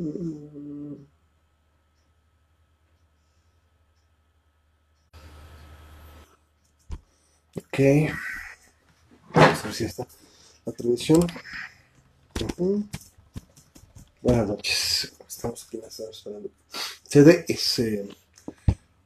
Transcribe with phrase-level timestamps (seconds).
[0.00, 0.06] Ok.
[9.34, 10.06] Vamos a ver si está
[10.64, 11.26] la transmisión.
[14.22, 15.12] Buenas noches.
[15.28, 16.50] Estamos aquí en la sala esperando.
[17.06, 18.08] CD es eh,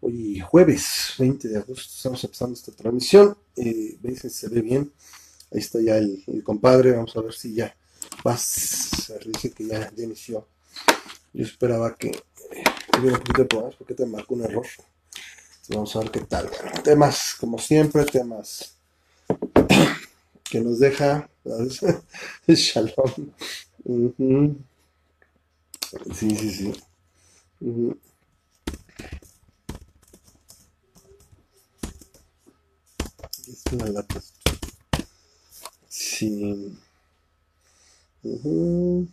[0.01, 1.93] hoy jueves 20 de agosto.
[1.93, 3.37] Estamos empezando esta transmisión.
[3.57, 4.93] Eh, veis que se ve bien.
[5.51, 6.93] Ahí está ya el, compadre.
[6.93, 7.77] Vamos a ver si ya
[8.23, 9.13] vas.
[9.27, 10.54] Dice que ya inició.
[11.35, 12.13] Yo esperaba que
[12.93, 14.67] tuviera un poquito de problemas porque te marcó un error.
[14.67, 16.49] Entonces, vamos a ver qué tal.
[16.49, 18.77] Bueno, temas, como siempre, temas
[20.45, 21.29] que nos deja.
[22.47, 23.31] Shalom.
[23.85, 24.57] Ujú.
[26.15, 26.75] Sí, sí, sí.
[27.61, 27.99] Ujú.
[33.23, 34.21] Aquí está la lata.
[35.89, 36.77] Sí.
[38.25, 39.07] Ujú.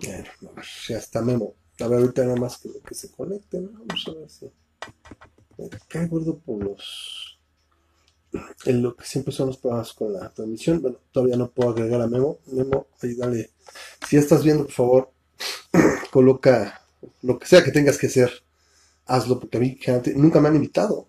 [0.00, 1.54] Ya está Memo.
[1.80, 3.70] A ver, ahorita nada más que, que se conecten.
[3.72, 4.50] Vamos a ver si.
[5.88, 7.38] Qué gordo por los.
[8.64, 10.80] En lo que siempre son los programas con la transmisión.
[10.80, 12.38] Bueno, todavía no puedo agregar a Memo.
[12.46, 13.50] Memo, ahí dale.
[14.08, 15.10] Si ya estás viendo, por favor,
[16.10, 16.82] coloca
[17.22, 18.30] lo que sea que tengas que hacer.
[19.06, 19.78] Hazlo, porque a mí
[20.16, 21.08] nunca me han invitado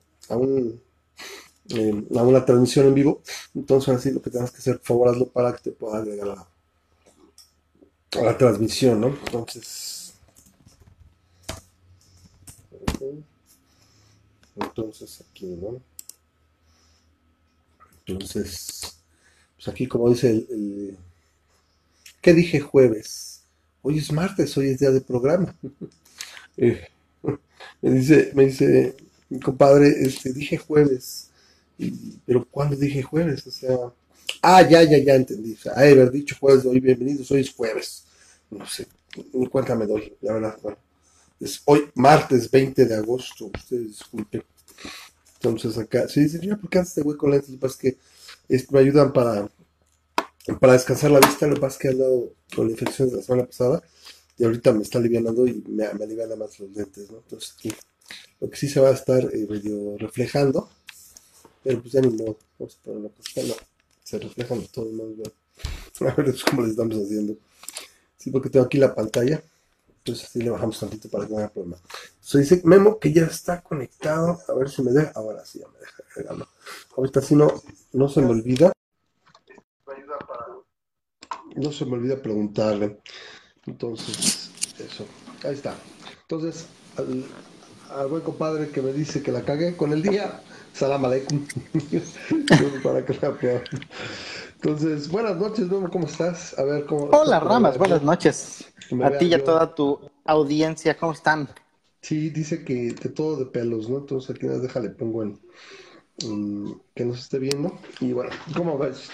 [1.69, 3.21] eh, a una transmisión en vivo.
[3.53, 6.29] Entonces, así lo que tengas que hacer, por favor, hazlo para que te pueda agregar
[6.29, 6.50] a la,
[8.17, 9.07] a la transmisión, ¿no?
[9.07, 10.13] Entonces.
[14.55, 15.81] Entonces aquí, ¿no?
[18.05, 18.97] Entonces,
[19.55, 20.97] pues aquí como dice el, el-
[22.21, 23.41] ¿qué dije jueves?
[23.81, 25.55] Hoy es martes, hoy es día de programa.
[26.57, 26.87] Eh,
[27.81, 28.95] me dice, me dice
[29.29, 31.29] mi compadre, este, dije jueves,
[31.77, 33.47] y- pero ¿cuándo dije jueves?
[33.47, 33.77] O sea,
[34.41, 35.57] ah, ya, ya, ya entendí.
[35.65, 38.05] O haber dicho jueves, hoy bienvenidos, hoy es jueves.
[38.49, 38.87] No sé,
[39.33, 40.57] ni cuenta me doy, la verdad.
[40.61, 40.77] Bueno,
[41.39, 44.43] es hoy martes 20 de agosto, ustedes disculpen.
[45.35, 47.49] Entonces acá, sí, dice, ya, ¿por qué haces este güey con lentes?
[47.49, 47.75] Lo que pasa
[48.47, 49.49] es que me ayudan para,
[50.59, 51.47] para descansar la vista.
[51.47, 53.81] Lo que pasa es que he andado con la infección de la semana pasada
[54.37, 57.17] y ahorita me está alivianando y me, me aliviana más los lentes, ¿no?
[57.17, 57.71] Entonces aquí,
[58.39, 60.69] lo que sí se va a estar eh, medio reflejando,
[61.63, 62.37] pero pues ya ni modo.
[62.59, 63.70] Vamos a poner una cosa, no,
[64.03, 65.17] se reflejan todos modos.
[65.17, 66.07] ¿no?
[66.07, 67.35] A ver cómo le estamos haciendo.
[68.17, 69.41] Sí, porque tengo aquí la pantalla.
[69.97, 71.77] Entonces así le bajamos tantito para que no haya problema.
[72.19, 74.39] Se dice Memo que ya está conectado.
[74.47, 75.11] A ver si me deja.
[75.15, 76.47] Ahora sí ya me deja agregarlo.
[76.97, 77.61] Ahorita si no,
[77.93, 78.71] no se me olvida.
[81.55, 82.99] No se me olvida preguntarle.
[83.67, 85.05] Entonces, eso.
[85.43, 85.75] Ahí está.
[86.23, 86.65] Entonces,
[86.97, 87.25] al,
[87.89, 90.41] al buen compadre que me dice que la cagué con el día.
[90.73, 91.45] Salam aleikum.
[94.55, 96.57] Entonces, buenas noches, Memo, ¿cómo estás?
[96.57, 97.05] A ver cómo.
[97.05, 98.71] Hola cómo Ramas, buenas noches.
[99.03, 101.49] A ti y a toda tu audiencia, ¿cómo están?
[102.01, 103.97] Sí, dice que de todo de pelos, ¿no?
[103.99, 105.39] Entonces aquí nos deja, le pongo en,
[106.23, 107.77] en que nos esté viendo.
[107.99, 109.09] Y bueno, ¿cómo ves?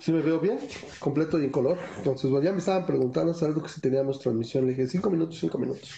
[0.00, 0.58] Si me veo bien,
[1.00, 1.78] completo y en color.
[1.96, 4.66] Entonces, bueno, ya me estaban preguntando algo que si teníamos transmisión.
[4.66, 5.90] Le dije, cinco minutos, cinco minutos.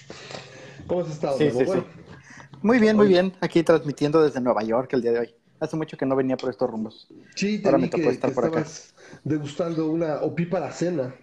[0.86, 1.99] ¿Cómo has estado, Sí, sí, Bueno, sí.
[2.62, 3.32] Muy bien, muy bien.
[3.40, 5.34] Aquí transmitiendo desde Nueva York el día de hoy.
[5.60, 7.06] Hace mucho que no venía por estos rumbos.
[7.34, 8.64] sí, te Ahora me vi tocó que, que estar por acá.
[9.24, 11.14] degustando una opípara cena.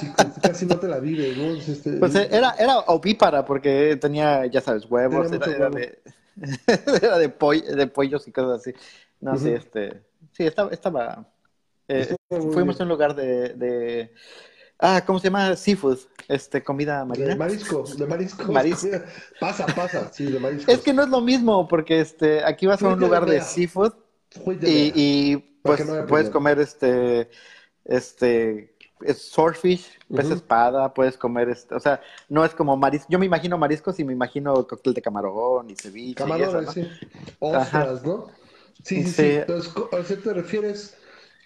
[0.00, 0.06] Sí,
[0.42, 1.54] casi no te la vives, ¿no?
[1.54, 5.76] Es Este, Pues era, era ovípara porque tenía, ya sabes, huevos, era, mucho era huevo.
[5.76, 5.98] de,
[7.02, 8.72] era de, poll- de pollos y cosas así.
[9.20, 10.02] No, sí, este,
[10.32, 11.26] sí, estaba, estaba,
[11.88, 12.14] eh,
[12.52, 14.12] fuimos a un lugar de, de,
[14.78, 15.56] ah, ¿cómo se llama?
[15.56, 15.98] Seafood,
[16.28, 17.34] este, comida De marina.
[17.34, 18.44] marisco, de Marisco.
[18.46, 18.78] comida.
[19.40, 20.82] Pasa, pasa, sí, de Es mariscos.
[20.82, 23.94] que no es lo mismo, porque este, aquí vas a un de lugar de seafood
[24.44, 27.30] de y, y no pues puedes comer este,
[27.84, 33.08] este, es swordfish, pez espada, puedes comer este, o sea, no es como marisco.
[33.10, 36.62] Yo me imagino mariscos y me imagino cóctel de camarón y ceviche y eso, Camarones,
[36.62, 36.72] ¿no?
[36.72, 36.88] sí.
[37.50, 37.88] Ajá.
[37.88, 38.28] Ostras, ¿no?
[38.82, 39.12] Sí, sí, sí.
[39.12, 40.96] Sí, Entonces, ¿a qué te refieres?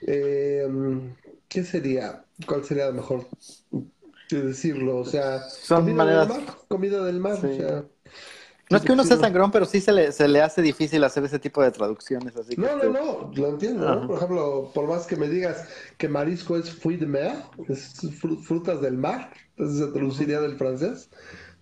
[0.02, 0.66] Eh,
[1.50, 2.24] ¿qué sería?
[2.46, 3.28] ¿Cuál sería lo mejor
[4.30, 4.98] de decirlo?
[4.98, 7.84] O sea, son comida del maneras, mar, comida del mar, o sea,
[8.70, 11.24] No es que uno sea sangrón, pero sí se le, se le hace difícil hacer
[11.24, 14.06] ese tipo de traducciones, así que No, no, no, lo entiendo, ¿no?
[14.06, 15.68] Por ejemplo, por más que me digas
[15.98, 17.32] que marisco es fruit de mer,
[17.68, 21.10] es fru- frutas del mar, entonces se traduciría del francés,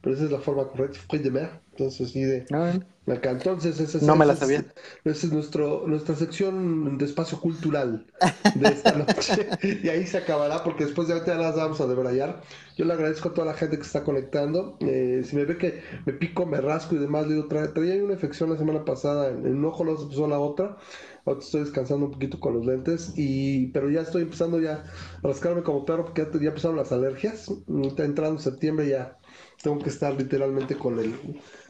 [0.02, 1.62] pero esa es la forma correcta, fruit de mer.
[1.73, 4.62] Entonces, sí, de, de Acá, entonces, esa es, No me la sabía.
[5.05, 8.06] es, esa es nuestro, nuestra sección de espacio cultural
[8.55, 9.49] de esta noche.
[9.82, 12.43] Y ahí se acabará, porque después de ahorita ya las vamos a debrayar.
[12.76, 14.76] Yo le agradezco a toda la gente que está conectando.
[14.81, 18.02] Eh, si me ve que me pico, me rasco y demás, le digo, tra- traía
[18.02, 20.76] una infección la semana pasada en, en un ojo, luego se puso la otra.
[21.25, 24.84] Ahora estoy descansando un poquito con los lentes, y, pero ya estoy empezando ya
[25.22, 27.49] a rascarme como perro porque ya, ya empezaron las alergias.
[27.84, 29.19] Está entrando septiembre ya
[29.62, 31.14] tengo que estar literalmente con el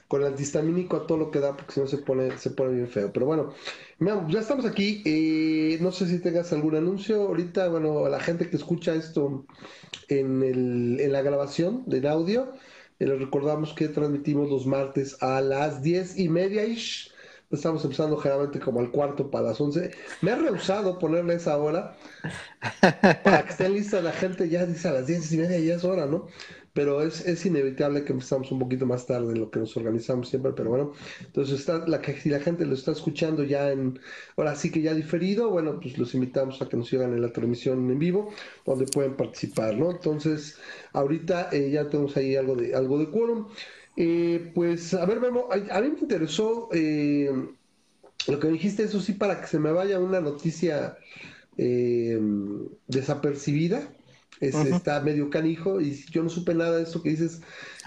[0.09, 2.75] con el antihistamínico a todo lo que da porque si no se pone se pone
[2.75, 3.13] bien feo.
[3.13, 3.55] Pero bueno,
[4.29, 5.03] ya estamos aquí.
[5.07, 7.69] eh, no sé si tengas algún anuncio ahorita.
[7.69, 9.47] Bueno, a la gente que escucha esto
[10.09, 12.53] en el, en la grabación del audio,
[12.99, 17.13] eh, les recordamos que transmitimos los martes a las diez y media ish.
[17.51, 19.91] Estamos empezando generalmente como al cuarto para las once.
[20.21, 21.97] Me he rehusado ponerle esa hora
[23.23, 24.49] para que estén listas la gente.
[24.49, 26.27] Ya dice a las diez y media, ya es hora, ¿no?
[26.79, 30.29] Pero es, es inevitable que empezamos un poquito más tarde de lo que nos organizamos
[30.29, 30.53] siempre.
[30.55, 30.93] Pero bueno,
[31.27, 33.99] entonces está, la, que- si la gente lo está escuchando ya en,
[34.37, 37.33] ahora sí que ya diferido, bueno, pues los invitamos a que nos sigan en la
[37.33, 38.31] transmisión en vivo,
[38.65, 39.91] donde pueden participar, ¿no?
[39.91, 40.59] Entonces,
[40.93, 43.49] ahorita eh, ya tenemos ahí algo de, algo de quórum.
[43.97, 47.31] Eh, pues, a ver, Memo, a, a mí me interesó eh,
[48.29, 50.99] lo que dijiste, eso sí, para que se me vaya una noticia
[51.57, 52.21] eh,
[52.87, 53.93] desapercibida.
[54.41, 54.55] Es.
[54.55, 57.43] Está medio canijo y yo no supe nada de eso que dices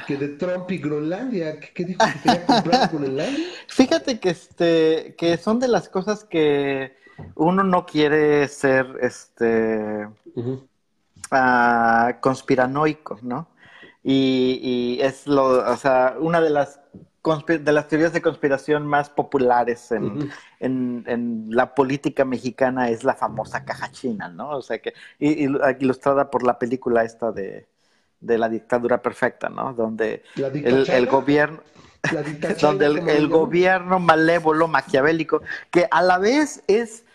[0.05, 1.59] que de Trump y Groenlandia.
[1.59, 1.99] ¿Qué, qué dijo?
[2.05, 3.45] ¿Que quería comprar Groenlandia?
[3.67, 6.97] Fíjate que este, que son de las cosas que
[7.35, 10.07] uno no quiere ser este
[11.31, 13.47] ah, conspiranoico, ¿no?
[14.03, 16.80] Y, y es lo, o sea, una de las
[17.23, 23.13] de las teorías de conspiración más populares en, en, en la política mexicana es la
[23.13, 24.49] famosa caja china, ¿no?
[24.49, 27.67] O sea que, y, y ilustrada por la película esta de,
[28.19, 29.73] de la dictadura perfecta, ¿no?
[29.73, 31.61] Donde el, gobierno,
[32.11, 32.23] la
[32.61, 37.05] donde el, gobierno malévolo, maquiavélico, que a la vez es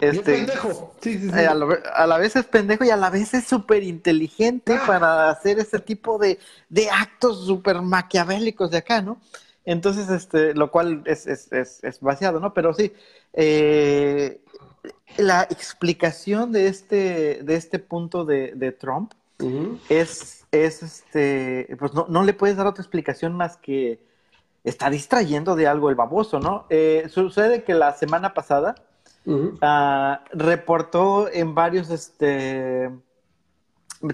[0.00, 0.94] este, pendejo.
[1.00, 1.38] Sí, sí, sí.
[1.38, 4.74] eh, a, la, a la vez es pendejo y a la vez es súper inteligente
[4.74, 4.84] Ah.
[4.86, 9.20] para hacer ese tipo de, de actos súper maquiavélicos de acá, ¿no?
[9.64, 12.54] Entonces, este, lo cual es, es, es, es vaciado, ¿no?
[12.54, 12.92] Pero sí,
[13.32, 14.40] eh,
[15.18, 19.12] la explicación de este, de este punto de, de Trump
[19.88, 24.00] es, es este, pues no, no le puedes dar otra explicación más que
[24.64, 26.66] está distrayendo de algo el baboso, ¿no?
[26.68, 28.74] Eh, sucede que la semana pasada
[29.62, 32.90] ah, reportó en varios, este,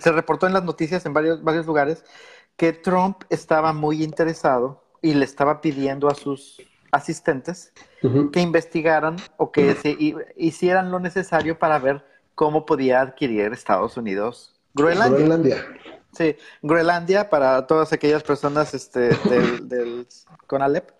[0.00, 2.04] se reportó en las noticias en varios, varios lugares
[2.56, 6.60] que Trump estaba muy interesado y le estaba pidiendo a sus
[6.90, 7.72] asistentes
[8.32, 12.04] que investigaran o que se hi- hicieran lo necesario para ver
[12.34, 15.16] cómo podía adquirir Estados Unidos Groenlandia.
[15.18, 15.66] Groenlandia.
[16.12, 20.06] Sí, Groenlandia, para todas aquellas personas este, del, del
[20.46, 20.90] CONALEP,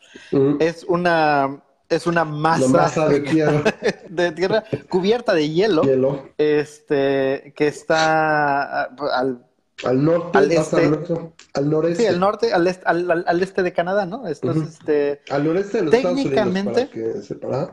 [0.58, 3.62] es una, es una masa, masa de tierra,
[4.08, 6.28] de tierra cubierta de hielo, hielo.
[6.36, 8.82] este, que está
[9.12, 9.45] al,
[9.84, 10.88] Al norte, Al este.
[10.88, 11.14] norte,
[11.52, 12.02] al noreste.
[12.02, 14.26] sí, al norte, al, est- al, al- al este de Canadá, ¿no?
[14.26, 17.66] Entonces, este, Al noreste de los Estados Unidos, Técnicamente- para que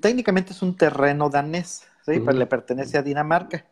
[0.00, 2.20] técnicamente es un terreno danés, ¿sí?
[2.20, 3.64] Pero le pertenece a Dinamarca.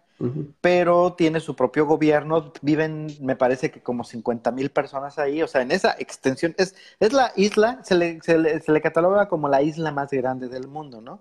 [0.60, 5.48] Pero tiene su propio gobierno, viven, me parece que como 50 mil personas ahí, o
[5.48, 9.28] sea, en esa extensión, es, es la isla, se le, se, le, se le cataloga
[9.28, 11.20] como la isla más grande del mundo, ¿no?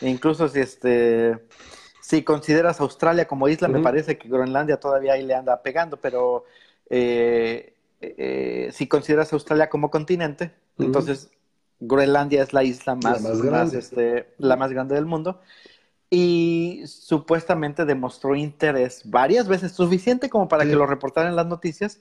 [0.00, 1.38] E incluso si este,
[2.10, 6.44] si consideras Australia como isla, me parece que Groenlandia todavía ahí le anda pegando, pero
[6.88, 11.30] eh, eh, si consideras Australia como continente, entonces
[11.78, 13.78] Groenlandia es la isla más, más más, grande.
[13.78, 15.40] este, la más grande del mundo
[16.10, 20.70] y supuestamente demostró interés varias veces, suficiente como para Sí.
[20.70, 22.00] que lo reportaran en las noticias,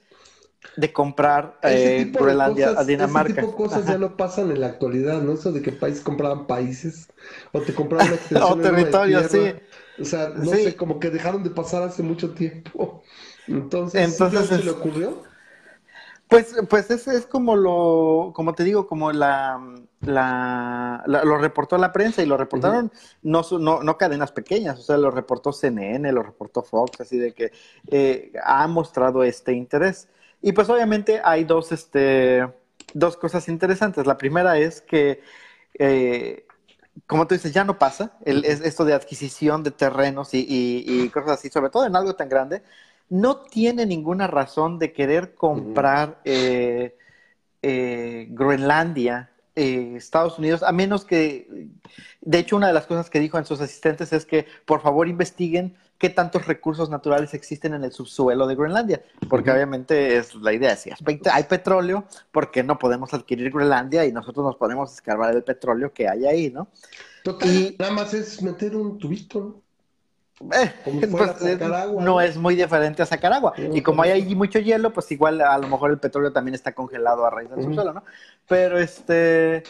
[0.75, 3.32] de comprar eh, Groenlandia a Dinamarca.
[3.32, 3.94] ese tipo de cosas Ajá.
[3.94, 5.34] ya no pasan en la actualidad, ¿no?
[5.34, 7.08] Eso de que países compraban países
[7.51, 9.60] o te compraban una extensión O enorme de territorio, tierra.
[10.01, 10.63] O sea, no Sí.
[10.63, 13.03] sé, como que dejaron de pasar hace mucho tiempo.
[13.48, 15.24] Entonces, ¿sí Entonces se es- le ocurrió?
[16.27, 19.60] Pues, pues ese es como lo, como te digo, como la,
[20.01, 22.91] la, la- lo reportó la prensa y lo reportaron
[23.24, 27.18] no, su- no, no cadenas pequeñas, o sea, lo reportó CNN, lo reportó Fox, así
[27.18, 27.51] de que
[27.88, 30.08] eh, ha mostrado este interés.
[30.41, 32.48] Y pues obviamente hay dos, este,
[32.94, 34.06] dos cosas interesantes.
[34.06, 35.22] La primera es que,
[35.79, 36.46] eh,
[37.08, 40.84] como tú dices, ya no pasa el, es, esto de adquisición de terrenos y, y-
[41.06, 42.63] y cosas así, sobre todo en algo tan grande.
[43.10, 46.96] No tiene ninguna razón de querer comprar eh,
[47.62, 49.29] eh, Groenlandia
[49.60, 51.70] eh, Estados Unidos, a menos que,
[52.22, 55.10] de hecho, una de las cosas que dijo en sus asistentes es que por favor
[55.10, 60.54] investiguen qué tantos recursos naturales existen en el subsuelo de Groenlandia, porque obviamente es la
[60.54, 60.92] idea, si
[61.32, 65.92] hay petróleo, ¿por qué no podemos adquirir Groenlandia y nosotros nos podemos escarbar el petróleo
[65.92, 66.70] que hay ahí, ¿no?
[67.24, 69.69] Total, y, nada más es meter un tubito, ¿no?
[70.53, 70.72] Eh,
[71.12, 71.60] pues,
[72.00, 73.53] no es muy diferente a sacar agua.
[73.58, 76.74] y como hay ahí mucho hielo, pues igual a lo mejor el petróleo también está
[76.74, 78.03] congelado a raíz del subsuelo, ¿no?
[78.48, 79.63] Pero este,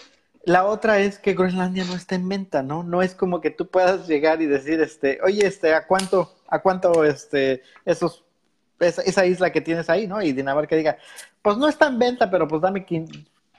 [0.43, 2.83] la otra es que Groenlandia no está en venta, ¿no?
[2.83, 6.59] No es como que tú puedas llegar y decir, este, oye, este, ¿a cuánto, a
[6.59, 8.23] cuánto, este, esos,
[8.79, 10.21] esa, isla que tienes ahí, ¿no?
[10.21, 10.97] Y Dinamarca diga,
[11.41, 12.85] pues no está en venta, pero pues dame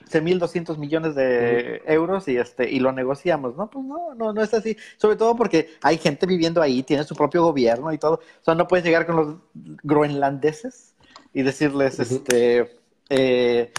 [0.09, 3.69] 15.200 millones de euros y este y lo negociamos, ¿no?
[3.69, 4.77] Pues no, no, no es así.
[4.97, 8.15] Sobre todo porque hay gente viviendo ahí, tiene su propio gobierno y todo.
[8.15, 9.35] O sea, no puedes llegar con los
[9.83, 10.95] groenlandeses
[11.33, 12.79] y decirles, este,
[13.09, 13.71] eh,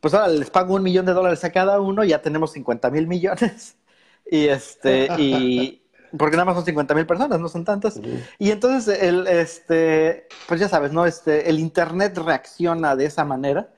[0.00, 3.06] pues ahora les pago un millón de dólares a cada uno, ya tenemos 50 mil
[3.06, 3.76] millones.
[4.32, 5.82] Y este, y
[6.16, 8.00] porque nada más son 50 mil personas, no son tantas.
[8.38, 11.04] Y entonces, el, este, pues ya sabes, ¿no?
[11.04, 13.70] Este, el Internet reacciona de esa manera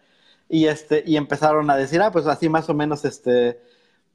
[0.53, 3.59] y, este, y empezaron a decir, ah, pues así más o menos, este...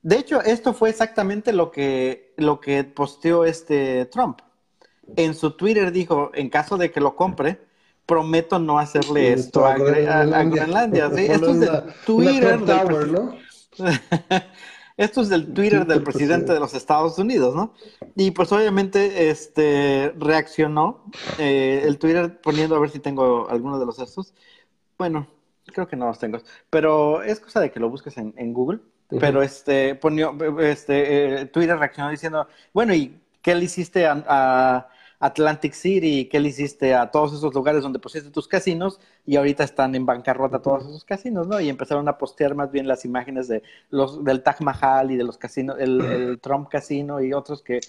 [0.03, 4.41] De hecho, esto fue exactamente lo que, lo que posteó este Trump.
[5.15, 7.59] En su Twitter dijo, en caso de que lo compre,
[8.05, 11.07] prometo no hacerle esto a, Groenlandia.
[11.15, 12.59] Esto es del Twitter.
[12.59, 13.35] Del, ¿no?
[14.95, 17.73] esto es del Twitter del presidente de los Estados Unidos, ¿no?
[18.15, 21.03] Y pues obviamente este reaccionó
[21.39, 24.35] eh, el Twitter poniendo a ver si tengo alguno de los estos.
[24.97, 25.27] Bueno,
[25.73, 28.79] creo que no los tengo, pero es cosa de que lo busques en, Google.
[29.09, 35.73] Pero este ponió, este eh, Twitter reaccionó diciendo, bueno, ¿y qué le hiciste a Atlantic
[35.73, 38.99] City, ¿qué le hiciste a todos esos lugares donde pusiste tus casinos?
[39.25, 41.59] Y ahorita están en bancarrota todos esos casinos, ¿no?
[41.59, 45.23] Y empezaron a postear más bien las imágenes de los del Taj Mahal y de
[45.23, 47.79] los casinos, el, Trump Casino y otros que,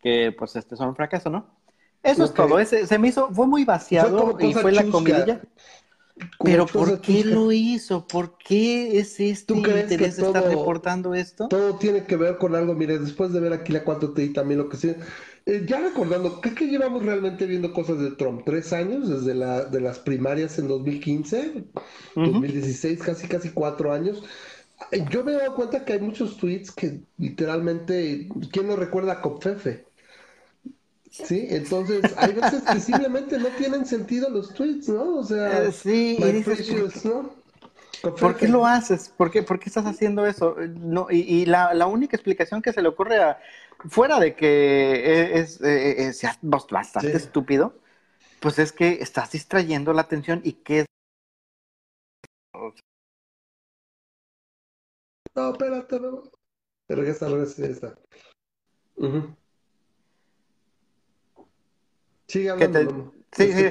[0.00, 1.46] que pues este son un fracaso, ¿no?
[2.02, 5.40] Eso es todo, Ese, se me hizo, fue muy vaciado y fue la comidilla.
[6.42, 8.06] Pero ¿por qué lo hizo?
[8.06, 11.48] ¿Por qué es este interés de estar reportando esto?
[11.48, 14.58] Todo tiene que ver con algo, mire, después de ver aquí la 4T y también
[14.58, 14.94] lo que sí,
[15.46, 18.42] eh, ya recordando, ¿qué que llevamos realmente viendo cosas de Trump?
[18.44, 21.64] ¿Tres años desde la, de las primarias en 2015?
[22.14, 24.22] 2016, casi casi cuatro años.
[24.92, 29.14] Eh, yo me he dado cuenta que hay muchos tweets que literalmente, ¿quién no recuerda
[29.14, 29.87] a Copfefe?
[31.24, 35.16] Sí, entonces hay veces que simplemente no tienen sentido los tweets, ¿no?
[35.16, 37.32] O sea, eh, sí, y dices, ¿no?
[38.02, 39.08] ¿Por qué lo haces?
[39.08, 40.54] ¿Por qué, por qué estás haciendo eso?
[40.76, 43.40] No, y, y la, la, única explicación que se le ocurre a,
[43.88, 47.74] fuera de que es, es, bastante estúpido,
[48.40, 50.86] pues es que estás distrayendo la atención y que
[55.34, 56.22] No, espérate, no.
[56.86, 57.94] Pero ya está, ya está.
[62.28, 63.12] Sigue hablando.
[63.32, 63.68] sí, sí,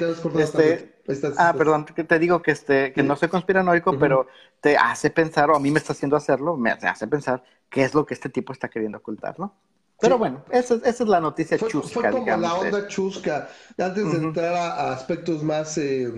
[1.08, 4.26] este, ah, perdón, que te digo que este, que no soy conspiranoico, pero
[4.60, 7.94] te hace pensar, o a mí me está haciendo hacerlo, me hace pensar qué es
[7.94, 9.54] lo que este tipo está queriendo ocultar, ¿no?
[10.00, 11.88] Pero bueno, esa, esa, es la noticia chusca.
[11.88, 13.48] Fue como la onda chusca.
[13.76, 16.12] Antes de entrar a, aspectos más, eh,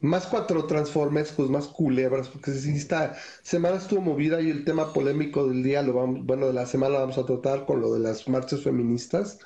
[0.00, 5.46] más cuatro transformescos, más culebras, porque si esta semana estuvo movida y el tema polémico
[5.46, 8.26] del día, lo vamos, bueno, de la semana vamos a tratar con lo de las
[8.26, 9.38] marchas feministas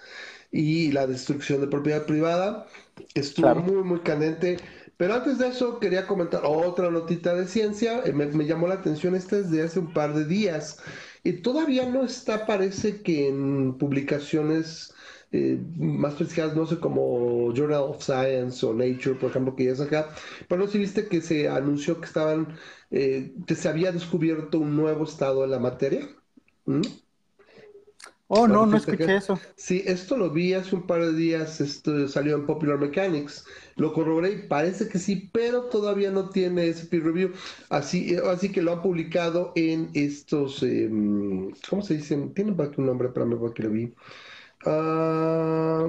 [0.50, 2.66] y la destrucción de propiedad privada.
[3.14, 4.58] Estuvo muy, muy candente.
[4.96, 8.02] Pero antes de eso, quería comentar otra notita de ciencia.
[8.04, 10.78] Eh, me, me llamó la atención, esta es de hace un par de días.
[11.22, 14.92] Y todavía no está, parece que en publicaciones
[15.30, 19.72] eh, más prestigiadas, no sé, como Journal of Science o Nature, por ejemplo, que ya
[19.72, 20.14] es acá,
[20.48, 22.56] pero no sé si viste que se anunció que estaban,
[22.90, 26.08] eh, que se había descubierto un nuevo estado de la materia.
[26.66, 26.82] ¿Mm?
[28.28, 29.40] Oh, no, no escuché eso.
[29.56, 33.44] Sí, esto lo vi hace un par de días, esto salió en Popular Mechanics.
[33.76, 37.32] Lo corroboré y parece que sí, pero todavía no tiene ese peer review.
[37.70, 42.16] Así, así que lo han publicado en estos, em, ¿cómo se dice?
[42.34, 43.94] Tiene un nombre, pero me voy que lo vi.
[44.64, 45.86] Ah,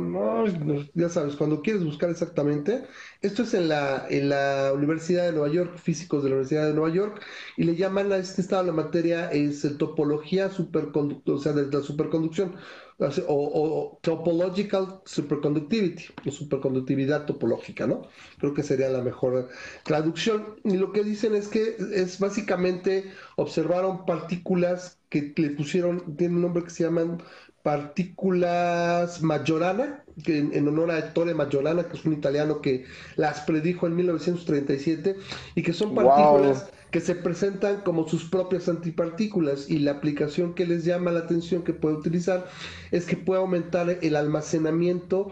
[0.94, 2.84] ya sabes, cuando quieres buscar exactamente,
[3.22, 6.74] esto es en la, en la Universidad de Nueva York, físicos de la Universidad de
[6.74, 7.22] Nueva York,
[7.58, 11.66] y le llaman a este estado de la materia es topología superconductora, o sea, de
[11.76, 12.56] la superconducción,
[13.00, 18.04] o, o, topological superconductivity, o superconductividad topológica, ¿no?
[18.40, 19.50] Creo que sería la mejor
[19.84, 20.60] traducción.
[20.66, 26.42] Y lo que dicen es que es básicamente observaron partículas que le pusieron, tiene un
[26.42, 27.24] nombre que se llaman
[27.70, 32.86] partículas Majorana, que en, honor a Ettore Majorana, que es un italiano que
[33.16, 35.16] las predijo en 1937,
[35.54, 40.66] y que son partículas que se presentan como sus propias antipartículas y la aplicación que
[40.66, 42.48] les llama la atención que puede utilizar
[42.90, 45.32] es que puede aumentar el almacenamiento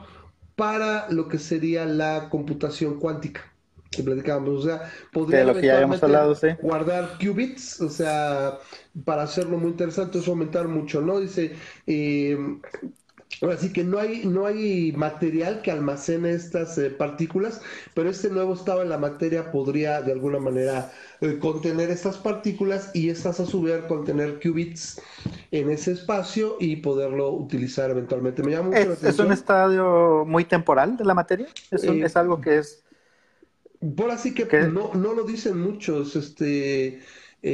[0.55, 3.51] para lo que sería la computación cuántica
[3.97, 5.43] que platicábamos, o sea, podría
[6.61, 8.57] guardar qubits, o sea,
[9.03, 11.19] para hacerlo muy interesante, eso aumentar mucho, ¿no?
[11.19, 12.37] Dice, eh,
[13.41, 17.61] Ahora sí que no hay, no hay material que almacene estas eh, partículas,
[17.93, 22.89] pero este nuevo estado en la materia podría de alguna manera eh, contener estas partículas
[22.95, 24.99] y estas a su vez contener qubits
[25.51, 28.41] en ese espacio y poderlo utilizar eventualmente.
[28.41, 31.47] Me llama mucho ¿Es, un estadio muy temporal de la materia?
[31.69, 32.83] ¿Es, eh, es algo que es...?
[33.95, 36.15] Por así que no, no lo dicen muchos.
[36.15, 37.01] Este,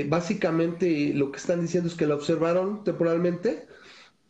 [0.07, 3.67] básicamente lo que están diciendo es que lo observaron temporalmente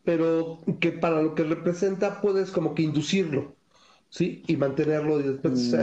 [0.04, 3.56] pero que para lo que representa puedes como que inducirlo,
[4.10, 4.44] ¿sí?
[4.48, 5.20] Y mantenerlo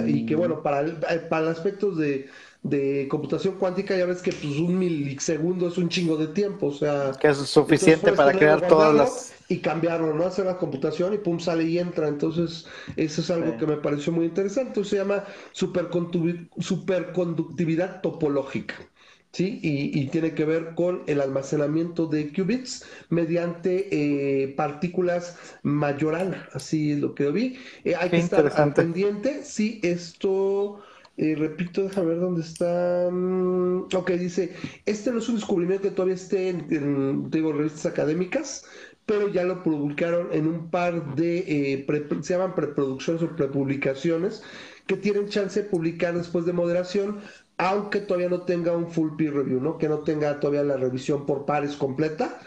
[0.06, 0.84] y, que bueno, para,
[1.28, 2.28] para aspectos de,
[2.62, 6.72] de computación cuántica ya ves que pues un milisegundo es un chingo de tiempo, o
[6.72, 7.12] sea...
[7.20, 9.34] Que es suficiente para crear todas las...
[9.50, 10.24] Y cambiarlo, ¿no?
[10.24, 12.08] Hacer la computación y pum, sale y entra.
[12.08, 12.66] Entonces,
[12.96, 14.82] eso es algo que me pareció muy interesante.
[14.84, 18.76] Se llama superconductividad topológica.
[19.32, 19.60] ¿sí?
[19.62, 27.00] Y, tiene que ver con el almacenamiento de qubits mediante eh, partículas Majorana, así es
[27.00, 27.58] lo que vi.
[27.84, 30.80] Eh, hay que estar al pendiente si esto...
[31.16, 33.10] Eh, repito, déjame ver dónde está.
[33.10, 34.54] Mm, ok, dice,
[34.86, 38.64] este no es un descubrimiento que todavía esté en, digo, revistas académicas,
[39.10, 41.84] pero ya lo publicaron en un par de,
[42.22, 44.44] se llaman preproducciones o prepublicaciones,
[44.86, 47.18] que tienen chance de publicar después de moderación
[47.58, 49.78] aunque todavía no tenga un full peer review, ¿no?
[49.78, 52.38] Que no tenga todavía la revisión por pares completa,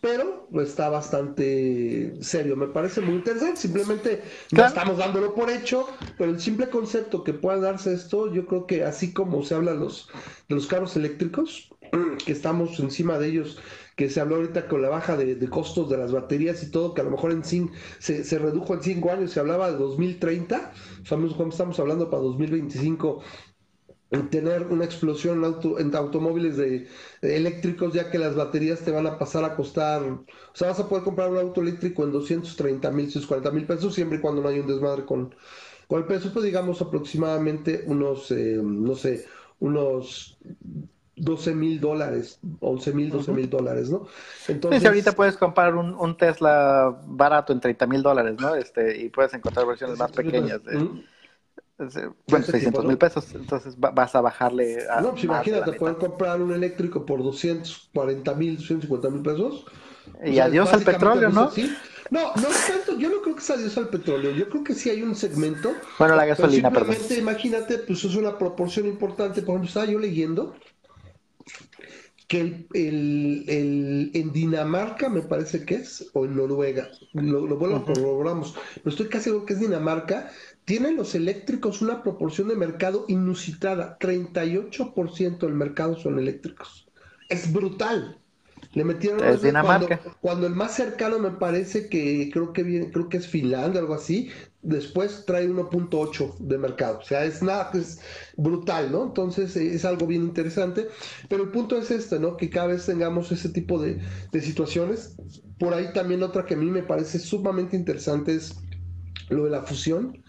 [0.00, 2.56] pero está bastante serio.
[2.56, 3.60] Me parece muy interesante.
[3.60, 5.88] Simplemente no estamos dándolo por hecho,
[6.18, 9.74] pero el simple concepto que pueda darse esto, yo creo que así como se habla
[9.74, 10.08] los,
[10.48, 11.70] de los carros eléctricos,
[12.26, 13.58] que estamos encima de ellos,
[14.00, 17.02] que se habló ahorita con la baja de, costos de las baterías y todo, que
[17.02, 20.72] a lo mejor en cinco, se, redujo en cinco años, se hablaba de 2030,
[21.04, 23.20] sabemos estamos hablando para 2025
[24.30, 25.44] tener una explosión
[25.78, 26.88] en, automóviles de,
[27.20, 30.88] eléctricos, ya que las baterías te van a pasar a costar, o sea, vas a
[30.88, 34.48] poder comprar un auto eléctrico en 230 mil, 140 mil pesos, siempre y cuando no
[34.48, 35.34] haya un desmadre con,
[35.86, 39.26] con el peso, pues digamos aproximadamente unos, eh, no sé,
[39.58, 40.38] unos
[41.20, 44.06] 12 mil dólares, 11 mil, 12 mil dólares, ¿no?
[44.48, 48.54] Entonces, ahorita puedes comprar un, Tesla barato en 30 mil dólares, ¿no?
[48.54, 50.62] Este, y puedes encontrar versiones más pequeñas.
[50.64, 50.96] De...
[52.26, 55.00] Bueno, 600 mil pesos, entonces vas a bajarle a.
[55.00, 59.64] No, pues imagínate, pueden comprar un eléctrico por 240 mil, 250 mil pesos.
[60.24, 61.50] Y adiós al petróleo, ¿no?
[62.10, 64.90] No, no tanto, yo no creo que sea adiós al petróleo, yo creo que sí
[64.90, 65.72] hay un segmento.
[65.98, 66.96] Bueno, la gasolina, perdón.
[67.16, 69.42] imagínate, pues es una proporción importante.
[69.42, 70.56] Por ejemplo, estaba yo leyendo
[72.30, 77.84] que el, el, en Dinamarca, me parece que es, o en Noruega, lo, lo bueno,
[77.84, 80.30] corroboramos, pero estoy casi seguro que es Dinamarca,
[80.64, 86.88] tienen los eléctricos una proporción de mercado inusitada, 38% del mercado son eléctricos.
[87.28, 88.19] Es brutal.
[88.72, 90.00] Le metieron es Dinamarca.
[90.20, 93.94] Cuando, el más cercano me parece que creo que viene, creo que es Finlandia, algo
[93.94, 94.30] así,
[94.62, 97.00] después trae 1.8 de mercado.
[97.00, 98.00] O sea, es nada, es
[98.36, 99.04] brutal, ¿no?
[99.04, 100.86] Entonces es algo bien interesante.
[101.28, 102.36] Pero el punto es este, ¿no?
[102.36, 105.16] Que cada vez tengamos ese tipo de, de situaciones.
[105.58, 108.56] Por ahí también otra que a mí me parece sumamente interesante es
[109.30, 110.22] lo de la fusión.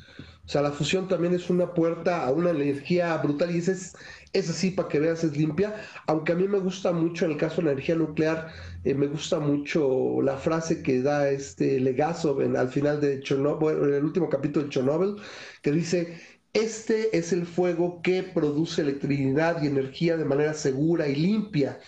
[0.46, 3.96] O sea, la fusión también es una puerta a una energía brutal y esa es,
[4.34, 5.76] es así para que veas, es limpia.
[6.08, 8.48] Aunque a mí me gusta mucho en el caso de la energía nuclear,
[8.84, 13.78] eh, me gusta mucho la frase que da este Legasov en, al final de Chernobyl,
[13.90, 15.16] en el último capítulo de Chernobyl,
[15.62, 16.20] que dice,
[16.54, 21.80] este es el fuego que produce electricidad y energía de manera segura y limpia.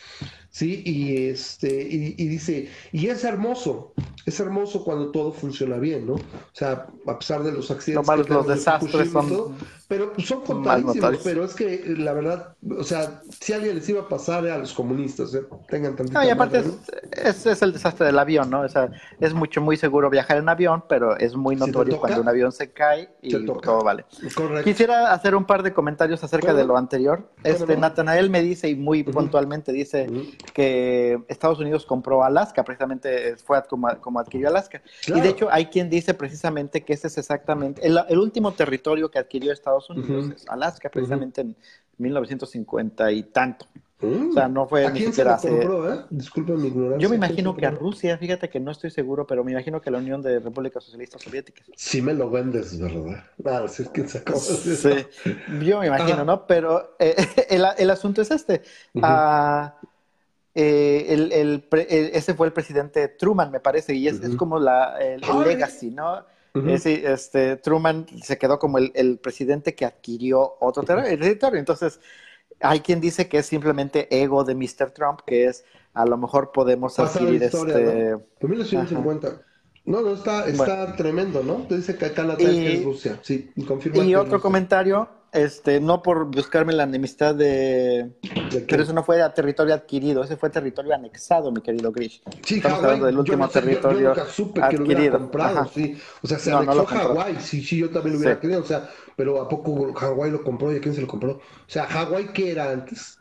[0.54, 0.84] ¿sí?
[0.86, 3.94] Y, este, y, dice, y es hermoso,
[4.26, 6.14] es hermoso cuando todo funciona bien, ¿no?
[6.14, 6.22] O
[6.54, 8.30] sea, a pesar de los accidentes.
[8.30, 9.56] los desastres son.
[9.88, 14.02] pero pues, son contadísimos, pero es que la verdad, o sea, si alguien les iba
[14.02, 15.44] a pasar a los comunistas, ¿eh?
[15.68, 16.18] tengan tantito.
[16.18, 16.64] No, y aparte
[17.12, 18.62] es, es, el desastre del avión, ¿no?
[18.62, 22.30] O sea, es mucho, muy seguro viajar en avión, pero es muy notorio cuando un
[22.30, 24.06] avión se cae y todo vale.
[24.36, 24.64] Correcto.
[24.64, 27.30] Quisiera hacer un par de comentarios acerca de lo anterior.
[27.44, 30.08] Este, Natanael me dice, y muy puntualmente dice,
[30.54, 34.82] que Estados Unidos compró Alaska, precisamente fue como, como adquirió Alaska.
[35.08, 39.17] Y de hecho hay quien dice precisamente que ese es exactamente el, último territorio que
[39.17, 41.56] adquirió Estados Unidos, es Alaska, precisamente en
[41.97, 43.65] 1950 y tanto.
[44.02, 45.47] O sea, no fue ¿A ni siquiera hace...
[45.47, 46.06] compró, eh?
[46.10, 46.99] Disculpa mi ignorancia.
[46.99, 47.71] Yo me ¿A quién imagino que a?
[47.71, 51.21] Rusia, fíjate que no estoy seguro, pero me imagino que la Unión de Repúblicas Socialistas
[51.21, 51.65] Soviéticas.
[51.78, 53.23] Sí me lo vendes, ¿verdad?
[53.38, 55.06] No, si es que sacó Sí,
[55.63, 56.23] yo me imagino, Ajá.
[56.26, 56.45] ¿no?
[56.45, 57.15] Pero eh,
[57.49, 58.62] el, el asunto es este.
[59.02, 59.76] Ah,
[60.56, 64.30] eh, el, el pre- el- ese fue el presidente Truman, me parece, y es, es
[64.30, 64.38] Ujú.
[64.38, 66.26] como la, el, legacy, ¿no?
[66.56, 66.70] Ujú.
[66.70, 71.60] Eh, sí, este, Truman se quedó como el, el presidente que adquirió otro ter- territorio.
[71.60, 72.00] Entonces,
[72.60, 74.92] hay quien dice que es simplemente ego de Mr.
[74.92, 78.12] Trump, que es a lo mejor podemos Pasar adquirir historia, este.
[78.12, 78.22] ¿no?
[78.39, 79.42] En 1950.
[79.86, 81.68] No, no, está, está tremendo, ¿no?
[81.68, 83.20] Te dice que acá la Y- es Rusia.
[83.22, 84.42] Sí, confirma Y es otro Rusia.
[84.42, 88.12] comentario, este, no por buscarme la enemistad de.
[88.52, 88.62] ¿De?
[88.69, 92.22] Pero eso no fue a territorio adquirido, ese fue territorio anexado, mi querido Grish.
[92.43, 94.78] Sí, Estamos Hawái, hablando del yo último no sé, yo- territorio Yo, nunca supe que
[94.78, 95.17] lo adquirido.
[95.19, 95.69] comprado, Ajá.
[95.74, 95.98] sí.
[96.22, 97.08] O sea, se No, no anexó lo compró.
[97.22, 98.41] Hawái, sí, sí, yo también lo hubiera Sí.
[98.41, 101.32] querido, o sea, pero ¿a poco Hawái lo compró y a quién se lo compró?
[101.34, 103.17] O sea, Hawái, ¿qué era antes?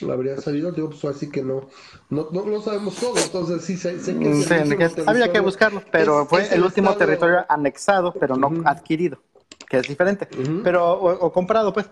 [0.00, 1.68] Lo habría sabido, digo, pues así que no,
[2.10, 5.02] no, no, no sabemos todo, entonces sí sé, sé que Mm, sí, el último que
[5.06, 8.62] habría que buscarlo, pero Es- fue es el último estado- territorio anexado, pero no Ujú.
[8.64, 9.18] adquirido,
[9.72, 10.28] que es diferente,
[10.62, 11.86] pero o, o comprado, pues.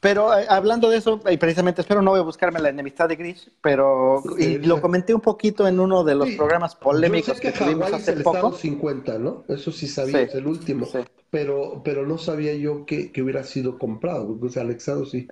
[0.00, 3.16] Pero eh, hablando de eso, y precisamente espero no voy a buscarme la enemistad de
[3.16, 7.34] Grish, pero y lo comenté un poquito en uno de los Sí, programas polémicos Yo
[7.34, 8.36] sé que, que tuvimos hace el poco.
[8.36, 9.44] estado 50, ¿no?
[9.48, 10.24] Eso sí sabía, Sí.
[10.24, 10.86] es el último.
[10.86, 10.98] Sí.
[11.30, 15.28] Pero, pero no sabía yo que, que hubiera sido comprado, porque o sea, anexado sí.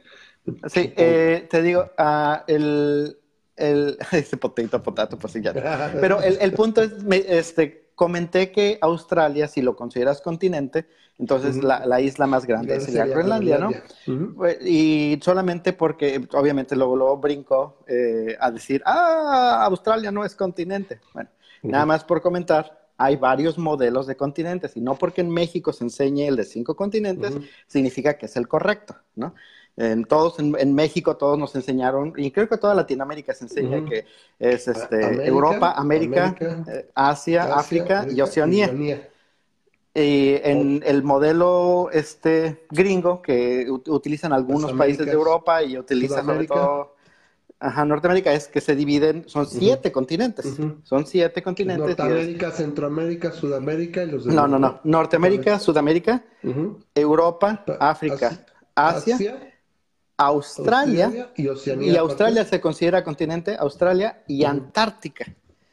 [0.69, 3.19] Sí, eh, te digo, ah, el,
[3.57, 5.53] el, ese potato, potato, pues sí, ya.
[6.01, 10.87] Pero el, el punto es, me- este, comenté que Australia, si lo consideras continente,
[11.19, 13.71] entonces la, la isla más grande sería sería Groenlandia, ¿no?
[14.47, 20.37] Eh, Y solamente porque, obviamente, luego, luego brincó eh, a decir, ah, Australia no es
[20.37, 21.01] continente.
[21.15, 21.31] Bueno,
[21.63, 25.85] nada más por comentar, hay varios modelos de continentes y no porque en México se
[25.85, 27.35] enseñe el de cinco continentes,
[27.67, 29.35] significa que es el correcto, ¿no?
[29.79, 33.85] En todos, en, en México todos nos enseñaron, y creo que toda Latinoamérica se enseña
[33.85, 34.07] que
[34.39, 38.67] es este, América, Europa, América, América, eh, Asia, Asia, África y Oceanía.
[38.67, 39.09] Oceanía.
[39.95, 46.25] Y en el modelo este gringo que ut- utilizan algunos países de Europa y utilizan
[46.27, 46.97] sobre todo
[47.59, 51.93] ajá, Norteamérica es que se dividen, son siete continentes, son siete continentes.
[51.93, 56.23] es- Norteamérica, Centroamérica, Sudamérica y los de no, no, no, Norteamérica, Sudamérica.
[56.95, 59.56] Europa, Pa- África, Asia,
[60.19, 61.93] Australia, y Oceanía.
[61.93, 64.51] y Australia se considera continente, Australia y Ujú.
[64.53, 65.27] Antártica.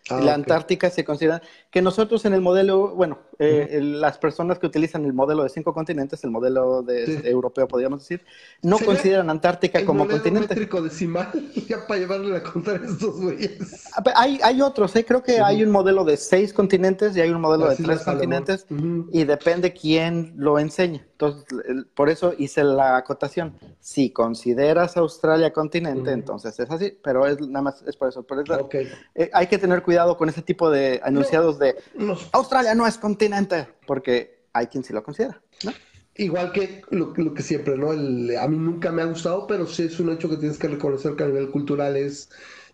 [0.09, 0.33] Ah, la.
[0.33, 5.13] Antártica se considera que nosotros en el modelo, bueno, eh, las personas que utilizan el
[5.13, 7.19] modelo de cinco continentes, el modelo de, Sí.
[7.23, 8.21] europeo, podríamos decir,
[8.61, 10.53] no ¿Sería consideran Antártica El como continente.
[10.81, 11.29] decimal,
[11.69, 13.85] ya para llevarle a contar a estos güeyes.
[13.95, 15.05] Ah, Hay, hay otros, ¿eh?
[15.05, 18.01] creo que hay un modelo de seis continentes y hay un modelo Las de tres
[18.01, 18.65] continentes
[19.13, 21.01] y depende quién lo enseñe.
[21.27, 23.53] Entonces, por eso hice la acotación.
[23.79, 28.23] Si consideras Australia continente, entonces es así, pero es nada más es por eso.
[28.23, 28.75] Por eso Ok.
[29.15, 32.97] eh, hay que tener cuidado con ese tipo de anunciados de Nos- Australia no es
[32.97, 35.71] continente, porque hay quien sí lo considera, ¿no?
[36.15, 37.91] Igual que lo, lo que siempre, ¿no?
[37.91, 40.67] El- a mí nunca me ha gustado, pero sí es un hecho que tienes que
[40.67, 42.29] reconocer que a nivel cultural es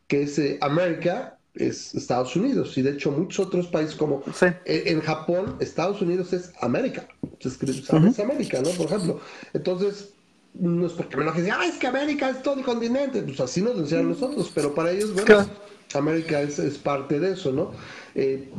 [0.07, 4.47] que es eh, América, es Estados Unidos, y de hecho muchos otros países como Sí.
[4.65, 7.07] en Japón, Estados Unidos es América,
[7.39, 7.81] se escribe,
[8.23, 8.69] América, ¿no?
[8.71, 9.19] Por ejemplo.
[9.53, 10.09] Entonces,
[10.53, 13.39] no es porque me enoje decir, ah, es que América es todo el continente, pues
[13.39, 15.49] así nos lo enseñan nosotros, pero para ellos, bueno, Claro.
[15.95, 17.71] América es, es parte de eso, ¿no?
[18.13, 18.49] Eh,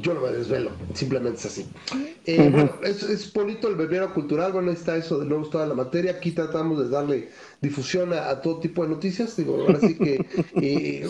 [0.00, 1.66] yo no me desvelo, simplemente es así.
[2.26, 5.66] Eh, Bueno, es, es bonito el bebero cultural, bueno, ahí está eso de nuevo toda
[5.66, 7.28] la materia, aquí tratamos de darle
[7.62, 10.26] difusión a, a todo tipo de noticias, digo, ahora sí que
[10.60, 11.08] eh,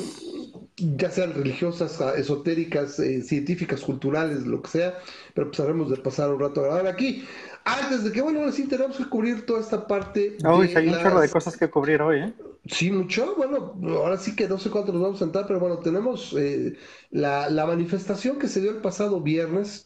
[0.77, 4.99] ya sean religiosas, a- esotéricas, eh, científicas, culturales, lo que sea,
[5.35, 7.25] pero pues haremos de pasar un rato agradable aquí.
[7.65, 10.93] Antes de que, bueno, ahora sí tenemos que cubrir toda esta parte Uy, hay un
[10.93, 12.33] las- chorro de cosas que cubrir hoy, ¿eh?
[12.67, 13.35] Sí, mucho.
[13.37, 16.77] Bueno, ahora sí que no sé cuánto nos vamos a sentar, pero bueno, tenemos eh,
[17.11, 19.85] la, la manifestación que se dio el pasado viernes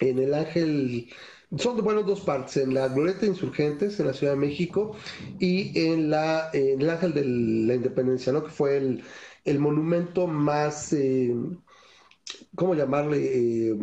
[0.00, 1.08] en el Ángel.
[1.58, 4.96] Son bueno, dos partes, en la Glorieta Insurgentes en la Ciudad de México
[5.38, 8.42] y en la en el Ángel de la Independencia, ¿no?
[8.44, 9.04] Que fue el,
[9.44, 11.34] el monumento más, eh,
[12.54, 13.68] ¿cómo llamarle?
[13.70, 13.74] Eh,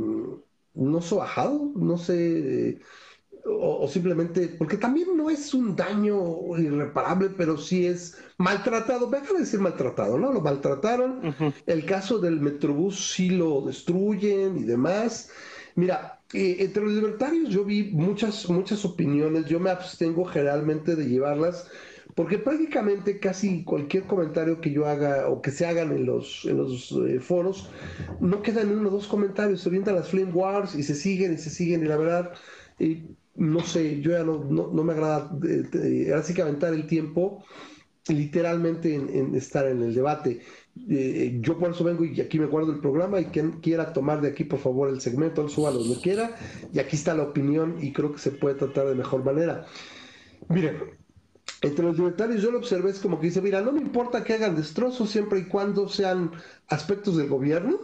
[0.74, 2.80] no sobajado, no sé,
[3.46, 9.22] o, o simplemente, porque también no es un daño irreparable, pero sí es maltratado, me
[9.22, 10.32] de decir maltratado, ¿no?
[10.32, 11.22] Lo maltrataron,
[11.66, 15.32] el caso del Metrobús sí lo destruyen y demás.
[15.76, 21.08] Mira, eh, entre los libertarios yo vi muchas, muchas opiniones, yo me abstengo generalmente de
[21.08, 21.70] llevarlas,
[22.16, 26.58] porque prácticamente casi cualquier comentario que yo haga o que se hagan en los, en
[26.58, 27.70] los eh, foros,
[28.20, 31.38] no quedan uno o dos comentarios, se orientan las Flame Wars y se siguen y
[31.38, 32.34] se siguen, y la verdad,
[32.80, 33.04] eh,
[33.36, 36.74] no sé, yo ya no, no, no me agrada, eh, eh, ahora sí que aventar
[36.74, 37.44] el tiempo
[38.08, 40.42] literalmente en, estar en el debate.
[40.90, 44.22] Eh, yo por eso vengo y aquí me guardo el programa y quien quiera tomar
[44.22, 46.36] de aquí por favor el segmento, suba donde quiera
[46.74, 49.66] y aquí está la opinión y creo que se puede tratar de mejor manera.
[50.50, 50.78] Miren,
[51.62, 54.34] entre los libertarios yo lo observé es como que dice, mira, no me importa que
[54.34, 56.32] hagan destrozos siempre y cuando sean
[56.68, 57.80] aspectos del gobierno.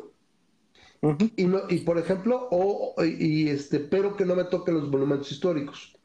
[1.36, 5.32] y, no, y por ejemplo, o, y este, pero que no me toquen los monumentos
[5.32, 5.96] históricos.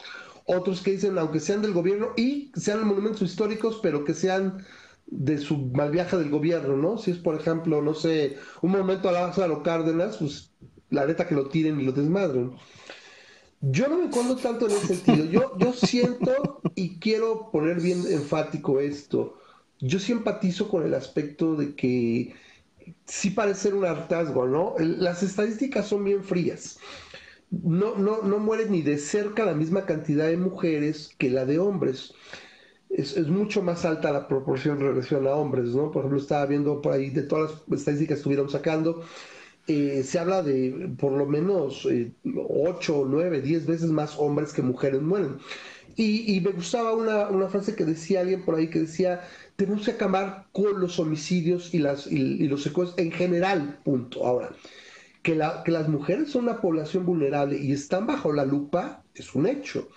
[0.45, 4.65] Otros que dicen, aunque sean del gobierno y sean monumentos históricos, pero que sean
[5.07, 6.99] de su mal viaje del gobierno, ¿no?
[6.99, 10.53] Si es, por ejemplo, no sé, un monumento a Lázaro Cárdenas, pues
[10.91, 12.53] la neta que lo tiren y lo desmadren.
[13.63, 15.25] Yo no me acuerdo tanto en ese sentido.
[15.27, 19.39] Yo, yo siento y quiero poner bien enfático esto.
[19.79, 22.35] Yo sí empatizo con el aspecto de que
[23.05, 24.75] sí parece un hartazgo, ¿no?
[24.79, 26.81] Las estadísticas son bien frías.
[27.51, 31.61] No, no, no muere ni de cerca la misma cantidad de mujeres que la de
[31.61, 32.15] hombres.
[32.91, 35.93] Es, es, mucho más alta la proporción en relación a hombres, ¿no?
[35.93, 39.05] Por ejemplo, estaba viendo por ahí de todas las estadísticas que estuvieron sacando,
[39.73, 44.63] eh, se habla de por lo menos eh, 8, 9, 10 veces más hombres que
[44.63, 45.39] mujeres mueren.
[45.95, 50.47] Y, me gustaba una, frase que decía alguien por ahí que decía, tenemos que acabar
[50.53, 54.27] con los homicidios y, las, y, los secuestros en general, punto.
[54.27, 54.51] Ahora,
[55.23, 59.35] que, la, que las mujeres son una población vulnerable y están bajo la lupa es
[59.35, 59.89] un hecho.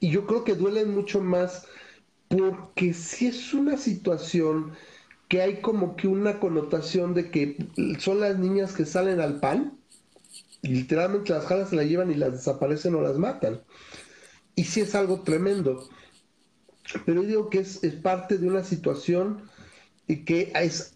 [0.00, 1.66] Y yo creo que duelen mucho más
[2.28, 4.72] porque si es una situación
[5.28, 7.56] que hay como que una connotación de que
[7.98, 9.78] son las niñas que salen al pan
[10.62, 13.60] y literalmente las jalas se las llevan y las desaparecen o las matan.
[14.56, 15.88] Y sí es algo tremendo.
[17.04, 19.42] Pero yo digo que es, parte de una situación
[20.06, 20.94] y que es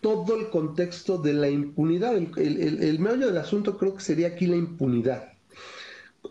[0.00, 2.16] todo el contexto de la impunidad.
[2.16, 5.32] El, el, meollo del asunto creo que sería aquí la impunidad.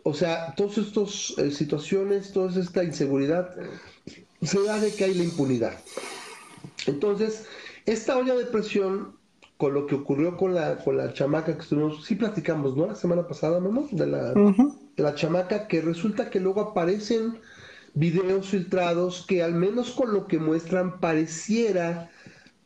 [0.03, 3.55] O sea, todas estas eh, situaciones, toda esta inseguridad,
[4.41, 5.79] se da de que hay la impunidad.
[6.87, 7.45] Entonces,
[7.85, 9.15] esta olla de presión,
[9.57, 12.87] con lo que ocurrió con la, con la chamaca que estuvimos, sí platicamos, ¿no?
[12.87, 13.87] La semana pasada, ¿no?
[13.91, 17.39] De la, de la chamaca, que resulta que luego aparecen
[17.93, 22.11] videos filtrados que al menos con lo que muestran pareciera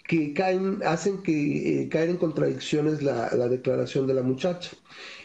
[0.05, 4.71] que caen, hacen que eh, caer en contradicciones la, la, declaración de la muchacha.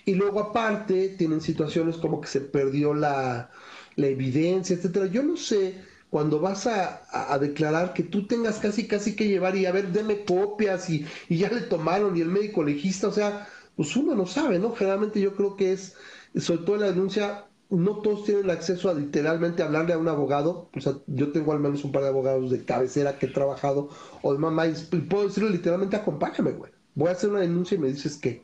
[0.05, 3.51] Y luego aparte tienen situaciones como que se perdió la,
[3.97, 5.07] la evidencia, etcétera.
[5.07, 5.75] Yo no sé
[6.11, 10.25] cuando vas a, declarar que tú tengas casi casi que llevar y a ver, deme
[10.25, 14.59] copias y, ya le tomaron y el médico legista, o sea, pues uno no sabe,
[14.59, 14.75] ¿no?
[14.75, 15.95] Generalmente yo creo que es,
[16.37, 20.71] sobre todo en la denuncia, no todos tienen acceso a literalmente hablarle a un abogado,
[20.75, 23.91] o sea, yo tengo al menos un par de abogados de cabecera que he trabajado,
[24.23, 27.79] o de mamá, y puedo decirle literalmente, acompáñame, güey, voy a hacer una denuncia y
[27.79, 28.43] me dices que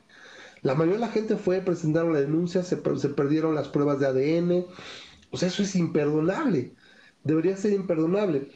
[0.62, 4.07] la mayoría de la gente fue, presentaron la denuncia, se, se perdieron las pruebas de
[4.07, 4.66] ADN,
[5.31, 6.72] o sea, eso es imperdonable
[7.24, 8.48] debería ser imperdonable.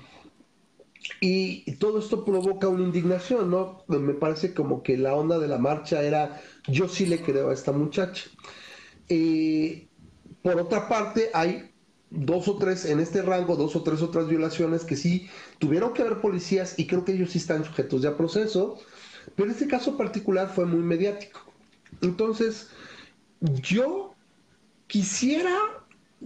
[1.20, 3.84] Y, todo esto provoca una indignación, ¿no?
[3.86, 7.54] Me parece como que la onda de la marcha era, yo sí le creo a
[7.54, 8.24] esta muchacha.
[9.08, 9.86] Eh,
[10.42, 11.70] por otra parte, hay
[12.10, 16.02] dos o tres en este rango, dos o tres otras violaciones que sí tuvieron que
[16.02, 18.78] haber policías y creo que ellos sí están sujetos ya a proceso,
[19.34, 21.40] pero este caso particular fue muy mediático.
[22.02, 22.68] Entonces,
[23.40, 24.14] yo
[24.86, 25.56] quisiera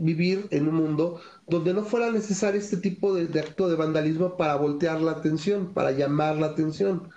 [0.00, 4.56] vivir en un mundo donde no fuera necesario este tipo de, acto de vandalismo para
[4.56, 7.08] voltear la atención, para llamar la atención.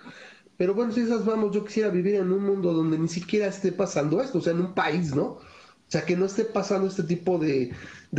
[0.56, 3.72] Pero bueno, si esas vamos, yo quisiera vivir en un mundo donde ni siquiera esté
[3.72, 5.24] pasando esto, o sea, en un país, ¿no?
[5.24, 5.40] O
[5.88, 7.72] sea, que no esté pasando este tipo de,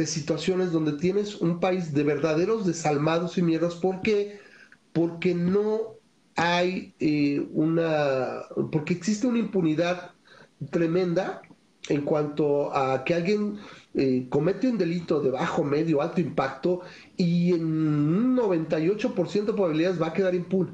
[0.06, 3.76] situaciones donde tienes un país de verdaderos desalmados y mierdas.
[3.76, 4.40] ¿Por qué?
[4.92, 5.96] Porque no
[6.36, 10.12] hay eh, una, porque existe una impunidad
[10.72, 11.42] tremenda
[11.90, 13.58] en cuanto a que alguien
[13.94, 16.82] eh, comete un delito de bajo, medio, alto impacto
[17.18, 20.72] y en un 98% de probabilidades va a quedar impune.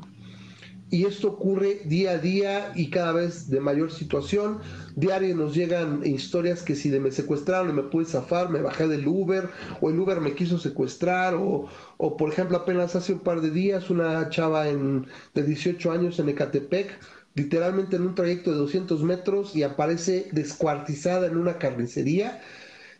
[0.90, 4.60] Y esto ocurre día a día y cada vez de mayor situación.
[4.98, 9.08] Diario nos llegan historias que si me secuestraron y me pude zafar, me bajé del
[9.08, 13.40] Uber, o el Uber me quiso secuestrar, o, o por ejemplo apenas hace un par
[13.40, 17.00] de días una chava en, de 18 años en Ecatepec,
[17.36, 22.42] literalmente en un trayecto de 200 metros y aparece descuartizada en una carnicería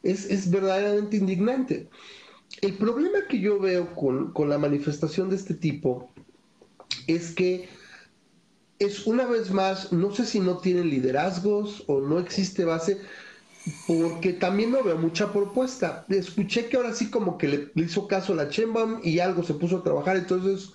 [0.04, 1.90] es, verdaderamente indignante.
[2.62, 6.12] El problema que yo veo con, con la manifestación de este tipo
[7.08, 7.70] es que
[8.80, 13.00] es una vez más, no sé si no tienen liderazgos o no existe base,
[13.88, 16.06] porque también no veo mucha propuesta.
[16.10, 19.78] Escuché que ahora sí como que le, hizo caso la Chembam y algo se puso
[19.78, 20.74] a trabajar, entonces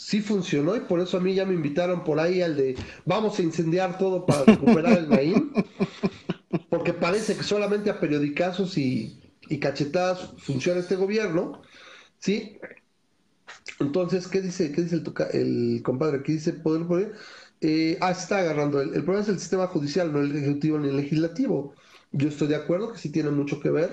[0.00, 3.38] sí funcionó y por eso a mí ya me invitaron por ahí al de vamos
[3.38, 5.36] a incendiar todo para recuperar el maíz
[6.70, 9.18] porque parece que solamente a periodicazos y,
[9.60, 11.60] cachetadas funciona este gobierno,
[12.18, 12.56] ¿sí?
[13.80, 16.18] Entonces, ¿qué dice, qué dice el, el compadre?
[16.18, 17.12] Aquí dice poder poder.
[17.60, 18.80] Eh, ah, está agarrando.
[18.80, 21.74] El, el, problema es el sistema judicial, no el ejecutivo ni el legislativo.
[22.12, 23.90] Yo estoy de acuerdo que sí tiene mucho que ver.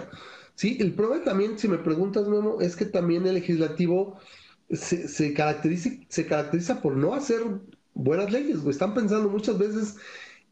[0.54, 4.20] Sí, el problema también, si me preguntas, Memo, es que también el legislativo
[4.70, 7.42] se, se, caracteriza, se caracteriza por no hacer
[7.94, 9.96] buenas leyes, Están pensando muchas veces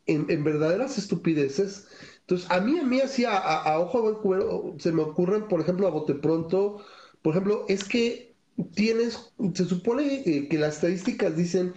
[0.07, 1.87] en, verdaderas estupideces.
[2.21, 5.47] Entonces, a mí, a mí, así, a, a, ojo de buen cubero, se me ocurren,
[5.47, 6.83] por ejemplo, a bote pronto,
[7.21, 8.35] por ejemplo, es que
[8.73, 11.73] tienes, se supone eh, que las estadísticas dicen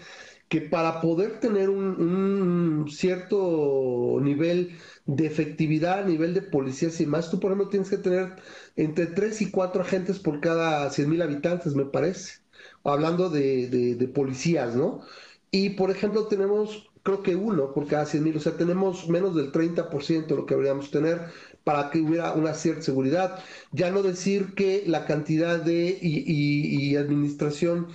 [0.49, 7.07] que para poder tener un, un, cierto nivel de efectividad a nivel de policías y
[7.07, 8.37] más, tú por ejemplo tienes que tener
[8.79, 12.39] entre 3 y 4 agentes por cada 100 mil habitantes, me parece,
[12.85, 15.01] hablando de, de, policías, ¿no?
[15.51, 19.35] Y por ejemplo tenemos, creo que uno por cada 100 mil, o sea, tenemos menos
[19.35, 21.23] del 30% de lo que deberíamos tener
[21.65, 23.41] para que hubiera una cierta seguridad.
[23.73, 27.89] Ya no decir que la cantidad de y administración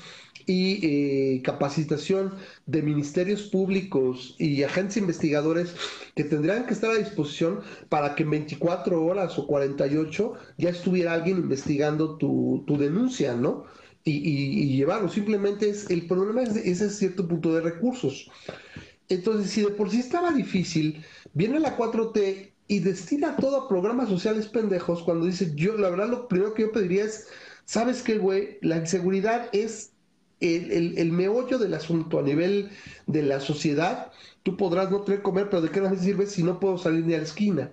[0.45, 2.34] y eh, capacitación
[2.65, 5.75] de ministerios públicos y agentes investigadores
[6.15, 11.13] que tendrían que estar a disposición para que en 24 horas o 48 ya estuviera
[11.13, 13.65] alguien investigando tu, tu denuncia, ¿no?
[14.06, 15.08] Y, y, llevarlo.
[15.08, 18.29] Simplemente es el problema es ese cierto punto de recursos.
[19.08, 24.10] Entonces, si de por sí estaba difícil, viene la 4T y destina todo a programas
[24.10, 27.27] sociales pendejos cuando dice, yo la verdad lo primero que yo pediría es,
[27.65, 28.58] ¿sabes qué, güey?
[28.62, 29.92] La inseguridad es
[30.43, 32.69] el, el, meollo del asunto a nivel
[33.08, 34.12] de la sociedad,
[34.43, 37.13] tú podrás no tener comer, pero ¿de qué me sirve si no puedo salir ni
[37.13, 37.71] a la esquina?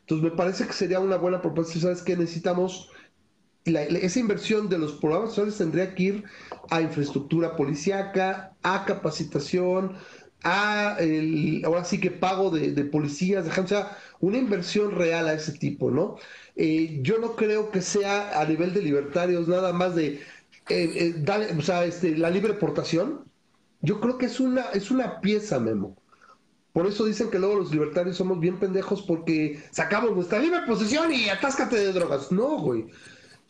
[0.00, 2.16] Entonces me parece que sería una buena propuesta, ¿sabes qué?
[2.16, 2.90] Necesitamos,
[3.64, 6.24] esa inversión de los programas sociales tendría que ir
[6.70, 9.96] a infraestructura policiaca, a capacitación,
[10.44, 15.34] a el, ahora sí que pago de, de policías, o sea, una inversión real a
[15.34, 16.16] ese tipo, ¿no?
[16.56, 20.20] Eh, yo no creo que sea a nivel de libertarios nada más de
[20.68, 23.24] eh, eh, dale, o sea, este, la libre portación,
[23.80, 25.96] yo creo que es una, es una pieza, Memo.
[26.72, 31.12] Por eso dicen que luego los libertarios somos bien pendejos porque sacamos nuestra libre posesión
[31.12, 32.30] y atáscate de drogas.
[32.30, 32.86] No, güey.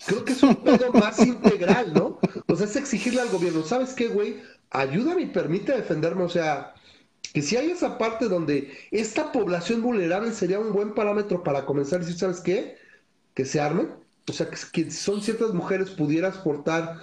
[0.07, 2.21] Creo que es un pedo más integral, ¿no?
[2.47, 4.41] O sea, es exigirle al gobierno, ¿sabes qué, güey?
[4.71, 6.23] Ayúdame y permite defenderme.
[6.25, 6.75] O sea,
[7.35, 12.01] que si hay esa parte donde esta población vulnerable sería un buen parámetro para comenzar
[12.01, 12.77] a decir, ¿sabes qué?
[13.35, 13.91] Que se armen
[14.29, 17.01] o sea, que, son ciertas mujeres pudieras portar.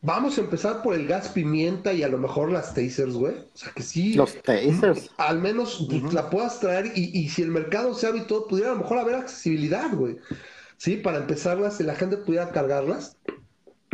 [0.00, 3.34] Vamos a empezar por el gas pimienta y a lo mejor las tasers, güey.
[3.36, 4.14] O sea, que sí.
[4.14, 5.10] Los tasers.
[5.16, 6.12] Al menos uh -huh.
[6.12, 8.80] la puedas traer y, y, si el mercado se abre y todo, pudiera a lo
[8.80, 10.18] mejor haber accesibilidad, güey.
[10.76, 13.16] Sí, para empezarlas, si la gente pudiera cargarlas.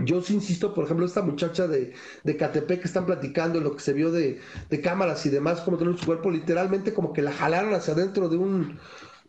[0.05, 3.83] Yo sí insisto, por ejemplo, esta muchacha de, de Catepec que están platicando lo que
[3.83, 7.33] se vio de, de cámaras y demás, como tiene su cuerpo, literalmente como que la
[7.33, 8.79] jalaron hacia adentro de un,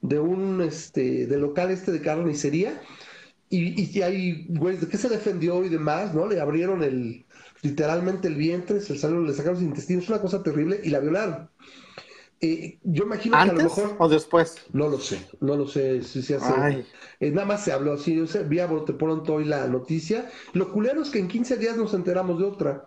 [0.02, 2.82] de un, este, de local este de carnicería
[3.50, 6.14] y, y hay, güey, ¿de qué se defendió y demás?
[6.14, 6.28] ¿No?
[6.28, 7.26] Le abrieron el,
[7.62, 11.50] literalmente el vientre, se salió, le sacaron los intestinos, una cosa terrible y la violaron.
[12.42, 13.96] Eh, yo imagino ¿Antes que a lo mejor.
[14.00, 14.58] ¿O después?
[14.72, 16.86] No lo sé, no lo sé si se hace.
[17.20, 20.30] Eh, nada más se habló así, yo sé, vi a bote pronto hoy la noticia.
[20.54, 22.86] Lo culero es que en 15 días nos enteramos de otra.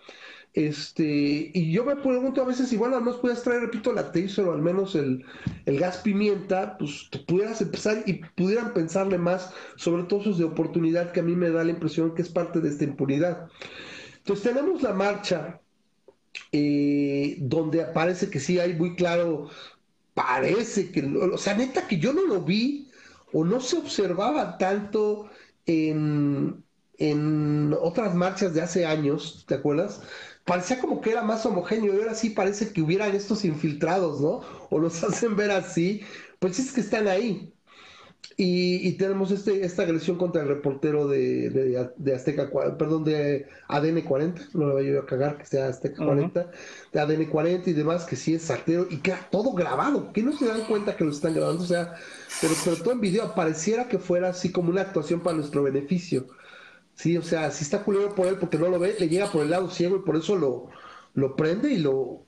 [0.54, 4.44] Este, y yo me pregunto a veces si, bueno, al menos traer, repito, la taser
[4.46, 5.24] o al menos el,
[5.64, 10.44] el gas pimienta, pues te pudieras empezar y pudieran pensarle más sobre todo esos de
[10.44, 13.48] oportunidad que a mí me da la impresión que es parte de esta impunidad.
[14.18, 15.62] Entonces tenemos la marcha
[16.52, 19.48] eh, donde parece que sí hay muy claro,
[20.14, 22.90] parece que, o sea, neta que yo no lo vi
[23.32, 25.30] o no se observaba tanto
[25.66, 26.64] en,
[26.98, 30.02] en otras marchas de hace años, ¿te acuerdas?
[30.44, 34.40] Parecía como que era más homogéneo y ahora sí parece que hubieran estos infiltrados, ¿no?
[34.70, 36.02] O los hacen ver así,
[36.38, 37.52] pues es que están ahí.
[38.36, 43.46] Y, y tenemos este, esta agresión contra el reportero de, de, de, Azteca, perdón, de
[43.68, 46.50] ADN 40, no lo voy a cagar que sea Azteca 40, uh -huh.
[46.92, 50.32] de ADN 40 y demás, que sí es sartero y queda todo grabado, que no
[50.32, 51.94] se dan cuenta que lo están grabando, o sea,
[52.40, 56.26] pero sobre todo en video, pareciera que fuera así como una actuación para nuestro beneficio.
[57.02, 59.42] Sí, o sea, si está culero por él porque no lo ve, le llega por
[59.42, 60.68] el lado ciego y por eso lo,
[61.14, 61.92] lo prende y lo.
[61.96, 62.26] O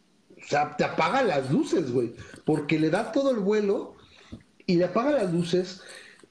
[0.49, 2.17] sea, te apaga las luces, güey.
[2.45, 3.95] Porque le da todo el vuelo
[4.67, 5.81] y le apaga las luces.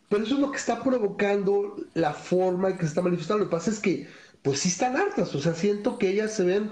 [0.10, 3.46] Pero eso es lo que está provocando la forma en que se está manifestando.
[3.46, 4.10] Lo que pasa es que,
[4.42, 5.34] pues sí están hartas.
[5.36, 6.70] O sea, siento que ellas se ven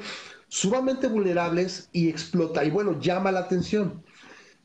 [0.50, 2.66] sumamente vulnerables y explota.
[2.66, 4.04] Y bueno, llama la atención.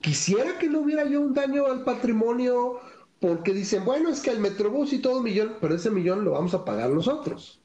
[0.01, 2.81] Quisiera que no hubiera yo un daño al patrimonio
[3.21, 6.33] porque dicen, bueno, es que el Metrobús y todo un millón, pero ese millón lo
[6.33, 7.61] vamos a pagar nosotros.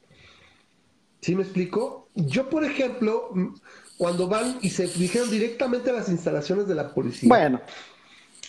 [1.22, 2.08] ¿Sí me explico?
[2.16, 3.32] Yo, por ejemplo,
[3.98, 7.30] cuando van y se dijeron directamente a las instalaciones de la policía.
[7.30, 7.62] Bueno.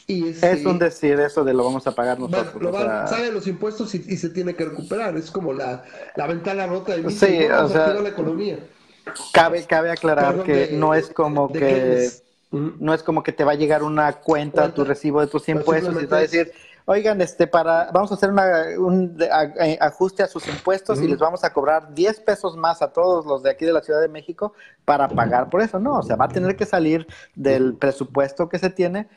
[0.07, 2.55] Y es un decir eso de lo vamos a pagar nosotros.
[2.55, 5.17] Bueno, lo salen los impuestos y, se tiene que recuperar.
[5.17, 5.85] Es como la,
[6.17, 8.59] la ventana rota de sí, o sea, la economía.
[9.33, 12.09] Cabe, cabe aclarar que no es como que
[12.51, 15.95] no es como que te va a llegar una cuenta, tu recibo de tus impuestos
[15.97, 16.53] y te va a decir,
[16.85, 19.17] oigan, este, para, vamos a hacer un
[19.81, 23.43] ajuste a sus impuestos y les vamos a cobrar 10 pesos más a todos los
[23.43, 24.55] de aquí de la Ciudad de México
[24.85, 25.79] para pagar por eso.
[25.79, 29.09] No, o sea, va a tener que salir del presupuesto que se tiene,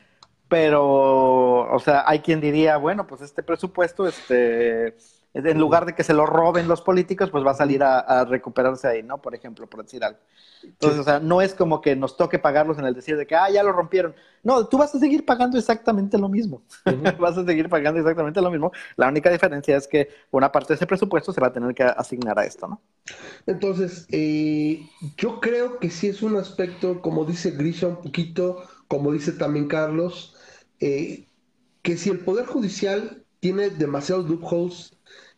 [0.48, 4.96] pero, o sea, hay quien diría, bueno, pues este presupuesto, este
[5.34, 8.88] en lugar de que se lo roben los políticos, pues va a salir a, recuperarse
[8.88, 9.20] ahí, ¿no?
[9.20, 10.18] Por ejemplo, por decir algo.
[10.62, 13.36] Entonces, o sea, no es como que nos toque pagarlos en el decir de que,
[13.36, 14.14] ah, ya lo rompieron.
[14.42, 16.62] No, tú vas a seguir pagando exactamente lo mismo.
[17.20, 18.72] vas a seguir pagando exactamente lo mismo.
[18.96, 21.82] La única diferencia es que una parte de ese presupuesto se va a tener que
[21.82, 22.80] asignar a esto, ¿no?
[23.46, 29.12] Entonces, eh, yo creo que sí es un aspecto, como dice Grisha un poquito, como
[29.12, 30.34] dice también Carlos,
[30.80, 31.26] eh,
[31.82, 34.95] que si el Poder Judicial tiene demasiados loopholes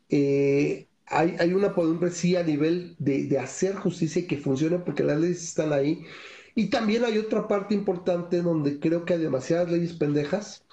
[0.08, 5.02] eh, hay, hay, una podumbre sí a nivel de, hacer justicia y que funcione porque
[5.02, 6.04] las leyes están ahí.
[6.54, 10.64] Y también hay otra parte importante donde creo que hay demasiadas leyes pendejas.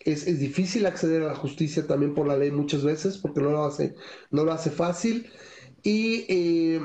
[0.00, 3.64] Es, difícil acceder a la justicia también por la ley muchas veces porque no lo
[3.64, 3.94] hace,
[4.30, 5.30] no lo hace fácil.
[5.82, 6.80] Y eh,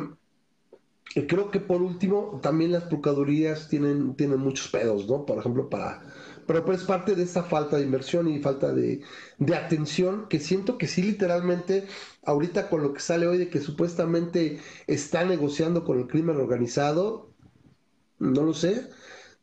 [1.28, 5.26] creo que por último también las procuradurías tienen, tienen muchos pedos, ¿no?
[5.26, 6.04] Por ejemplo, para
[6.50, 9.02] pero pues parte de esa falta de inversión y falta de,
[9.56, 11.86] atención que siento que sí literalmente
[12.26, 17.36] ahorita con lo que sale hoy de que supuestamente está negociando con el crimen organizado,
[18.18, 18.90] no lo sé.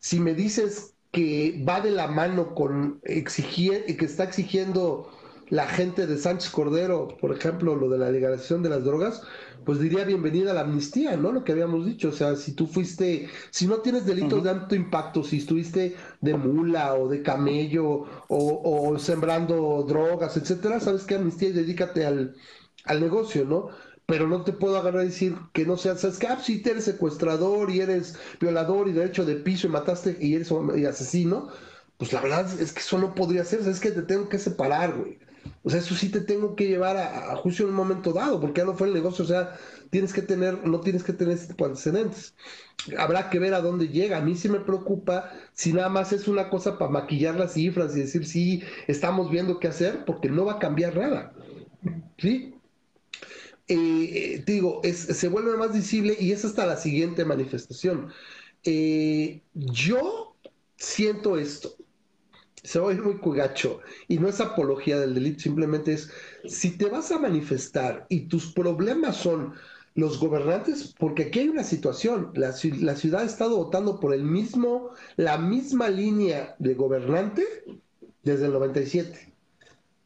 [0.01, 5.09] Si me dices que va de la mano con exigir, que está exigiendo
[5.49, 9.23] la gente de Sánchez Cordero, por ejemplo, lo de la legalización de las drogas,
[9.65, 11.33] pues diría bienvenida a la amnistía, ¿no?
[11.33, 14.75] Lo que habíamos dicho, o sea, si tú fuiste, si no tienes delitos de alto
[14.75, 21.51] impacto, si estuviste de mula o de camello o, sembrando drogas, etcétera, sabes que amnistía
[21.51, 22.37] y dedícate al,
[23.01, 23.69] negocio, ¿no?
[24.07, 26.85] Pero no te puedo agarrar y decir que no seas, sabes que, ah, si eres
[26.85, 31.49] secuestrador y eres violador y derecho de piso y mataste y eres asesino,
[31.99, 34.97] pues la verdad es que eso no podría ser, es que te tengo que separar,
[34.97, 35.19] güey.
[35.63, 38.61] O sea, eso sí te tengo que llevar a, juicio en un momento dado, porque
[38.61, 39.59] ya no fue el negocio, o sea,
[39.91, 42.35] tienes que tener, no tienes que tener este tipo de antecedentes.
[42.99, 44.19] Habrá que ver a dónde llega.
[44.19, 47.97] A mí sí me preocupa si nada más es una cosa para maquillar las cifras
[47.97, 51.33] y decir, sí, estamos viendo qué hacer, porque no va a cambiar nada.
[52.19, 52.55] ¿Sí?
[53.69, 58.13] Eh, te digo, se vuelve más visible y es hasta la siguiente manifestación.
[58.63, 60.37] Eh, yo
[60.77, 61.77] siento esto
[62.67, 63.81] se va muy cugacho.
[64.09, 66.11] Y no es apología del delito, simplemente es,
[66.45, 69.55] si te vas a manifestar y tus problemas son
[69.95, 74.91] los gobernantes, porque aquí hay una situación, la, ciudad ha estado votando por el mismo,
[75.17, 77.45] la misma línea de gobernante
[78.23, 79.33] desde el 97.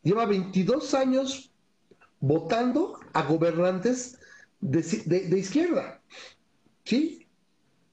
[0.03, 1.51] Lleva 22 años
[2.21, 4.19] votando a gobernantes
[4.61, 6.01] de, de izquierda.
[6.85, 7.27] ¿Sí?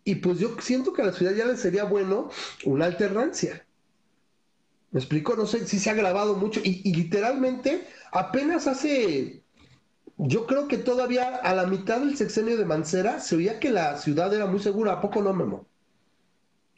[0.03, 2.29] Y pues yo siento que a la ciudad ya le sería bueno
[2.65, 3.66] una alternancia.
[4.91, 5.35] ¿Me explico?
[5.35, 9.43] No sé si se ha grabado mucho y, literalmente apenas hace,
[10.17, 13.97] yo creo que todavía a la mitad del sexenio de Mancera se oía que la
[13.97, 15.67] ciudad era muy segura, ¿a poco no, Memo?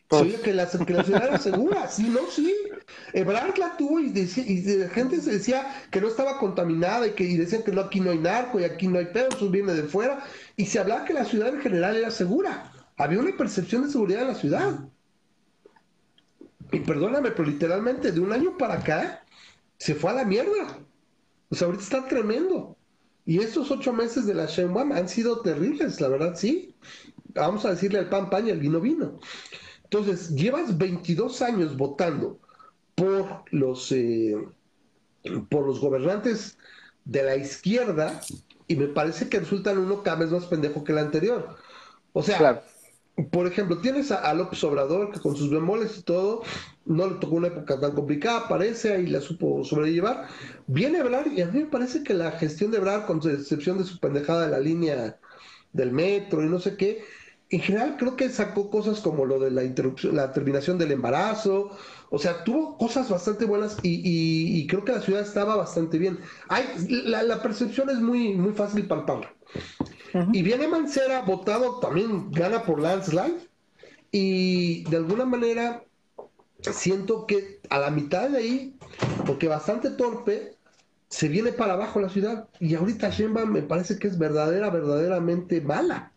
[0.10, 2.52] Se oía que la, ciudad era segura, sí, no, sí.
[3.14, 7.12] Ebrard la tuvo y, decía, y la gente se decía que no estaba contaminada y
[7.12, 9.52] que y decían que no, aquí no hay narco y aquí no hay pedo, eso
[9.52, 10.24] viene de fuera.
[10.56, 12.72] Y se hablaba que la ciudad en general era segura.
[12.98, 14.90] Había una percepción de seguridad en la ciudad
[16.72, 19.24] y perdóname, pero literalmente de un año para acá
[19.78, 20.80] se fue a la mierda.
[21.50, 22.78] O sea, ahorita está tremendo.
[23.26, 26.76] Y estos ocho meses de la Shenwan han sido terribles, la verdad, sí.
[27.34, 29.20] Vamos a decirle al pan pan y al vino vino.
[29.84, 32.40] Entonces, llevas 22 años votando
[32.96, 34.36] por los, eh,
[35.50, 36.58] por los gobernantes
[37.06, 38.22] de la izquierda
[38.68, 41.56] y me parece que resultan uno cada vez más pendejo que el anterior.
[42.14, 42.64] O sea,
[43.32, 46.44] por ejemplo, tienes a, López Obrador que con sus bemoles y todo,
[46.86, 50.28] no le tocó una época tan complicada, parece, ahí la supo sobrellevar.
[50.68, 53.78] Viene a hablar y a mí me parece que la gestión de Ebrard, con excepción
[53.78, 55.20] de su pendejada de la línea
[55.74, 57.04] del metro y no sé qué,
[57.50, 61.72] en general creo que sacó cosas como lo de la interrupción, la terminación del embarazo,
[62.12, 66.20] o sea, tuvo cosas bastante buenas y, creo que la ciudad estaba bastante bien.
[66.48, 68.88] Hay, la, percepción es muy, muy fácil
[70.34, 73.38] Y viene Mancera, votado también, gana por landslide.
[74.12, 75.84] Y de alguna manera
[76.62, 78.76] siento que a la mitad de ahí,
[79.26, 80.56] porque bastante torpe,
[81.10, 82.48] se viene para abajo la ciudad.
[82.60, 86.12] Y ahorita Sheinbaum me parece que es verdadera, verdaderamente mala.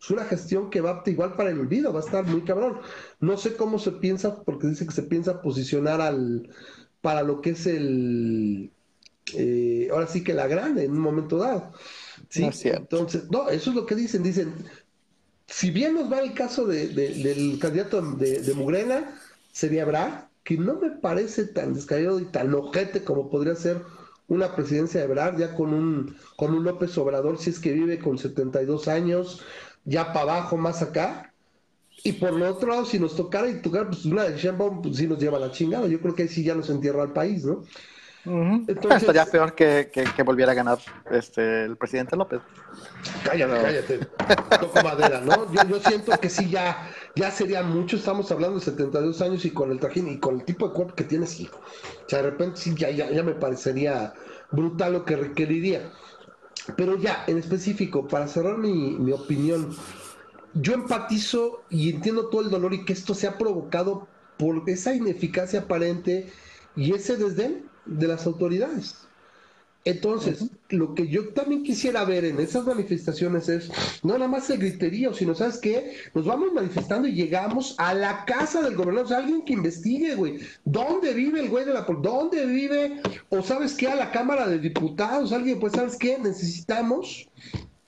[0.00, 2.80] es una gestión que va igual para el olvido, va a estar muy cabrón.
[3.20, 6.48] No sé cómo se piensa, porque dice que se piensa posicionar al
[7.00, 8.70] para lo que es el
[9.34, 11.72] eh, ahora sí que la grande en un momento dado.
[12.32, 14.54] Sí, entonces, no, eso es lo que dicen, dicen,
[15.46, 19.20] si bien nos va el caso de, del candidato de, de Mugrena,
[19.52, 23.82] sería Brad, que no me parece tan descabellado y tan ojete como podría ser
[24.28, 27.98] una presidencia de Brad, ya con un, con un López Obrador, si es que vive
[27.98, 29.42] con 72 años,
[29.84, 31.34] ya para abajo, más acá.
[32.04, 34.96] Y por lo otro lado, si nos tocara y tocar, pues una de Sheinbaum, pues
[34.96, 35.86] sí nos lleva la chingada.
[35.86, 37.64] Yo creo que ahí sí ya nos entierra al país, ¿no?
[38.24, 40.78] Entonces, Estaría peor que, que, volviera a ganar
[41.10, 42.40] este el presidente López.
[43.24, 43.98] Cállate, cállate.
[44.60, 45.52] Toco madera, ¿no?
[45.52, 47.96] Yo, yo, siento que sí, ya, ya sería mucho.
[47.96, 50.94] Estamos hablando de 72 años y con el trajín y con el tipo de cuerpo
[50.94, 51.58] que tienes, hijo.
[51.58, 54.12] O sea, de repente sí, ya, ya, ya me parecería
[54.52, 55.90] brutal lo que requeriría.
[56.76, 59.74] Pero ya, en específico, para cerrar mi, mi opinión,
[60.54, 64.06] yo empatizo y entiendo todo el dolor y que esto se ha provocado
[64.38, 66.32] por esa ineficacia aparente
[66.76, 68.96] y ese desdén de las autoridades.
[69.84, 73.68] Entonces, lo que yo también quisiera ver en esas manifestaciones es
[74.04, 75.96] no nada más el griterío, sino, ¿sabes qué?
[76.14, 80.14] Nos vamos manifestando y llegamos a la casa del gobernador, o sea, alguien que investigue,
[80.14, 83.00] güey, ¿dónde vive el güey de la ¿Dónde vive?
[83.28, 83.88] O, ¿sabes qué?
[83.88, 86.16] A la Cámara de Diputados, alguien, pues, ¿sabes qué?
[86.16, 87.28] Necesitamos,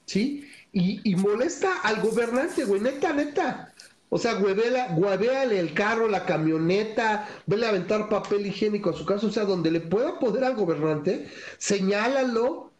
[0.04, 0.44] ¿sí?
[0.72, 3.73] Y, y molesta al gobernante, güey, neta, neta.
[4.14, 9.26] O sea, huevéale el carro, la camioneta, vele a aventar papel higiénico a su casa,
[9.26, 11.26] o sea, donde le pueda poder al gobernante,
[11.58, 12.70] señálalo,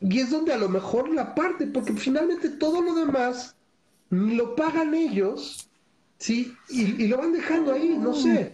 [0.00, 3.56] y es donde a lo mejor la parte, porque finalmente todo lo demás
[4.10, 5.70] lo pagan ellos,
[6.18, 6.54] ¿sí?
[6.68, 8.52] Y, lo van dejando ahí, no sé.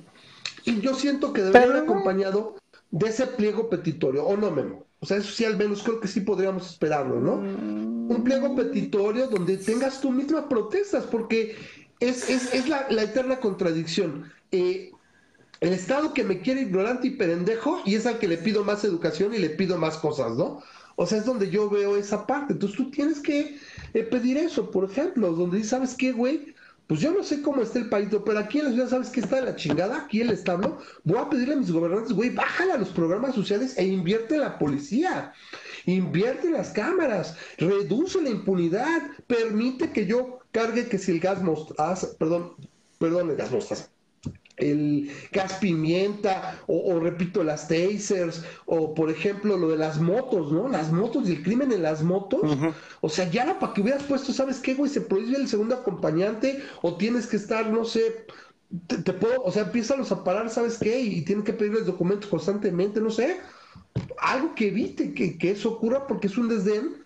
[0.64, 2.54] Y yo siento que debería haber acompañado
[2.92, 4.86] de ese pliego petitorio, o no, Memo.
[5.00, 7.38] O sea, eso sí, al menos creo que sí podríamos esperarlo, ¿no?
[7.38, 8.11] Mm.
[8.12, 11.57] Un pliego petitorio donde tengas tú mismas protestas, porque
[12.01, 14.30] es, es, es la, eterna contradicción.
[14.53, 14.92] Eh,
[15.61, 18.84] el Estado que me quiere ignorante y pendejo y es al que le pido más
[18.84, 20.62] educación y le pido más cosas, ¿no?
[20.97, 22.55] O sea, es donde yo veo esa parte.
[22.55, 23.59] Entonces tú tienes que
[23.94, 26.55] eh, pedir eso, por ejemplo, donde dices, ¿sabes qué, güey?
[26.86, 29.20] Pues yo no sé cómo está el país, pero aquí en la ciudad, ¿sabes qué
[29.20, 30.05] está de la chingada?
[30.05, 30.78] Aquí el establo.
[31.03, 34.42] Voy a pedirle a mis gobernantes, güey, bájale a los programas sociales e invierte en
[34.42, 35.32] la policía.
[35.86, 41.42] Invierte en las cámaras, reduce la impunidad, permite que yo cargue que si el gas
[41.42, 42.52] mostaza, perdón,
[42.98, 43.90] perdón, el gas mostaza,
[44.57, 50.66] el gas pimienta, o, repito, las tasers, o por ejemplo lo de las motos, ¿no?
[50.66, 52.57] Las motos y el crimen en las motos.
[53.02, 54.90] O sea, ya para que hubieras puesto, ¿sabes qué, güey?
[54.90, 58.24] Se prohíbe el segundo acompañante, o tienes que estar, no sé,
[58.86, 60.98] te, puedo, o sea, empiezan a parar, ¿sabes qué?
[60.98, 63.40] Y, tienen que pedirles documentos constantemente, no sé.
[64.18, 67.04] Algo que evite que, que eso ocurra porque es un desdén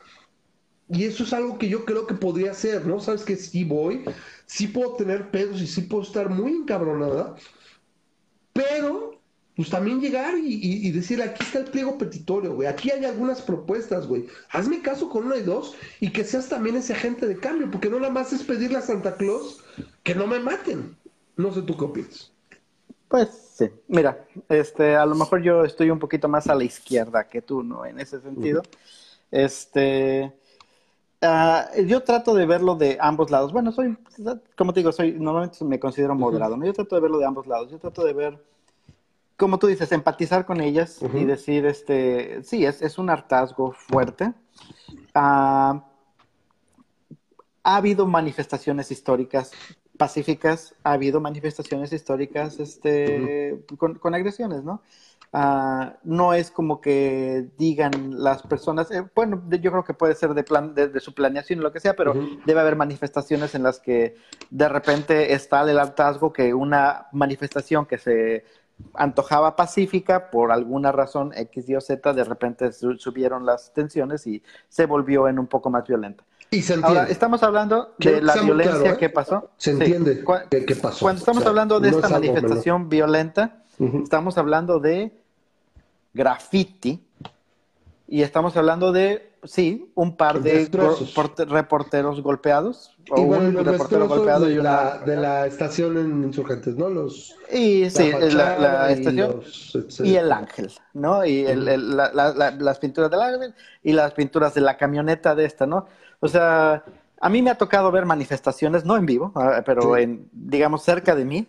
[0.90, 2.98] y eso es algo que yo creo que podría ser, ¿no?
[3.00, 4.04] Sabes que sí voy,
[4.46, 7.36] sí puedo tener pedos y sí puedo estar muy encabronada,
[8.52, 9.20] pero
[9.54, 13.42] pues también llegar y, y, decir, aquí está el pliego petitorio, güey, aquí hay algunas
[13.42, 17.38] propuestas, güey, hazme caso con una y dos y que seas también ese agente de
[17.38, 19.62] cambio, porque no nada más es pedirle a Santa Claus
[20.02, 20.96] que no me maten.
[21.36, 22.32] No sé tú qué opinas.
[23.08, 27.28] Pues sí, mira, este, a lo mejor yo estoy un poquito más a la izquierda
[27.28, 27.84] que tú, ¿no?
[27.84, 28.62] En ese sentido.
[29.30, 30.32] Este,
[31.22, 33.52] Ah, yo trato de verlo de ambos lados.
[33.52, 33.96] Bueno, soy,
[34.56, 36.56] como te digo, soy normalmente me considero moderado.
[36.56, 36.64] ¿no?
[36.64, 37.70] Yo trato de verlo de ambos lados.
[37.70, 38.42] Yo trato de ver,
[39.36, 44.32] como tú dices, empatizar con ellas y decir, este, sí, es, es un hartazgo fuerte.
[45.14, 45.84] Ah,
[47.62, 49.52] ha habido manifestaciones históricas
[49.98, 54.80] pacíficas, ha habido manifestaciones históricas este, con, con agresiones, ¿no?
[55.32, 60.34] Ah, no es como que digan las personas, eh, bueno, yo creo que puede ser
[60.34, 62.14] de, plan, de, su planeación o lo que sea, pero
[62.46, 64.16] debe haber manifestaciones en las que
[64.50, 68.44] de repente está el hartazgo que una manifestación que se
[68.94, 74.42] antojaba pacífica, por alguna razón X, Y o Z, de repente subieron las tensiones y
[74.68, 76.24] se volvió en un poco más violenta.
[76.50, 76.74] Y se.
[76.82, 78.96] Ahora, estamos hablando de la violencia ¿eh?
[78.96, 79.50] que pasó.
[79.56, 81.04] Se entiende qué, pasó.
[81.04, 85.19] Cuando estamos hablando de esta manifestación violenta, estamos hablando de
[86.12, 87.04] graffiti
[88.10, 90.68] y estamos hablando de, sí, un par de
[91.46, 92.96] reporteros golpeados.
[93.08, 96.88] O un reportero golpeado de, y la, de la estación en Insurgentes, ¿no?
[96.88, 99.40] Los, y sí, la, estación
[100.02, 101.24] y, el ángel, ¿no?
[101.24, 103.54] Y el, las pinturas del ángel
[103.84, 105.86] y las pinturas de la camioneta de esta, ¿no?
[106.18, 106.84] O sea,
[107.20, 111.14] a mí me ha tocado ver manifestaciones, no en vivo, ah, pero en, digamos, cerca
[111.14, 111.46] de mí,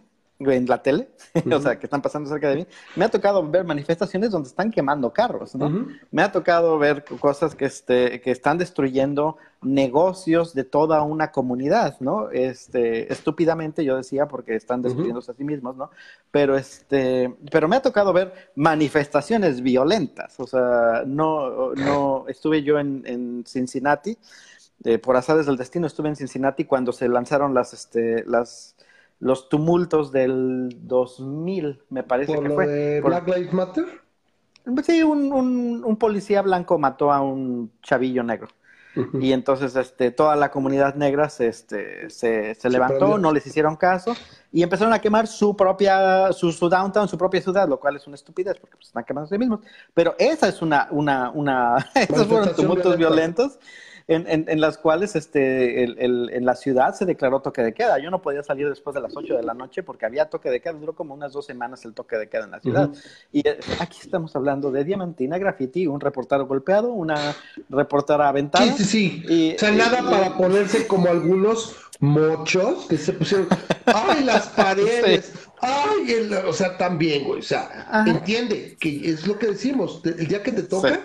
[0.50, 1.10] en la tele,
[1.52, 4.72] o sea, que están pasando cerca de mí, me ha tocado ver manifestaciones donde están
[4.72, 5.88] quemando carros, ¿no?
[6.12, 11.98] Me ha tocado ver cosas que, este, que están destruyendo negocios de toda una comunidad,
[12.00, 12.32] ¿no?
[12.32, 15.92] Este, estúpidamente yo decía porque están destruyéndose a sí mismos, ¿no?
[16.32, 22.80] Pero, este, pero me ha tocado ver manifestaciones violentas, o sea, no, no, estuve yo
[22.80, 24.18] en, en Cincinnati,
[24.84, 28.76] eh, por azares del destino, estuve en Cincinnati cuando se lanzaron las, este, las,
[29.22, 32.68] los tumultos del 2000, me parece ¿Por que lo fue.
[32.68, 33.86] de Por- Black Lives Matter?
[34.84, 38.48] Sí, un, un, un policía blanco mató a un chavillo negro.
[39.22, 43.78] Y entonces este, toda la comunidad negra se, este, se, se levantó, no les hicieron
[43.78, 44.14] caso
[44.52, 48.06] y empezaron a quemar su propia, su, su downtown, su propia ciudad, lo cual es
[48.08, 49.62] una estupidez porque pues, están quemando a sí mismos.
[49.94, 53.44] Pero esa es una, una, una, esos fueron tumultos violenta.
[53.44, 53.60] violentos
[54.14, 57.74] en, en, en las cuales este, el, el- en la ciudad se declaró toque de
[57.74, 58.00] queda.
[58.00, 60.62] Yo no podía salir después de las 8 de la noche porque había toque de
[60.62, 62.90] queda, duró como unas dos semanas el toque de queda en la ciudad.
[63.32, 67.36] Y eh, aquí estamos hablando de Diamantina, graffiti, un reportero golpeado, una
[67.70, 68.66] reportera aventada.
[68.66, 69.24] Sí, sí, sí.
[69.30, 73.48] Y- o sea, nada y- para ponerse como algunos mochos que se pusieron.
[73.86, 75.34] ¡Ay, las paredes!
[75.62, 76.12] ¡Ay!
[76.12, 77.40] el- o sea, también, güey.
[77.40, 78.10] O sea, Ajá.
[78.10, 80.02] entiende que es lo que decimos.
[80.04, 81.00] El día que te toca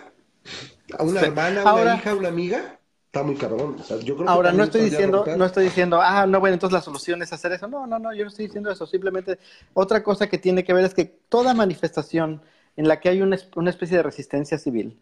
[0.99, 1.27] a una Sí.
[1.27, 2.76] hermana, a una Ahora- hija, a una amiga,
[3.17, 3.77] está muy cabrón.
[3.81, 5.39] O sea, yo creo que Ahora, no estoy diciendo, romper.
[5.39, 7.67] no estoy diciendo, ah, no, bueno, entonces la solución es hacer eso.
[7.69, 8.87] No, no, no, yo no estoy diciendo eso.
[8.87, 9.39] Simplemente,
[9.75, 12.43] otra cosa que tiene que ver es que toda manifestación
[12.77, 14.99] en la que hay una, una especie de resistencia civil,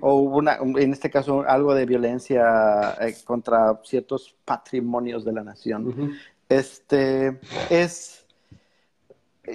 [0.00, 6.16] o una, en este caso, algo de violencia eh, contra ciertos patrimonios de la nación,
[6.48, 7.38] este,
[7.68, 8.24] es,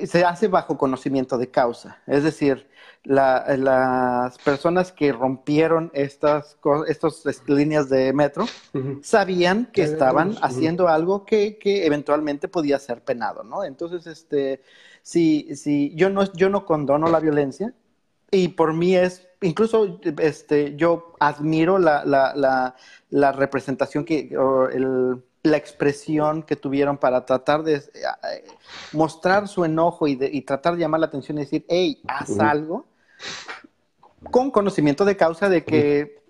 [0.06, 2.00] se hace bajo conocimiento de causa.
[2.08, 2.68] Es decir,
[3.04, 8.46] la- las personas que rompieron estas, estas líneas de metro
[9.02, 13.64] sabían que estaban haciendo algo que, que eventualmente podía ser penado, ¿no?
[13.64, 14.62] Entonces, este,
[15.02, 17.74] si, si yo no, yo no condono la violencia,
[18.32, 22.76] y por mí es, incluso este, yo admiro la, la, la,
[23.10, 27.82] la representación que, o el- la expresión que tuvieron para tratar de eh,
[28.94, 32.40] mostrar su enojo y, de- y tratar de llamar la atención y decir, hey, haz
[32.40, 32.86] algo,
[34.32, 36.22] con conocimiento de causa de que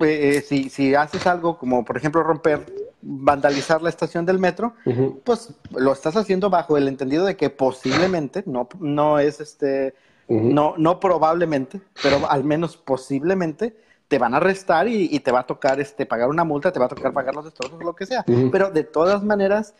[0.00, 2.64] eh, si, si haces algo como, por ejemplo, romper,
[3.02, 4.74] vandalizar la estación del metro,
[5.22, 9.94] pues lo estás haciendo bajo el entendido de que posiblemente, no, no es este,
[10.54, 13.76] no, no probablemente, pero al menos posiblemente
[14.12, 16.78] te van a arrestar y, y te va a tocar este, pagar una multa, te
[16.78, 18.22] va a tocar pagar los destrozos, lo que sea.
[18.52, 19.72] Pero de todas maneras,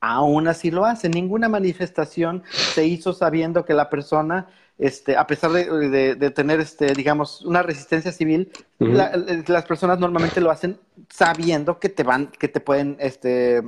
[0.00, 1.10] aún así lo hacen.
[1.10, 4.46] Ninguna manifestación se hizo sabiendo que la persona,
[4.78, 9.16] este, a pesar de, de- de tener, este, digamos, una resistencia civil, la-
[9.48, 10.78] las personas normalmente lo hacen
[11.10, 13.60] sabiendo que te van, que te pueden, este,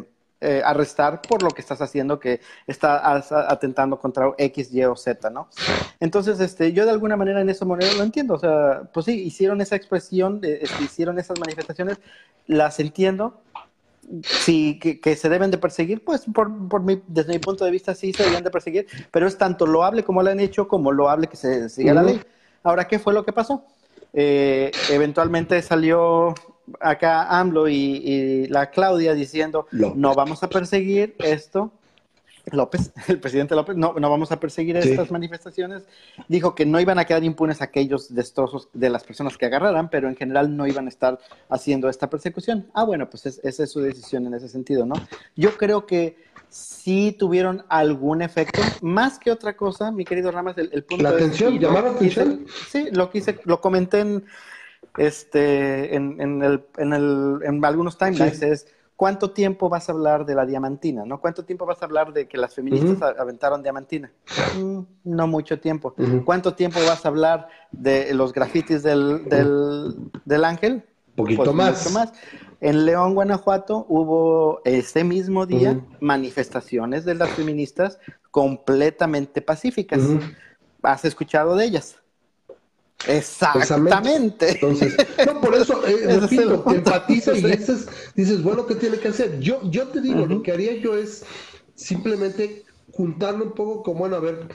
[0.46, 5.28] eh, arrestar por lo que estás haciendo, que estás atentando contra X, Y o Z,
[5.30, 5.48] ¿no?
[5.98, 8.34] Entonces, este, yo de alguna manera en esa manera lo entiendo.
[8.34, 11.98] O sea, pues sí, hicieron esa expresión, eh, este, hicieron esas manifestaciones,
[12.46, 13.40] las entiendo.
[14.22, 17.72] Sí, que, que se deben de perseguir, pues por, por mi, desde mi punto de
[17.72, 20.92] vista sí se deben de perseguir, pero es tanto loable como lo han hecho, como
[20.92, 22.20] loable que se siga la ley.
[22.62, 23.64] Ahora, ¿qué fue lo que pasó?
[24.12, 26.34] Eh, eventualmente salió
[26.80, 29.96] acá AMLO y, y la Claudia diciendo, López.
[29.98, 31.72] no vamos a perseguir esto.
[32.52, 34.90] López, el presidente López, no, no vamos a perseguir Sí.
[34.90, 35.82] estas manifestaciones.
[36.28, 40.08] Dijo que no iban a quedar impunes aquellos destrozos de las personas que agarraran, pero
[40.08, 42.68] en general no iban a estar haciendo esta persecución.
[42.72, 44.94] Ah, bueno, pues es- esa es su decisión en ese sentido, ¿no?
[45.34, 50.70] Yo creo que sí tuvieron algún efecto, más que otra cosa, mi querido Ramas, el,
[50.72, 52.46] el punto La atención, lo llamar la atención.
[52.70, 54.24] sí, lo quise, lo comenté en,
[54.98, 58.44] este, en, en, el, en, el, en algunos timelines, Sí.
[58.46, 58.66] es
[58.96, 61.20] cuánto tiempo vas a hablar de la diamantina, ¿no?
[61.20, 64.10] ¿Cuánto tiempo vas a hablar de que las feministas aventaron diamantina?
[64.58, 65.94] Mm, no mucho tiempo.
[66.24, 70.82] ¿Cuánto tiempo vas a hablar de los grafitis del, del, del ángel?
[71.14, 71.84] Poquito Pues más.
[71.84, 72.12] mucho más.
[72.62, 77.98] En León, Guanajuato, hubo ese mismo día manifestaciones de las feministas
[78.30, 80.00] completamente pacíficas.
[80.82, 81.96] ¿Has escuchado de ellas?
[83.04, 84.48] Exactamente.
[84.48, 89.08] Entonces, no, por eso, eh, es el empatiza y dices, dices, bueno, ¿qué tiene que
[89.08, 89.38] hacer?
[89.40, 91.24] Yo, yo te digo, lo que haría yo es
[91.74, 94.48] simplemente juntarlo un poco como, bueno, a ver,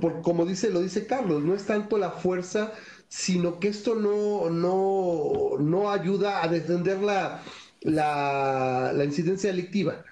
[0.00, 2.72] por- como dice, lo dice Carlos, no es tanto la fuerza,
[3.08, 7.42] sino que esto no, no, no ayuda a defender la,
[7.80, 10.04] la, la incidencia delictiva.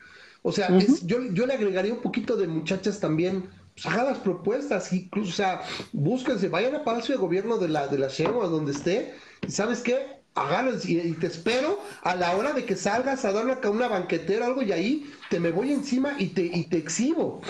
[0.42, 3.50] O sea, es- yo, yo le agregaría un poquito de muchachas también,
[3.82, 5.62] pues hagan las propuestas, incluso, o sea,
[5.92, 9.14] búsquense, vayan a Palacio de Gobierno de la, de la Sheinbaum, donde esté,
[9.46, 10.18] y ¿sabes qué?
[10.34, 13.88] Háganlo y, y te espero a la hora de que salgas a dar una, una
[13.88, 17.40] banquetera algo y ahí te me voy encima y te, y te exhibo.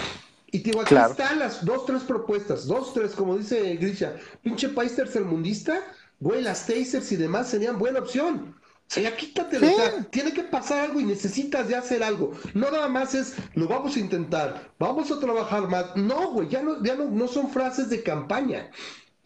[0.50, 4.68] Y te digo, aquí están las dos, tres propuestas, dos, tres, como dice Grisha, pinche
[4.70, 5.80] país tercermundista,
[6.20, 8.57] güey, las tasers y demás serían buena opción.
[8.88, 12.32] O sea, ya quítatelo, o sea, tiene que pasar algo y necesitas de hacer algo.
[12.54, 15.94] No nada más es, lo vamos a intentar, vamos a trabajar más.
[15.94, 18.70] No, güey, ya no, ya no, no son frases de campaña.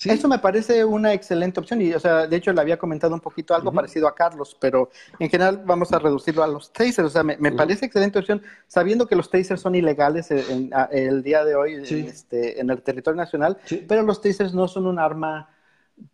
[0.05, 3.21] Eso me parece una excelente opción y, o sea, de hecho le había comentado un
[3.21, 7.07] poquito algo parecido a Carlos, pero en general vamos a reducirlo a los tasers.
[7.07, 11.45] O sea, me, parece excelente opción, sabiendo que los tasers son ilegales en, el día
[11.45, 15.49] de hoy en, este, en el territorio nacional, pero los tasers no son un arma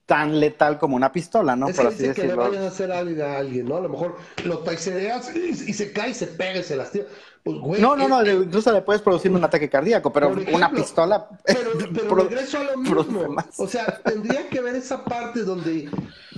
[0.06, 1.68] tan letal como una pistola, ¿no?
[1.68, 3.76] Es Por que así dice que le vayan a hacer algo a alguien, ¿no?
[3.76, 7.04] A lo mejor lo tasereas y, se cae, y se pega y se lastima.
[7.44, 11.28] Pues, no, no, no, incluso le puedes producir un ataque cardíaco, pero una pistola.
[11.44, 13.36] Pero, pero regreso a lo mismo.
[13.56, 15.88] O sea, tendría que ver esa parte donde,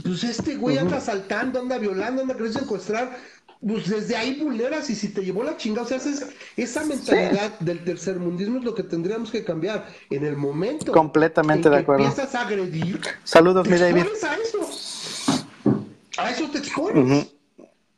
[0.03, 3.17] pues este güey anda asaltando, anda violando, anda queriendo secuestrar.
[3.67, 6.01] Pues desde ahí vulneras y si te llevó la chingada, o sea,
[6.57, 10.93] esa mentalidad del tercermundismo es lo que tendríamos que cambiar en el momento.
[10.93, 12.05] Completamente de acuerdo.
[12.05, 13.01] Empiezas a agredir.
[13.23, 14.07] Saludos, mi David.
[14.23, 14.71] A eso.
[16.17, 17.27] A eso te expones.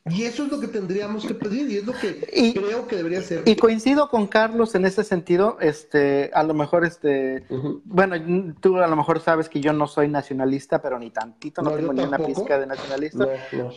[0.09, 3.21] Y eso es lo que tendríamos que pedir y es lo que creo que debería
[3.21, 3.43] ser.
[3.45, 7.45] Y coincido con Carlos en ese sentido, este, a lo mejor, este,
[7.85, 8.15] bueno,
[8.59, 11.93] tú a lo mejor sabes que yo no soy nacionalista, pero ni tantito, no, tengo
[11.93, 13.27] ni una pizca de nacionalista.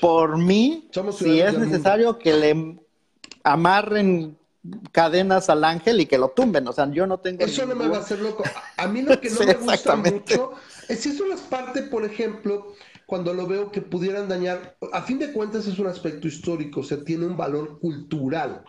[0.01, 2.81] Por mí, si es necesario que le
[3.45, 4.37] amarren
[4.91, 7.45] cadenas al ángel y que lo tumben, o sea, yo no tengo...
[7.45, 8.43] Eso no me va a hacer loco.
[8.77, 10.55] A mí lo que no me gusta mucho
[10.89, 12.75] es si eso es parte, por ejemplo
[13.07, 16.85] cuando lo veo que pudieran dañar, a fin de cuentas es un aspecto histórico, o
[16.85, 18.65] sea, tiene un valor cultural.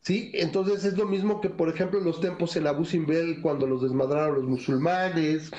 [0.00, 0.32] ¿Sí?
[0.34, 4.34] Entonces es lo mismo que, por ejemplo, los tempos en Abu Simbel cuando los desmadraron
[4.34, 5.52] los musulmanes,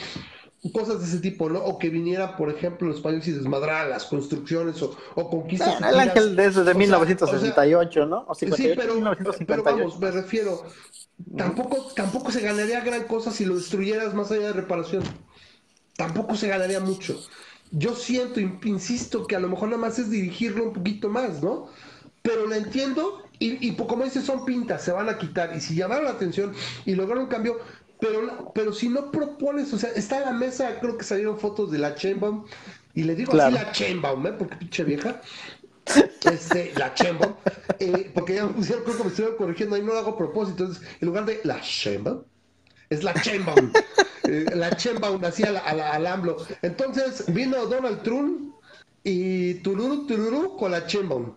[0.74, 1.60] cosas de ese tipo, ¿no?
[1.60, 5.80] O que viniera, por ejemplo, los españoles y desmadraran las construcciones o, o conquistas.
[5.82, 8.28] el ángel desde 1968, ¿no?
[8.36, 8.96] sí, pero,
[9.48, 10.66] pero vamos, me refiero,
[11.38, 15.04] tampoco, tampoco se ganaría gran cosa si lo destruyeras más allá de reparación.
[15.96, 17.18] Tampoco se ganaría mucho
[17.74, 21.68] yo siento, insisto, que a lo mejor nada más es dirigirlo un poquito más, ¿no?
[22.22, 25.56] Pero lo entiendo y, y como dices, son pintas, se van a quitar.
[25.58, 26.54] Y si llamaron la atención
[26.86, 27.60] y lograron un cambio,
[28.00, 31.72] pero, pero si no propones, o sea, está en la mesa, creo que salieron fotos
[31.72, 32.46] de la Chainbaum,
[32.94, 34.34] y le digo así la Chainbaum, ¿eh?
[34.34, 35.22] Porque pinche vieja.
[36.24, 37.34] Este, la Chainbaum,
[37.80, 40.18] eh, porque ya me pusieron, creo que me estuvieron corrigiendo, ahí no lo hago a
[40.18, 42.24] propósito, entonces, en lugar de la Chainbaum,
[42.94, 43.72] es la Chainbaum.
[44.26, 46.38] Eh, la Chainbaum así al, al, AMLO.
[46.62, 48.56] Entonces vino Donald Trump
[49.04, 51.36] y Tururu Tururu con la Chainbaum.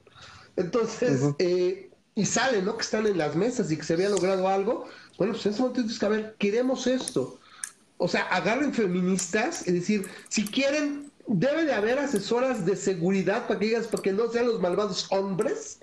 [0.54, 2.76] Entonces, eh, y sale, ¿no?
[2.76, 4.86] Que están en las mesas y que se había logrado algo.
[5.18, 7.40] Bueno, pues en ese momento tienes que ver, queremos esto.
[7.96, 13.58] O sea, agarren feministas y decir, si quieren, debe de haber asesoras de seguridad para
[13.58, 15.80] que digas, para que no sean los malvados hombres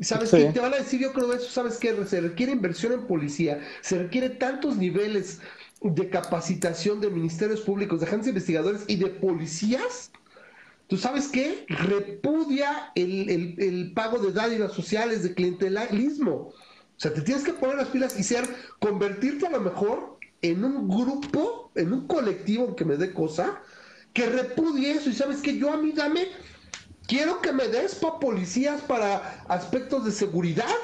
[0.00, 0.44] sabes qué?
[0.46, 3.98] te van a decir, yo creo eso, sabes que se requiere inversión en policía, se
[3.98, 5.40] requiere tantos niveles
[5.82, 10.10] de capacitación de ministerios públicos, de agentes investigadores y de policías.
[10.88, 11.64] ¿Tú sabes qué?
[11.68, 16.32] Repudia el, pago de dádivas sociales, de clientelismo.
[16.32, 16.54] O
[16.96, 18.44] sea, te tienes que poner las pilas y ser,
[18.78, 23.62] convertirte a lo mejor en un grupo, en un colectivo que me dé cosa,
[24.12, 25.10] que repudie eso.
[25.10, 26.26] Y sabes que yo a mí dame
[27.10, 30.76] Quiero que me des para policías para aspectos de seguridad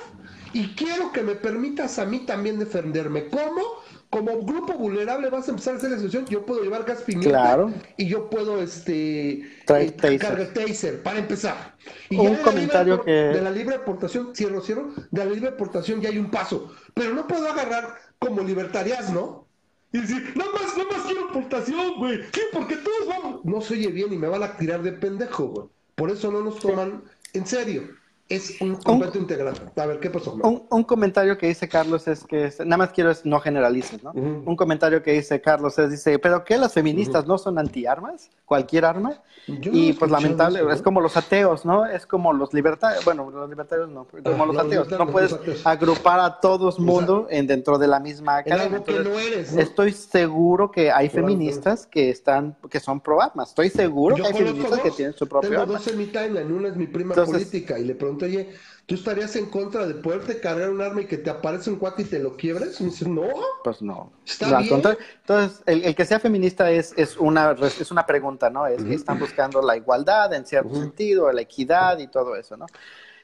[0.52, 3.28] y quiero que me permitas a mí también defenderme.
[3.28, 3.62] ¿Cómo?
[4.10, 6.26] Como grupo vulnerable vas a empezar a hacer la excepción.
[6.26, 7.72] Yo puedo llevar gas pimienta claro.
[7.96, 11.76] y yo puedo este eh, cargar taser para empezar.
[12.10, 16.08] Y un comentario que de la libre aportación, cierro, cierro, de la libre aportación ya
[16.08, 19.46] hay un paso, pero no puedo agarrar como libertarias, ¿no?
[19.92, 22.18] Y decir, no más, no más quiero aportación, güey.
[22.32, 23.44] Sí, porque todos vamos.
[23.44, 25.75] No se oye bien y me van a tirar de pendejo, güey.
[25.96, 27.88] Por eso no nos toman en serio
[28.28, 29.54] es un completo integral.
[29.76, 30.34] A ver, ¿qué pasó?
[30.34, 34.12] Un, comentario que dice Carlos es que, nada más quiero es no generalices, ¿no?
[34.12, 38.30] Un comentario que dice Carlos es, dice, ¿pero qué las feministas no son antiarmas?
[38.44, 39.22] ¿Cualquier arma?
[39.46, 41.86] y pues lamentable, es como los ateos, ¿no?
[41.86, 46.40] Es como los libertarios, bueno, los libertarios no, como los, ateos, no puedes agrupar a
[46.40, 48.82] todos mundo en dentro de la misma academia.
[49.04, 54.16] no eres, Estoy seguro que hay feministas que están, que son pro armas, estoy seguro
[54.16, 56.88] que hay feministas que tienen su propio Tengo dos en mi timeline, una es mi
[56.88, 58.54] prima política y le pregunto oye,
[58.86, 62.02] ¿tú estarías en contra de poderte cargar un arma y que te aparece un cuate
[62.02, 62.80] y te lo quiebres?
[62.80, 63.28] Y me dice, no.
[63.62, 64.12] Pues no.
[64.24, 64.82] Está bien.
[65.20, 68.66] Entonces, el, que sea feminista es, es, una, es una pregunta, ¿no?
[68.66, 72.66] Es que están buscando la igualdad en cierto sentido, la equidad y todo eso, ¿no?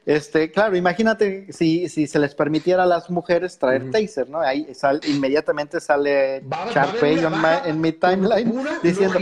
[0.04, 4.40] Este, claro, imagínate si, si se les permitiera a las mujeres traer taser, ¿no?
[4.40, 4.66] Ahí
[5.06, 7.20] inmediatamente sale Sharpay
[7.66, 9.20] en, mi timeline diciendo,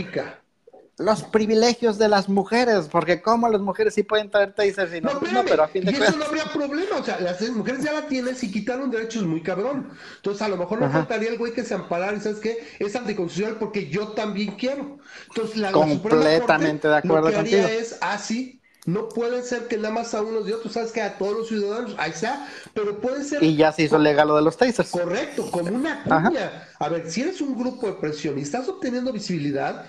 [1.01, 5.13] los privilegios de las mujeres, porque como las mujeres sí pueden traer tasers y no,
[5.13, 7.93] no, pero a fin de y eso no habría problema, o sea, las mujeres ya
[7.93, 9.89] la tienen si quitaron derechos muy cabrón.
[10.17, 12.95] Entonces, a lo mejor no faltaría el güey que se amparara y sabes qué, es
[12.95, 14.99] anticonstitucional porque yo también quiero.
[15.29, 17.67] Entonces, la, completamente de acuerdo lo que contigo.
[17.67, 18.55] es así.
[18.55, 21.37] Ah, no puede ser que nada más a unos y otros, sabes que a todos
[21.37, 23.43] los ciudadanos, ahí está, pero puede ser.
[23.43, 24.89] Y ya se hizo legal lo de los tasers.
[24.89, 26.67] Correcto, como una cuña.
[26.79, 29.85] A ver, si eres un grupo de presión y estás obteniendo visibilidad,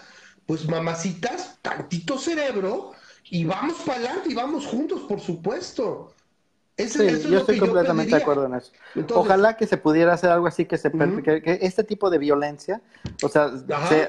[0.47, 2.93] pues mamacitas, tantito cerebro
[3.30, 6.12] y vamos para adelante y vamos juntos, por supuesto.
[6.76, 6.99] sí,
[7.30, 8.72] yo estoy completamente de acuerdo en eso.
[9.14, 12.82] Ojalá que se pudiera hacer algo así, que, se, que, este tipo de violencia,
[13.22, 13.51] o sea,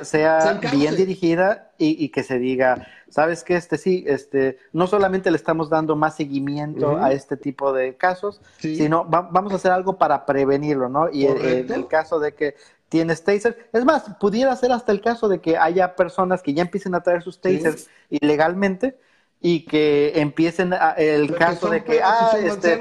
[0.03, 5.38] sea, bien dirigida y, que se diga, sabes que este sí, este, no solamente le
[5.38, 10.25] estamos dando más seguimiento a este tipo de casos, sino vamos a hacer algo para
[10.25, 11.09] prevenirlo, ¿no?
[11.11, 12.55] Y en el caso de que
[12.94, 13.58] tienes tasers.
[13.74, 17.02] Es más, pudiera ser hasta el caso de que haya personas que ya empiecen a
[17.02, 19.00] traer sus tasers ilegalmente
[19.41, 22.80] y que empiecen el caso de que, ah, este,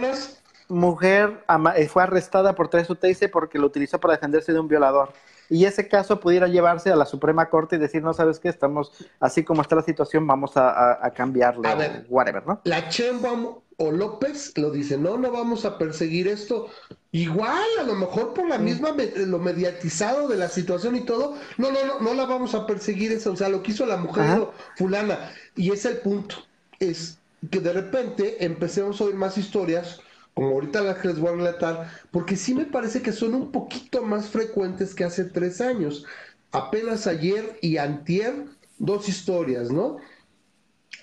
[0.69, 1.43] mujer
[1.77, 5.15] eh, fue arrestada por traer su taser porque lo utilizó para defenderse de un violador.
[5.49, 8.93] Y ese caso pudiera llevarse a la Suprema Corte y decir, no sabes qué, estamos
[9.19, 12.61] así como está la situación, vamos a, a, cambiarle, a ver, whatever, ¿no?
[12.65, 13.33] La Chemba
[13.79, 16.69] o López lo dice, no, no vamos a perseguir esto.
[17.15, 21.71] Igual, a lo mejor por la misma, lo mediatizado de la situación y todo, no,
[21.71, 24.49] no, no, no la vamos a perseguir eso, o sea, lo que hizo la mujer
[24.77, 25.31] fulana.
[25.55, 26.37] Y es el punto,
[26.79, 27.19] es
[27.51, 30.01] que de repente empecemos a oír más historias,
[30.33, 33.53] como ahorita las que les voy a relatar, porque sí me parece que son un
[33.53, 36.07] poquito más frecuentes que hace tres años.
[36.51, 38.47] Apenas ayer y antier,
[38.79, 39.99] dos historias, ¿no?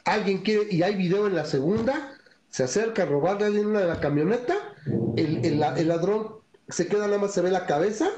[0.06, 2.16] Alguien quiere, y hay video en la segunda,
[2.50, 4.56] se acerca a robarle a alguien una de la camioneta,
[5.16, 6.36] el, el, ladrón
[6.68, 8.10] se queda nada más, se ve la cabeza,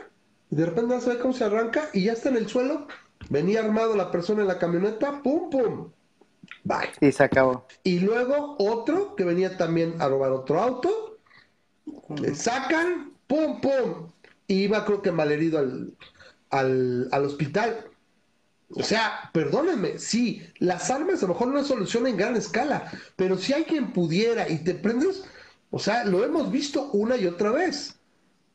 [0.49, 2.87] y de repente no se ve cómo se arranca y ya está en el suelo,
[3.29, 5.91] venía armado la persona en la camioneta, pum, pum,
[6.63, 6.89] bye.
[6.99, 7.65] Y se acabó.
[7.83, 11.17] Y luego otro que venía también a robar otro auto,
[12.21, 14.11] le sacan, pum, pum,
[14.47, 15.93] y iba creo que malherido al,
[16.49, 17.90] al, al hospital.
[18.75, 22.91] O sea, perdónenme, sí, las armas a lo mejor no es solución en gran escala,
[23.15, 25.23] pero si hay quien pudiera y te prendes,
[25.71, 27.95] o sea, lo hemos visto una y otra vez.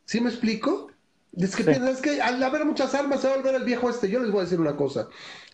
[0.05, 0.91] ¿Sí me explico?
[1.37, 4.09] Es que piensas que al haber muchas armas se va a volver el viejo este.
[4.09, 5.09] Yo les voy a decir una cosa.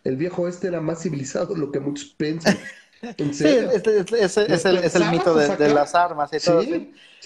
[0.05, 2.57] El viejo este era más civilizado de lo que muchos piensan.
[3.33, 6.63] Sí, es, el, es el mito de, las armas y todo.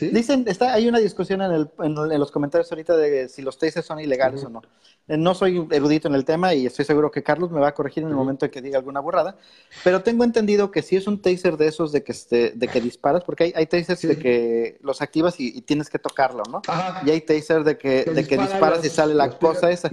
[0.01, 3.85] Dicen, está, hay una discusión en, el, en, los comentarios ahorita de si los tasers
[3.85, 4.63] son ilegales o no.
[5.07, 7.75] Eh, no soy erudito en el tema y estoy seguro que Carlos me va a
[7.75, 9.37] corregir en el momento en que diga alguna burrada,
[9.85, 12.81] pero tengo entendido que si es un taser de esos de que, este, de que
[12.81, 16.63] disparas, porque hay, hay tasers de que los activas y, tienes que tocarlo, ¿no?
[17.05, 19.91] Y hay tasers de que, de que disparas y sale la cosa esa.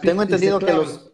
[0.00, 1.10] tengo entendido que los,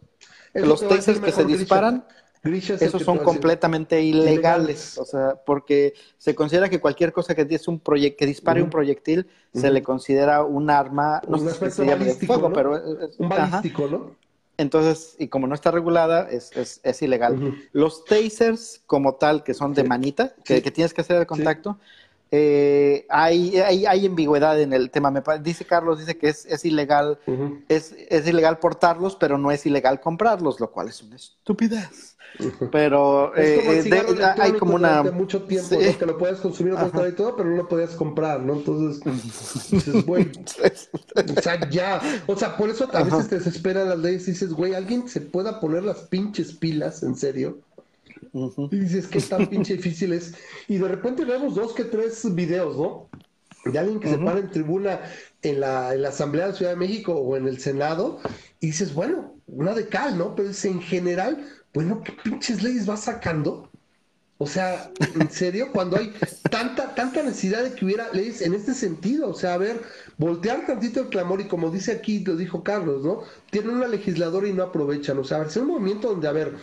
[0.53, 2.05] los tasers que se disparan
[2.45, 7.79] esos son completamente ilegales, o sea, porque se considera que cualquier cosa que es un
[7.79, 12.53] que dispare un proyectil se le considera un arma, no sé si se llama fuego,
[12.53, 14.25] pero es, un balístico, ¿no?
[14.57, 17.55] Entonces, y como no está regulada, es, es, ilegal.
[17.73, 21.77] Los tasers como tal, que son de manita, que, tienes que hacer el contacto,
[22.31, 25.11] eh, hay, hay, hay, ambigüedad en el tema.
[25.11, 27.19] Me dice Carlos, dice que es, es ilegal,
[27.67, 32.14] es, es ilegal portarlos, pero no es ilegal comprarlos, lo cual es una estupidez.
[32.71, 33.83] Pero eh,
[34.39, 35.03] hay como una...
[35.03, 38.55] mucho tiempo que lo puedes consumir y todo, pero no lo podías comprar, ¿no?
[38.55, 39.01] Entonces,
[39.71, 40.31] dices, güey,
[41.15, 44.53] o sea, ya, o sea, por eso a veces te desespera las leyes y dices,
[44.53, 47.59] güey, alguien se pueda poner las pinches pilas, en serio.
[48.33, 50.33] Y dices, ¿qué tan pinche difícil es?
[50.67, 53.09] Y de repente vemos dos que tres videos, ¿no?
[53.71, 54.99] De alguien que se para en tribuna
[55.41, 58.19] en la, en la Asamblea de la Ciudad de México o en el Senado,
[58.59, 60.35] y dices, bueno, una de cal, ¿no?
[60.35, 61.45] Pero es en general
[61.75, 63.69] bueno, ¿qué pinches leyes va sacando?
[64.37, 66.13] O sea, en serio, cuando hay
[66.49, 69.81] tanta, tanta necesidad de que hubiera leyes en este sentido, o sea, a ver,
[70.17, 73.23] voltear tantito el clamor y como dice aquí, lo dijo Carlos, ¿no?
[73.51, 76.31] Tienen una legisladora y no aprovechan, o sea, a ver, es un movimiento donde, a
[76.31, 76.55] ver,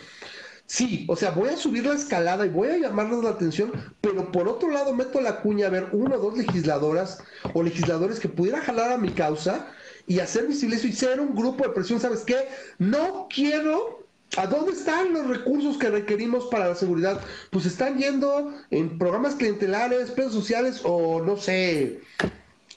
[0.65, 4.31] sí, o sea, voy a subir la escalada y voy a llamarles la atención, pero
[4.31, 8.29] por otro lado meto la cuña a ver una o dos legisladoras o legisladores que
[8.29, 9.67] pudiera jalar a mi causa
[10.07, 12.47] y hacer visible eso y ser un grupo de presión, ¿sabes qué?
[12.79, 14.02] No quiero
[14.37, 17.21] ¿A dónde están los recursos que requerimos para la seguridad?
[17.51, 22.01] Pues están yendo en programas clientelares, redes sociales o no sé,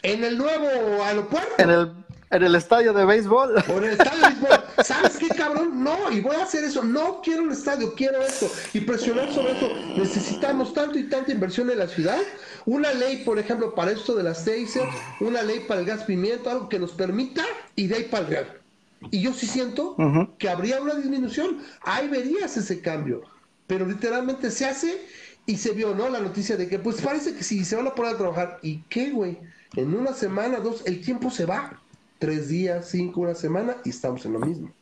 [0.03, 1.55] en el nuevo aeropuerto.
[1.57, 1.93] En el,
[2.31, 3.55] en el estadio de béisbol.
[3.57, 4.85] O en el estadio de béisbol.
[4.85, 5.83] ¿Sabes qué, cabrón?
[5.83, 6.85] No, y voy a hacer eso.
[6.85, 8.51] No quiero un estadio, quiero esto.
[8.75, 9.71] Y presionar sobre eso.
[9.97, 12.19] Necesitamos tanto y tanta inversión en la ciudad.
[12.67, 14.91] Una ley, por ejemplo, para esto de las tasers,
[15.21, 17.45] una ley para el gas pimiento, algo que nos permita
[17.75, 18.61] y de ahí para el real.
[19.11, 19.97] Y yo sí siento
[20.38, 21.59] que habría una disminución.
[21.82, 23.22] Ahí verías ese cambio.
[23.66, 25.07] Pero literalmente se hace
[25.44, 26.09] y se vio, ¿no?
[26.09, 28.59] La noticia de que, pues parece que si se van a poner a trabajar.
[28.62, 29.38] ¿Y qué, güey?
[29.74, 31.80] En una semana, dos, el tiempo se va.
[32.18, 34.72] Tres días, cinco, una semana y estamos en lo mismo.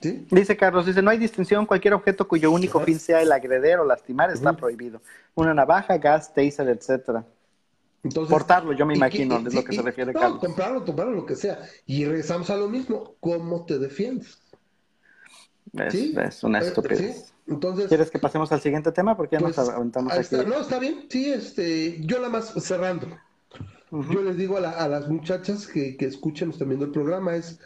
[0.00, 0.26] ¿Sí?
[0.30, 3.84] Dice Carlos, dice, no hay distinción, cualquier objeto cuyo único fin sea el agreder o
[3.84, 5.02] lastimar está prohibido.
[5.34, 7.24] Una navaja, gas, taser, etcétera.
[8.04, 10.38] Entonces, Portarlo, yo me imagino, es lo que se refiere Carlos.
[10.38, 11.60] Comprarlo, comprarlo, lo que sea.
[11.84, 14.38] Y regresamos a lo mismo, ¿cómo te defiendes?
[15.72, 17.32] Es, una eh, estupidez.
[17.46, 19.16] Entonces, ¿Quieres que pasemos al siguiente tema?
[19.16, 20.36] Porque ya nos pues, aventamos aquí.
[20.46, 21.06] no, está bien.
[21.08, 23.08] Sí, este, yo nada más cerrando.
[23.90, 27.58] Yo les digo a, las muchachas que, que escuchen, están viendo el programa, es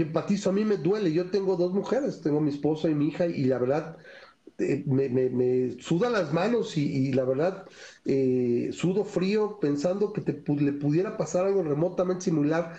[0.00, 1.12] empatizo, a mí me duele.
[1.12, 3.96] Yo tengo dos mujeres, tengo mi esposa y mi hija, y la verdad,
[4.62, 7.66] eh, me, me, me, suda las manos y, la verdad
[8.04, 12.74] eh, sudo frío pensando que te, le pudiera pasar algo remotamente similar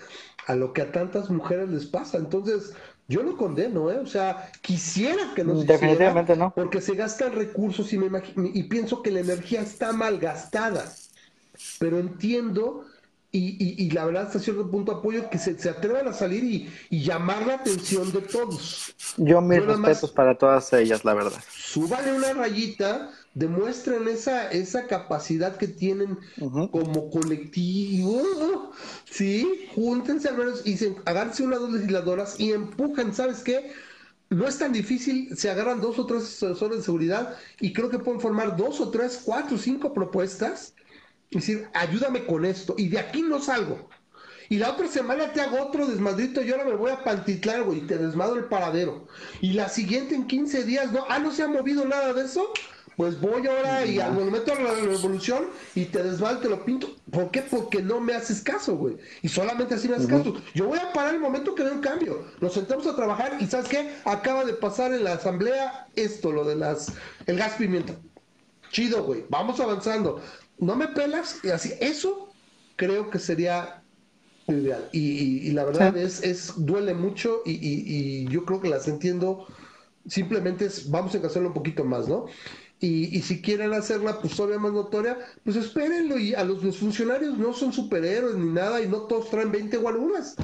[0.48, 2.18] a lo que a tantas mujeres les pasa.
[2.18, 2.74] Entonces,
[3.08, 4.00] yo lo condeno, ¿eh?
[4.00, 6.54] O sea, quisiera que no se Definitivamente no.
[6.54, 10.92] Porque se gastan recursos y, me y pienso que la energía está mal gastada.
[11.80, 12.86] Pero entiendo
[13.36, 16.72] y, y, la verdad hasta cierto punto apoyo que se, se atrevan a salir y,
[16.92, 18.94] y, llamar la atención de todos.
[19.18, 21.44] Yo mis respetos para todas ellas, la verdad.
[21.52, 28.72] Súbale una rayita, demuestren esa, esa capacidad que tienen como colectivo,
[29.10, 29.68] ¿sí?
[29.74, 33.72] Júntense al menos y se, agárrense unas dos legisladoras y empujan, ¿sabes qué?
[34.30, 37.98] No es tan difícil, se agarran dos o tres asesores de seguridad y creo que
[37.98, 40.76] pueden formar dos o tres, cuatro, cinco propuestas
[41.42, 43.90] decir, ayúdame con esto, y de aquí no salgo.
[44.50, 47.80] Y la otra semana te hago otro desmadrito y ahora me voy a Pantitlar, güey,
[47.80, 49.08] y te desmadro el paradero.
[49.42, 52.52] Y la siguiente en 15 días, no, ah, no se ha movido nada de eso.
[52.96, 56.96] Pues voy ahora y al momento de la revolución y te desmadro, te lo pinto.
[57.10, 57.42] ¿Por qué?
[57.42, 58.98] Porque no me haces caso, güey.
[59.24, 60.36] Y solamente así me haces caso.
[60.54, 62.24] Yo voy a parar el momento que vea un cambio.
[62.40, 63.96] Nos sentamos a trabajar y ¿sabes qué?
[64.06, 66.94] Acaba de pasar en la asamblea esto, lo de las,
[67.26, 67.96] el gas pimienta.
[68.72, 69.26] Chido, güey.
[69.30, 70.22] Vamos avanzando
[70.60, 71.74] no me pelas y así.
[71.80, 72.30] Eso
[72.76, 73.84] creo que sería
[74.48, 74.90] ideal.
[74.92, 79.48] Y, la verdad es, es, duele mucho y, yo creo que las entiendo.
[80.08, 82.26] Simplemente es, vamos a hacerlo un poquito más, ¿no?
[82.80, 86.18] Y, si quieren hacerla pues todavía más notoria, pues espérenlo.
[86.18, 90.36] Y a los, funcionarios no son superhéroes ni nada y no todos traen 20 guaruras.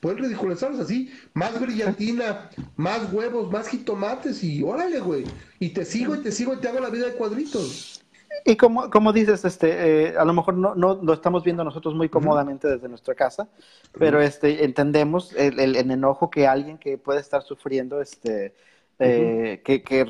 [0.00, 5.24] Pueden ridiculizarlos así, más brillantina, más huevos, más jitomates y órale, güey.
[5.60, 8.01] Y te sigo y te sigo y te hago la vida de cuadritos.
[8.44, 11.94] Y como, como dices, este, eh, a lo mejor no, no lo estamos viendo nosotros
[11.94, 13.48] muy cómodamente desde nuestra casa,
[13.98, 18.54] pero este, entendemos el, el, enojo que alguien que puede estar sufriendo este,
[19.02, 20.06] eh, que, que,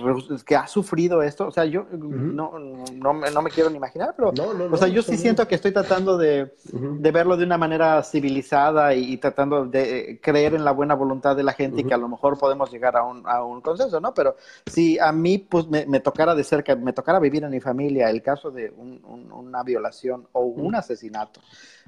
[0.47, 1.47] que, ha sufrido esto.
[1.47, 4.33] O sea, yo no, no, no, me quiero ni imaginar, pero
[4.71, 8.95] o sea, yo sí siento que estoy tratando de, de, verlo de una manera civilizada
[8.95, 12.09] y, tratando de creer en la buena voluntad de la gente y que a lo
[12.09, 14.15] mejor podemos llegar a un, a un consenso, ¿no?
[14.15, 14.37] Pero
[14.67, 18.11] si a mí pues me, me, tocara de cerca, me tocara vivir en mi familia
[18.11, 21.41] el caso de una violación o un asesinato,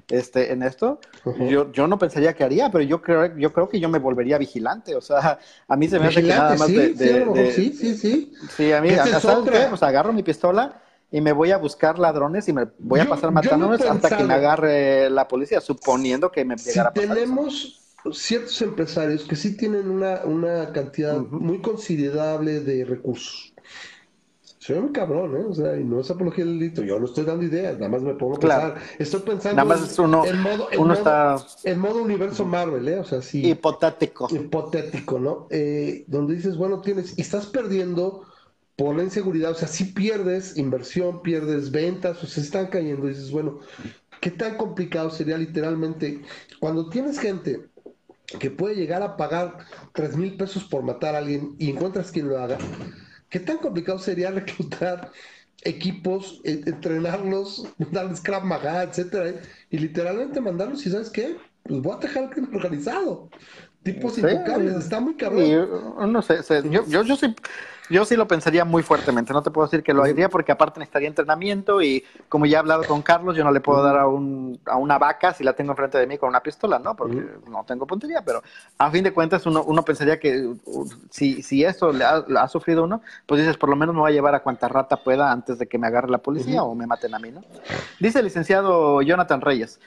[0.09, 0.99] este, en esto,
[1.49, 4.37] yo, yo no pensaría que haría, pero yo creo, yo creo que yo me volvería
[4.37, 4.95] vigilante.
[4.95, 8.71] O sea, a mí se me hace que nada más de, sí, sí, sí, sí.
[8.71, 9.65] a mí, ¿sabes qué?
[9.69, 10.81] Pues agarro mi pistola
[11.11, 14.33] y me voy a buscar ladrones y me voy a pasar matándolos hasta que me
[14.33, 17.81] agarre la policía, suponiendo que me llegara si tenemos
[18.11, 23.54] ciertos empresarios que sí tienen una, una cantidad muy considerable de recursos
[24.73, 25.45] ve muy cabrón, ¿eh?
[25.47, 26.83] O sea, y no es apología del delito.
[26.83, 28.75] Yo no estoy dando ideas, nada más me pongo a pensar.
[28.97, 31.37] Estoy pensando nada más uno, en modo, uno está...
[31.63, 32.99] en modo universo Marvel, ¿eh?
[32.99, 33.47] O sea, sí.
[33.47, 34.27] Hipotético.
[34.33, 35.47] Hipotético, ¿no?
[35.49, 38.23] Eh, donde dices, bueno, tienes, y estás perdiendo
[38.75, 43.09] por la inseguridad, o sea, si pierdes inversión, pierdes ventas, o se están cayendo, y
[43.09, 43.59] dices, bueno,
[44.19, 46.21] ¿qué tan complicado sería literalmente
[46.59, 47.69] cuando tienes gente
[48.39, 49.59] que puede llegar a pagar
[49.93, 52.57] tres mil pesos por matar a alguien y encuentras quien lo haga?
[53.29, 55.11] ¿Qué tan complicado sería reclutar
[55.63, 61.37] equipos, e, entrenarlos, darles Krav Maga, etcétera, y literalmente mandarlos y ¿sabes qué?
[61.63, 63.29] Pues voy a dejar el crimen organizado.
[63.83, 66.11] Tipos intocables, está muy cabrón.
[66.11, 66.39] no sé,
[66.71, 67.35] yo, yo, yo sí
[67.89, 70.79] yo sí lo pensaría muy fuertemente, no te puedo decir que lo haría porque aparte
[70.79, 74.07] necesitaría entrenamiento y como ya he hablado con Carlos, yo no le puedo dar a,
[74.07, 76.95] un, a una vaca si la tengo enfrente de mí con una pistola, ¿no?
[76.95, 78.41] Porque no tengo puntería, pero
[78.77, 82.83] a fin de cuentas uno, uno pensaría que uh, si, si esto le ha, sufrido
[82.83, 85.59] uno, pues dices, por lo menos me va a llevar a cuanta rata pueda antes
[85.59, 87.41] de que me agarre la policía o me maten a mí, ¿no?
[87.99, 89.79] Dice el licenciado Jonathan Reyes,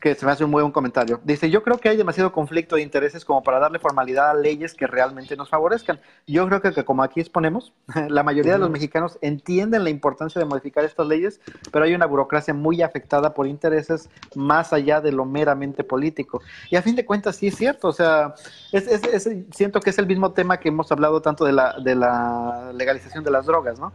[0.00, 1.20] que se me hace un muy buen comentario.
[1.24, 4.74] Dice, yo creo que hay demasiado conflicto de intereses como para darle formalidad a leyes
[4.74, 6.00] que realmente nos favorezcan.
[6.26, 7.72] Yo creo que, que como aquí es ponemos.
[8.10, 11.40] La mayoría de los mexicanos entienden la importancia de modificar estas leyes,
[11.72, 16.42] pero hay una burocracia muy afectada por intereses más allá de lo meramente político.
[16.70, 17.88] Y a fin de cuentas, sí es cierto.
[17.88, 18.34] O sea,
[18.72, 22.72] es, siento que es el mismo tema que hemos hablado tanto de la, de la
[22.74, 23.92] legalización de las drogas, ¿no?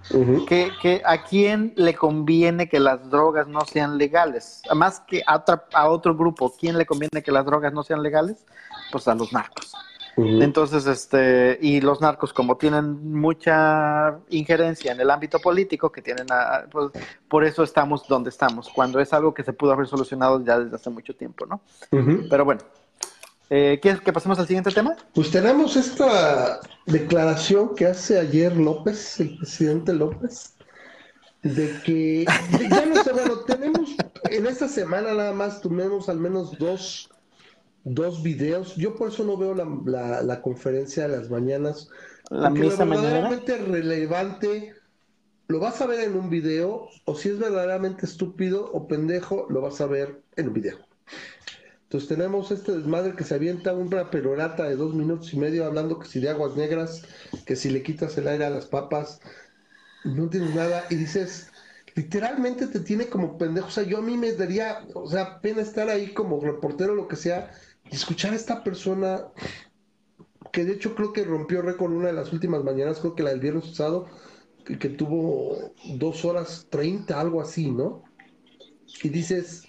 [0.47, 4.63] que, que, a quién le conviene que las drogas no sean legales.
[4.73, 5.43] Más que a,
[5.73, 8.43] a otro grupo, ¿quién le conviene que las drogas no sean legales?
[8.91, 9.73] Pues a los narcos.
[10.17, 16.27] Entonces, este, y los narcos, como tienen mucha injerencia en el ámbito político, que tienen,
[16.71, 16.91] pues,
[17.27, 20.75] por eso estamos donde estamos, cuando es algo que se pudo haber solucionado ya desde
[20.75, 21.61] hace mucho tiempo, ¿no?
[22.29, 22.61] Pero bueno,
[23.49, 24.95] eh, ¿quieres que pasemos al siguiente tema?
[25.13, 30.55] Pues tenemos esta declaración que hace ayer López, el presidente López,
[31.43, 32.25] de que
[32.69, 33.95] ya no sé, bueno, tenemos
[34.31, 37.09] en esta semana nada más tuvimos al menos dos
[37.85, 38.75] dos videos.
[38.75, 41.89] Yo por eso no veo la, la, conferencia de las mañanas.
[42.29, 44.73] La misa lo verdaderamente relevante
[45.47, 49.61] lo vas a ver en un video, o si es verdaderamente estúpido o pendejo, lo
[49.61, 50.77] vas a ver en un video.
[51.83, 55.99] Entonces tenemos este desmadre que se avienta una perorata de dos minutos y medio hablando
[55.99, 57.03] que si de aguas negras,
[57.45, 59.21] que si le quitas el aire a las papas,
[60.03, 61.51] no tienes nada, y dices,
[61.93, 63.67] literalmente te tiene como pendejo.
[63.67, 66.95] O sea, yo a mí me daría, o sea, pena estar ahí como reportero o
[66.95, 67.51] lo que sea,
[67.91, 69.27] y escuchar a esta persona,
[70.51, 73.31] que de hecho creo que rompió récord una de las últimas mañanas, creo que la
[73.31, 74.07] del viernes pasado,
[74.65, 78.03] que, que tuvo dos horas treinta, algo así, ¿no?
[79.03, 79.63] Y dices,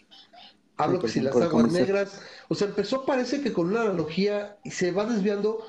[0.77, 4.71] hablo que si las aguas negras, o sea, empezó parece que con una analogía y
[4.71, 5.65] se va desviando,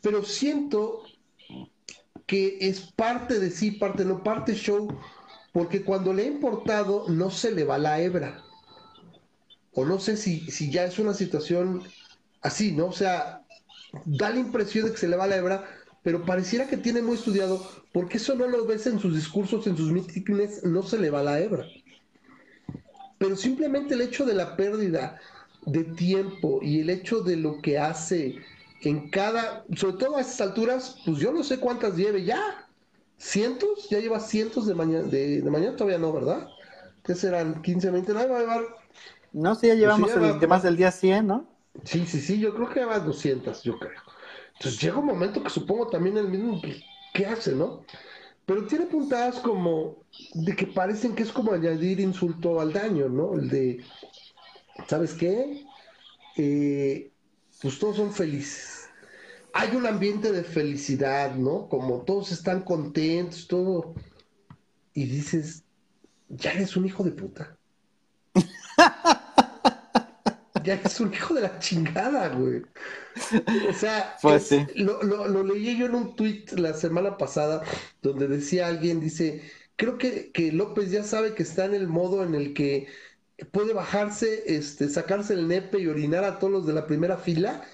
[0.00, 1.02] pero siento
[2.26, 4.88] que es parte de sí, parte no, parte show,
[5.52, 8.44] porque cuando le ha importado no se le va la hebra
[9.72, 11.82] o no sé si, si ya es una situación
[12.42, 12.86] así, ¿no?
[12.86, 13.42] O sea,
[14.04, 15.64] da la impresión de que se le va la hebra,
[16.02, 19.76] pero pareciera que tiene muy estudiado, porque eso no lo ves en sus discursos, en
[19.76, 21.66] sus mítines, no se le va la hebra.
[23.18, 25.20] Pero simplemente el hecho de la pérdida
[25.66, 28.36] de tiempo y el hecho de lo que hace
[28.82, 32.66] en cada, sobre todo a estas alturas, pues yo no sé cuántas lleve ya.
[33.18, 33.90] ¿Cientos?
[33.90, 36.48] Ya lleva cientos de mañana, de, mañana todavía no, ¿verdad?
[37.04, 37.62] ¿Qué serán?
[37.62, 38.14] ¿15, 20?
[38.14, 38.79] No, va a llevar
[39.32, 41.46] no, sí, ya llevamos el, más del día 100, ¿no?
[41.84, 44.00] Sí, sí, sí, yo creo que va 200, yo creo.
[44.54, 46.82] Entonces llega un momento que supongo también el mismo, pues,
[47.14, 47.84] ¿qué hace, no?
[48.44, 50.02] Pero tiene puntadas como
[50.34, 53.34] de que parecen que es como añadir insulto al daño, ¿no?
[53.34, 53.84] El de,
[54.88, 55.64] ¿sabes qué?
[56.36, 57.12] Eh,
[57.62, 58.88] pues todos son felices.
[59.52, 61.68] Hay un ambiente de felicidad, ¿no?
[61.68, 63.94] Como todos están contentos, todo.
[64.94, 65.64] Y dices,
[66.28, 67.56] ya eres un hijo de puta.
[70.76, 72.62] ya es un hijo de la chingada, güey.
[73.68, 77.62] O sea, pues lo, lo, leí yo en un tweet la semana pasada
[78.02, 79.42] donde decía alguien, dice,
[79.76, 82.86] creo que, que, López ya sabe que está en el modo en el que
[83.50, 87.64] puede bajarse, este, sacarse el nepe y orinar a todos los de la primera fila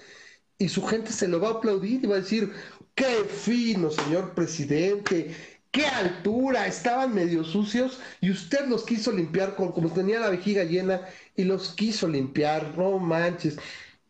[0.57, 2.51] y su gente se lo va a aplaudir y va a decir,
[2.95, 5.35] qué fino, señor presidente,
[5.71, 10.63] qué altura, estaban medio sucios y usted los quiso limpiar con, como tenía la vejiga
[10.63, 11.01] llena
[11.35, 13.57] y los quiso limpiar, no manches,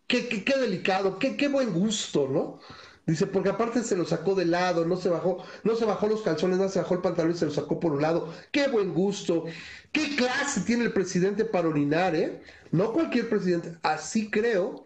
[0.07, 2.59] qué, qué, qué delicado, qué, qué buen gusto, ¿no?
[3.05, 6.21] Dice, porque aparte se lo sacó de lado, no se bajó, no se bajó los
[6.23, 8.33] calzones, no se bajó el pantalón y se lo sacó por un lado.
[8.51, 9.45] Qué buen gusto.
[9.93, 12.41] Qué clase tiene el presidente para orinar, ¿eh?
[12.71, 13.77] No cualquier presidente.
[13.81, 14.83] Así creo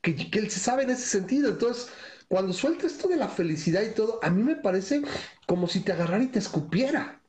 [0.00, 1.50] que, que él se sabe en ese sentido.
[1.50, 1.92] Entonces,
[2.32, 5.02] cuando suelta esto de la felicidad y todo, a mí me parece
[5.46, 7.20] como si te agarrara y te escupiera.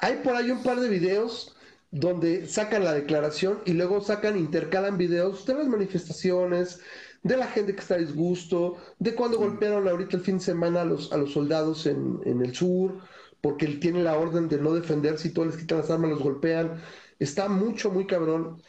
[0.00, 1.54] Hay por ahí un par de videos
[1.92, 6.80] donde sacan la declaración y luego sacan, intercalan videos de las manifestaciones,
[7.22, 10.80] de la gente que está a disgusto, de cuando golpearon ahorita el fin de semana
[10.80, 12.98] a los, a los soldados en, en el sur,
[13.40, 16.18] porque él tiene la orden de no defenderse y todos les quitan las armas, los
[16.24, 16.82] golpean.
[17.20, 18.60] Está mucho, muy cabrón.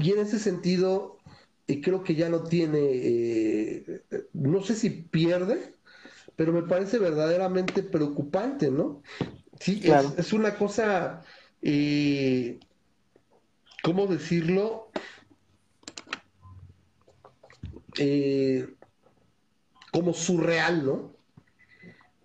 [0.00, 1.20] Y en ese sentido,
[1.66, 4.02] y creo que ya no tiene, eh,
[4.34, 5.74] no sé si pierde,
[6.36, 9.02] pero me parece verdaderamente preocupante, ¿no?
[9.60, 9.80] Sí,
[10.16, 11.22] es, una cosa,
[11.62, 12.58] eh,
[13.82, 14.90] ¿cómo decirlo?
[17.98, 18.74] Eh,
[19.92, 21.12] como surreal, ¿no?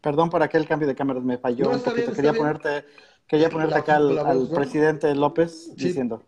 [0.02, 2.14] Perdón por aquel cambio de cámaras, me falló un poquito.
[2.14, 2.86] quería, ponerte,
[3.28, 6.24] quería ponerte acá al, presidente López diciendo.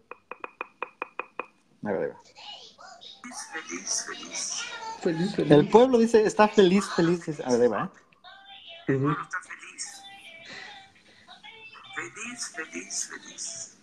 [3.72, 4.62] Feliz, feliz.
[5.02, 5.52] Feliz, feliz.
[5.52, 7.22] El pueblo dice, está feliz, feliz.
[7.46, 7.92] A ver, va.
[8.88, 10.02] El pueblo está feliz.
[11.96, 13.78] Feliz, feliz, feliz.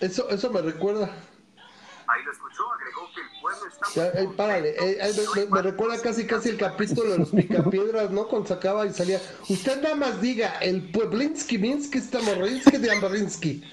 [0.00, 1.10] Eso, eso me recuerda.
[2.06, 5.40] Ahí lo escuchó, agregó que el pueblo está Ya, muy eh, párale, eh, eh, me,
[5.44, 8.28] me- me recuerda casi casi el capítulo de los picapiedras, ¿no?
[8.28, 9.20] Cuando sacaba y salía.
[9.48, 13.64] Usted nada más diga, el Pueblinsky, Minsky, Stamorinsky, de Ambarinsky.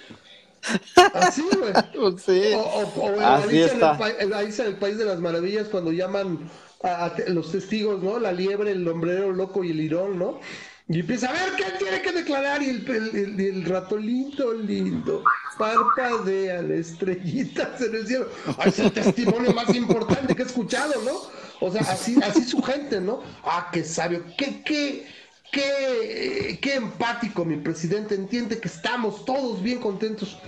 [1.13, 1.73] Así, güey.
[1.95, 2.53] Pues sí.
[2.55, 3.97] O, o, o en Así Alicia en, está.
[4.19, 6.49] el, en el País de las Maravillas, cuando llaman
[6.83, 8.19] a, los testigos, ¿no?
[8.19, 10.39] La liebre, el hombrero loco y el lirón, ¿no?
[10.88, 12.61] Y empieza a ver qué tiene que declarar.
[12.63, 15.23] Y el, el, el- el rato lindo, lindo,
[15.57, 18.27] parpadean estrellitas en el cielo.
[18.65, 21.13] Es el testimonio más importante que he escuchado, ¿no?
[21.59, 23.21] O sea, así, así su gente, ¿no?
[23.43, 25.07] Ah, qué sabio, qué, qué,
[25.52, 28.15] qué, qué empático mi presidente.
[28.15, 30.40] Entiende que estamos todos bien contentos.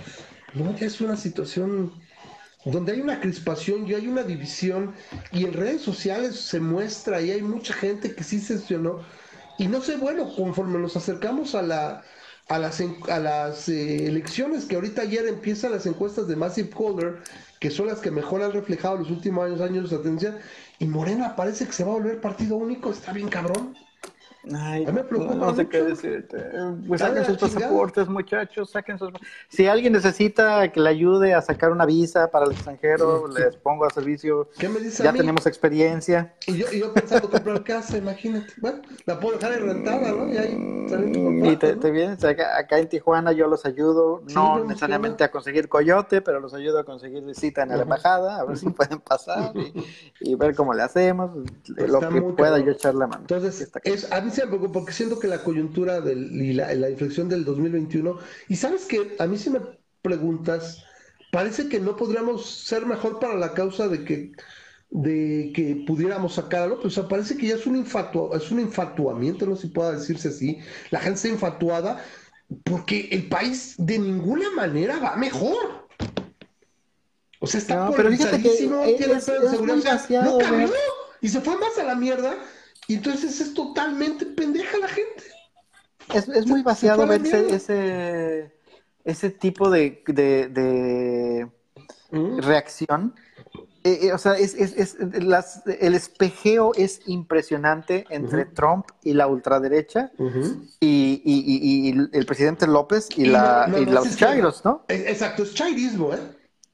[0.54, 1.92] No, ya es una situación
[2.64, 4.94] donde hay una crispación y hay una división
[5.32, 9.00] y en redes sociales se muestra y hay mucha gente que sí se sesionó
[9.58, 12.02] y no sé, bueno, conforme nos acercamos a la
[12.48, 17.22] a las a las eh, elecciones que ahorita ayer empiezan las encuestas de Massive Caller
[17.58, 20.36] que son las que mejor han reflejado los últimos años años de atención
[20.78, 23.74] y Morena parece que se va a volver partido único, está bien cabrón.
[24.52, 26.36] Ay, A mí me preocupa no, sé qué decirte.
[26.86, 27.60] Pues saquen sus chingada.
[27.60, 29.10] pasaportes, muchachos, saquen sus...
[29.48, 33.86] Si alguien necesita que le ayude a sacar una visa para el extranjero, les pongo
[33.86, 34.48] a servicio.
[34.58, 35.18] ¿Qué me dice a Ya mí?
[35.20, 36.34] tenemos experiencia.
[36.46, 38.52] Y yo, y yo pensando comprar casa, imagínate.
[38.58, 40.28] Bueno, la puedo dejar en rentada, ¿no?
[40.32, 44.22] Y ahí salen Mm, Y te, te vienes acá, acá en Tijuana, yo los ayudo,
[44.26, 47.82] Sí, no no, necesariamente a conseguir coyote, pero los ayudo a conseguir cita en la
[47.82, 49.72] embajada, a ver si pueden pasar y,
[50.20, 51.30] y ver cómo le hacemos,
[51.68, 53.22] lo Está que pueda yo echar la mano.
[53.22, 54.30] Entonces, es, a mí
[54.72, 59.16] porque siento que la coyuntura del, y la, la inflexión del 2021, y sabes que
[59.18, 59.60] a mí si me
[60.02, 60.84] preguntas,
[61.32, 64.32] parece que no podríamos ser mejor para la causa de que
[64.90, 68.52] de que pudiéramos sacar a López, o sea, parece que ya es un infatu, es
[68.52, 70.58] un infatuamiento, no sé si pueda decirse así,
[70.90, 72.04] la gente está infatuada
[72.62, 75.88] porque el país de ninguna manera va mejor.
[77.40, 78.60] O sea, está No, pero fíjate que es-
[79.16, 80.68] es- es muy vaciado, no cambió
[81.20, 82.36] y se fue más a la mierda
[82.88, 85.24] y entonces es totalmente pendeja la gente.
[86.12, 88.52] Es, es muy vaciado ver ese, ese,
[89.04, 91.48] ese tipo de, de, de
[92.10, 92.38] ¿Mm?
[92.40, 93.14] reacción.
[93.84, 98.44] Eh, eh, o sea, es, es, es- las, el espejeo es impresionante entre.
[98.46, 100.10] Trump y la ultraderecha
[100.80, 104.64] y, y- y- y el presidente López y, la, no- no, y no los chairos,
[104.64, 104.84] ¿no?
[104.88, 106.18] Eh, Exacto, es chairismo, ¿eh?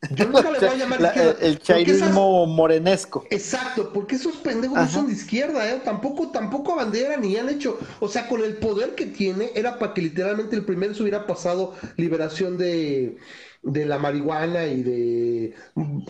[0.09, 1.37] Yo nunca le voy a llamar La- izquierda.
[1.41, 3.29] el chairismo morenesco.
[3.33, 5.81] Exacto, porque esos pendejos no son de izquierda, ¿eh?
[5.85, 7.79] Tampoco, tampoco abanderan ni han hecho.
[8.01, 11.27] O sea, con el poder que tiene, era para que literalmente el primero se hubiera
[11.29, 13.19] pasado liberación de,
[13.63, 15.55] de la marihuana y de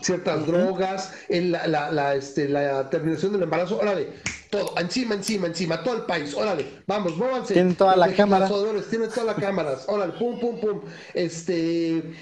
[0.03, 3.79] ciertas drogas, en la, la, la, este, la terminación del embarazo.
[3.79, 4.09] Órale,
[4.51, 6.33] todo, encima, encima, encima, todo el país.
[6.35, 7.55] Órale, vamos, muévanse.
[7.55, 8.49] Tienen toda la cámara.
[8.89, 9.85] Tienen todas las cámaras.
[9.89, 10.81] Órale, pum, pum, pum.
[11.15, 12.15] Este,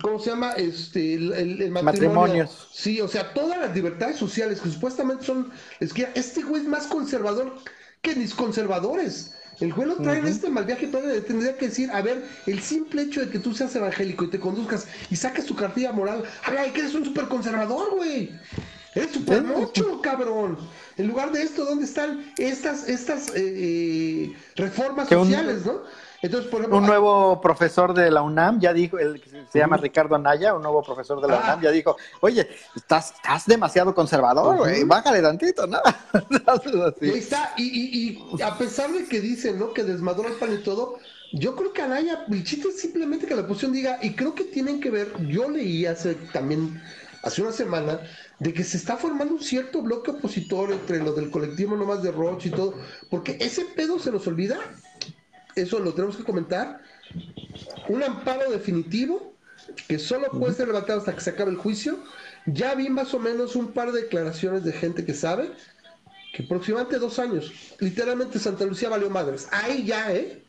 [0.00, 0.52] ¿cómo se llama?
[0.52, 1.82] Este, el, el- el matrimonio.
[1.82, 2.68] Matrimonios.
[2.72, 5.50] Sí, o sea, todas las libertades sociales que supuestamente son.
[5.80, 7.54] Es que este güey es más conservador
[8.00, 9.34] que mis conservadores.
[9.60, 12.60] El güey lo trae en este mal viaje, le tendría que decir, a ver, el
[12.60, 16.22] simple hecho de que tú seas evangélico y te conduzcas y saques tu cartilla moral,
[16.62, 18.30] de que eres un súper conservador, güey.
[18.94, 20.56] Eres súper mucho, cabrón.
[20.96, 25.82] En lugar de esto, ¿dónde están estas, estas eh, eh, reformas un- sociales, no?
[26.20, 29.76] Entonces, por ejemplo, Un nuevo profesor de la UNAM ya dijo, el que se llama
[29.76, 31.42] Ricardo Anaya, un nuevo profesor de la Ah.
[31.44, 34.88] UNAM, ya dijo, oye, estás, estás demasiado conservador, güey, Ujú.
[34.88, 35.78] bájale tantito, ¿no?
[37.00, 37.18] Y ahí así.
[37.18, 39.72] está, y, y- y a pesar de que dicen, ¿no?
[39.72, 40.98] Que desmadró el pan y todo,
[41.32, 44.44] yo creo que Anaya, el chiste es simplemente que la oposición diga, y creo que
[44.44, 46.82] tienen que ver, yo leí hace también,
[47.22, 48.00] hace una semana,
[48.40, 52.10] de que se está formando un cierto bloque opositor entre lo del colectivo nomás de
[52.10, 52.74] Roche y todo,
[53.10, 54.58] porque ese pedo se nos olvida,
[55.62, 56.80] eso lo tenemos que comentar,
[57.88, 59.34] un amparo definitivo
[59.86, 61.98] que solo puede ser levantado hasta que se acabe el juicio.
[62.46, 65.50] Ya vi más o menos un par de declaraciones de gente que sabe
[66.34, 69.48] que aproximadamente dos años, literalmente Santa Lucía valió madres.
[69.50, 70.42] Ahí ya, ¿eh?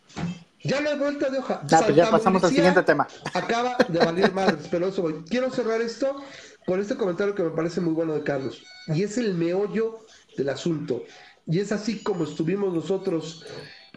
[0.64, 1.62] Ya no hay vuelta de hoja.
[1.68, 3.08] Ya, pues ya pasamos al siguiente tema.
[3.34, 5.24] Acaba de valer madres, pero eso voy.
[5.30, 6.22] Quiero cerrar esto
[6.66, 8.64] con este comentario que me parece muy bueno de Carlos.
[8.88, 10.00] Y es el meollo
[10.38, 11.04] del asunto.
[11.48, 13.46] Y es así como estuvimos nosotros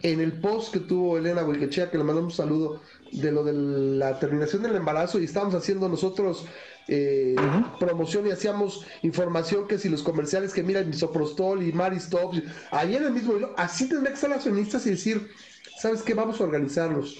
[0.03, 2.81] en el post que tuvo Elena Huiquechea, que le mandamos un saludo
[3.11, 6.45] de lo de la terminación del embarazo y estábamos haciendo nosotros
[6.87, 7.35] eh,
[7.79, 12.33] promoción y hacíamos información que si los comerciales que mira Misoprostol y Maristop,
[12.71, 15.29] ahí en el mismo hilo, así tendría que estar las feministas y decir,
[15.81, 16.13] ¿sabes qué?
[16.13, 17.17] Vamos a organizarnos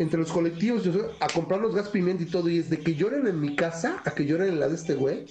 [0.00, 3.26] entre los colectivos yo- a comprarnos gas pimienta y todo, y es de que lloren
[3.26, 5.26] en mi casa a que lloren en la de este güey.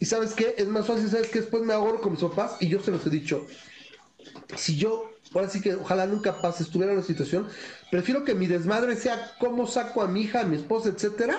[0.00, 2.68] Y sabes qué, es más fácil, sabes que después me ahorro con mis papás y
[2.68, 3.46] yo se los he dicho.
[4.56, 7.48] Si yo, ahora sí que ojalá nunca pase, estuviera en la situación,
[7.90, 11.38] prefiero que mi desmadre sea cómo saco a mi hija, a mi esposa, etcétera,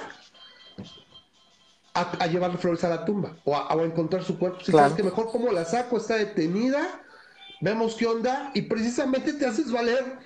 [1.93, 4.59] a, a llevarle flores a la tumba o a, a encontrar su cuerpo.
[4.63, 4.87] Si Claro.
[4.87, 7.03] sabes que mejor como la saco, está detenida,
[7.61, 10.19] vemos qué onda y precisamente te haces valer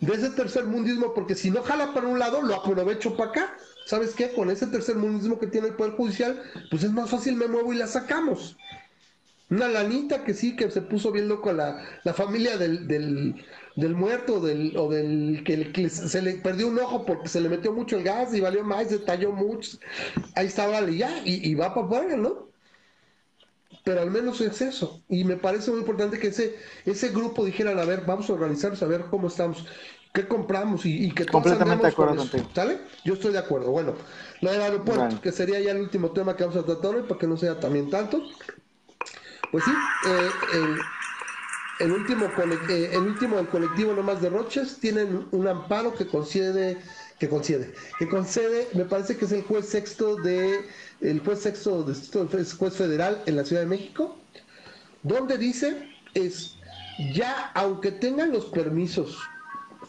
[0.00, 3.56] de ese tercer mundismo porque si no jala para un lado, lo aprovecho para acá.
[3.84, 4.32] ¿Sabes qué?
[4.32, 7.72] Con ese tercer mundismo que tiene el Poder Judicial, pues es más fácil, me muevo
[7.72, 8.56] y la sacamos.
[9.52, 13.34] Una lanita que sí, que se puso bien loco la, la familia del, del,
[13.76, 17.70] del muerto del, o del que, se le perdió un ojo porque se le metió
[17.72, 19.76] mucho el gas y valió más, se talló mucho.
[20.34, 22.48] Ahí estaba y ya, y, y va para afuera, ¿no?
[23.84, 25.02] Pero al menos es eso.
[25.08, 26.56] Y me parece muy importante que ese,
[26.86, 29.66] ese grupo dijeran, a ver, vamos a organizarnos, a ver cómo estamos,
[30.14, 32.48] qué compramos y, y que todos Completamente de con acuerdo eso, contigo.
[32.54, 32.78] ¿Sale?
[33.04, 33.70] Yo estoy de acuerdo.
[33.70, 33.96] Bueno,
[34.40, 35.20] lo del aeropuerto, Bueno.
[35.20, 37.58] que sería ya el último tema que vamos a tratar hoy para que no sea
[37.60, 38.22] también tanto.
[39.52, 39.70] Pues sí,
[40.06, 40.30] eh,
[41.80, 42.24] el, último
[42.70, 46.78] eh, el último del colectivo No Más Derroches tienen un amparo que concede
[47.18, 50.66] que concede que concede me parece que es el juez sexto de
[51.02, 51.94] el juez sexto de
[52.44, 54.16] juez federal en la Ciudad de México
[55.02, 56.56] donde dice es
[57.12, 59.18] ya aunque tengan los permisos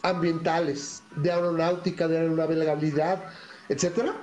[0.02, 3.24] ambientales de aeronáutica de aeronavegabilidad
[3.70, 4.14] etcétera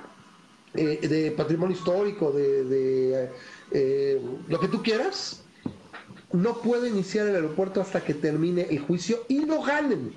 [0.74, 3.28] eh, de patrimonio histórico de,
[3.74, 5.42] eh, lo que tú quieras
[6.32, 10.14] no puede iniciar el aeropuerto hasta que termine el juicio y lo ganen.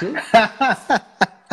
[0.00, 0.06] ¿Sí?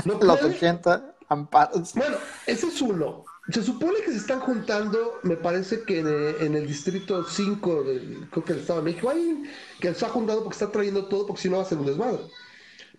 [0.05, 1.93] No Los puede- 80 amparos.
[1.93, 3.25] Bueno, ese es uno.
[3.49, 7.83] Se supone que se están juntando, me parece que en, eh, en el distrito 5
[7.83, 9.43] del, creo que del Estado de México, hay
[9.79, 11.85] que se ha juntado porque está trayendo todo, porque si no va a ser un
[11.85, 12.19] desmadre.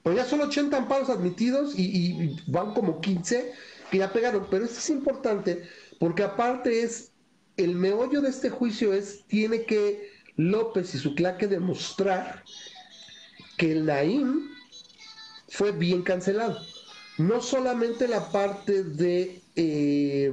[0.03, 3.53] Pero ya son 80 amparos admitidos y, y- y van como 15
[3.91, 4.47] que ya pegaron.
[4.51, 7.08] Pero esto es importante porque aparte es,
[7.59, 12.45] el meollo de este juicio es, tiene que López y su claque demostrar
[13.57, 14.49] que el Naim
[15.49, 16.59] fue bien cancelado.
[17.19, 20.33] No solamente la parte de eh,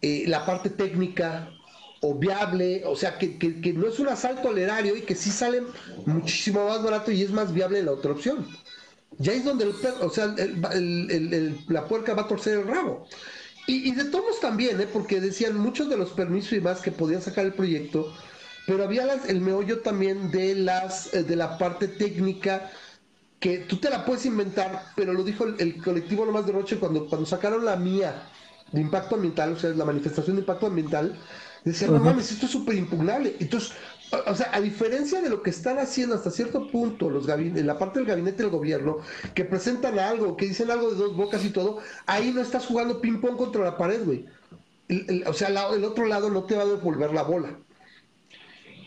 [0.00, 1.58] eh, la parte técnica
[2.00, 5.30] o viable, o sea, que, que- no es un asalto al erario y que sí
[5.30, 5.62] sale
[6.04, 8.48] muchísimo más barato y es más viable la otra opción.
[9.18, 10.34] Ya es donde el perro, o sea,
[11.68, 13.08] la puerca va a torcer el rabo.
[13.64, 14.86] Y, y de todos también, ¿eh?
[14.88, 18.12] porque decían muchos de los permisos y más que podían sacar el proyecto,
[18.64, 22.70] pero había las- el meollo también de las eh, de la parte técnica
[23.40, 26.78] que tú te la puedes inventar, pero lo dijo el, el colectivo nomás de Roche
[26.78, 28.30] cuando, cuando sacaron la mía
[28.70, 31.20] de impacto ambiental, o sea, la manifestación de impacto ambiental,
[31.64, 33.36] decían, no mames, esto es súper impugnable.
[33.40, 33.76] Entonces,
[34.26, 37.78] o, sea, a diferencia de lo que están haciendo hasta cierto punto los en la
[37.78, 38.98] parte del gabinete del gobierno,
[39.34, 43.00] que presentan algo, que dicen algo de dos bocas y todo, ahí no estás jugando
[43.00, 44.26] ping-pong contra la pared, güey.
[45.26, 47.58] O sea, la- el otro lado no te va a devolver la bola.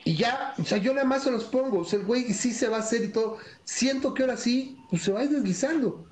[0.03, 1.79] Y ya, o sea, yo nada más se los pongo.
[1.79, 3.37] O sea, el güey sí se va a hacer y todo.
[3.63, 6.05] Siento que ahora sí, pues se va a ir deslizando.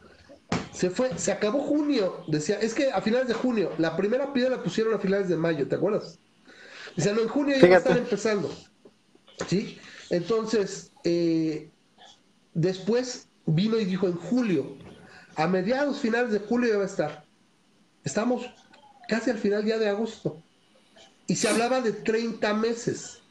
[0.71, 2.23] Se fue, se acabó junio.
[2.27, 5.37] Decía, es que a finales de junio, la primera piedra la pusieron a finales de
[5.37, 6.17] mayo, ¿te acuerdas?
[6.95, 8.49] Dice, no, en junio ya va a estar empezando.
[9.47, 9.77] ¿Sí?
[10.09, 11.69] Entonces, eh,
[12.53, 14.77] después vino y dijo en julio,
[15.35, 17.25] a mediados, finales de julio ya va a estar.
[18.03, 18.45] Estamos
[19.07, 20.41] casi al final ya de agosto.
[21.27, 23.21] Y se hablaba de 30 meses.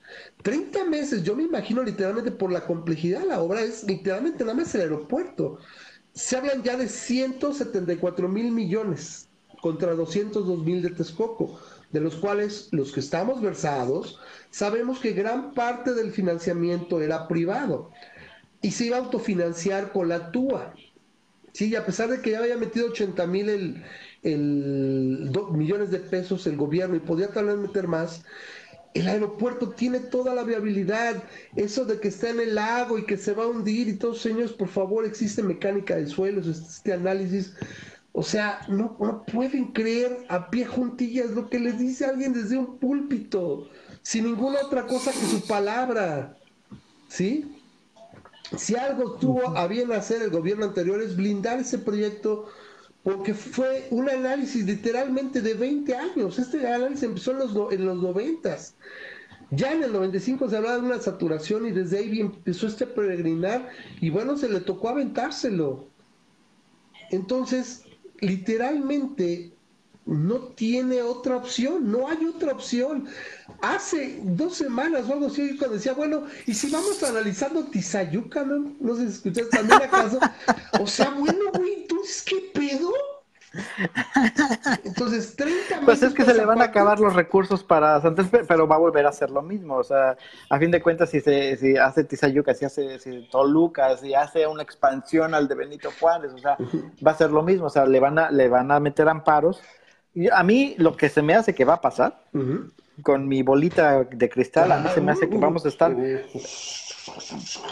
[0.42, 4.56] 30 meses, yo me imagino literalmente por la complejidad de la obra, es literalmente nada
[4.56, 5.58] más el aeropuerto.
[6.12, 9.28] Se hablan ya de 174 mil millones
[9.60, 11.58] contra 202 mil de Texcoco,
[11.92, 14.18] de los cuales los que estamos versados
[14.50, 17.90] sabemos que gran parte del financiamiento era privado
[18.60, 20.74] y se iba a autofinanciar con la TUA.
[21.52, 23.84] Sí, y a pesar de que ya había metido 80 mil el,
[24.22, 28.24] el millones de pesos el gobierno y podía tal vez meter más,
[28.94, 31.22] el aeropuerto tiene toda la viabilidad.
[31.56, 34.20] Eso de que está en el lago y que se va a hundir y todos,
[34.20, 37.54] señores, por favor, existe mecánica de suelos, este análisis.
[38.12, 42.58] O sea, no, no pueden creer a pie juntillas lo que les dice alguien desde
[42.58, 43.70] un púlpito,
[44.02, 46.36] sin ninguna otra cosa que su palabra.
[47.08, 47.56] ¿Sí?
[48.56, 52.48] Si algo tuvo a bien hacer el gobierno anterior es blindar ese proyecto
[53.02, 56.38] porque fue un análisis literalmente de 20 años.
[56.38, 58.58] Este análisis empezó en los, en los 90.
[59.50, 63.68] Ya en el 95 se hablaba de una saturación y desde ahí empezó este peregrinar
[64.00, 65.88] y bueno, se le tocó aventárselo.
[67.10, 67.84] Entonces,
[68.22, 69.52] literalmente
[70.04, 73.06] no tiene otra opción, no hay otra opción.
[73.60, 78.74] Hace dos semanas o algo así, cuando decía, bueno, y si vamos analizando Tizayuca, ¿no?
[78.80, 80.18] No sé si escuchaste también acaso.
[80.80, 82.90] O sea, bueno, güey, entonces, ¿qué pedo?
[84.84, 88.44] Entonces, 30 Pues es que se le van a acabar los recursos para Santos, pe-
[88.46, 89.76] pero va a volver a hacer lo mismo.
[89.76, 90.16] O sea,
[90.48, 94.46] a fin de cuentas, si se si hace Tizayuca, si hace si Toluca, si hace
[94.46, 96.56] una expansión al de Benito Juárez, o sea,
[97.06, 97.66] va a ser lo mismo.
[97.66, 99.60] O sea, le van a, le van a meter amparos
[100.14, 102.18] Y A mí lo que se me hace que va a pasar
[103.02, 105.90] con mi bolita de cristal, a mí se me hace que vamos a estar,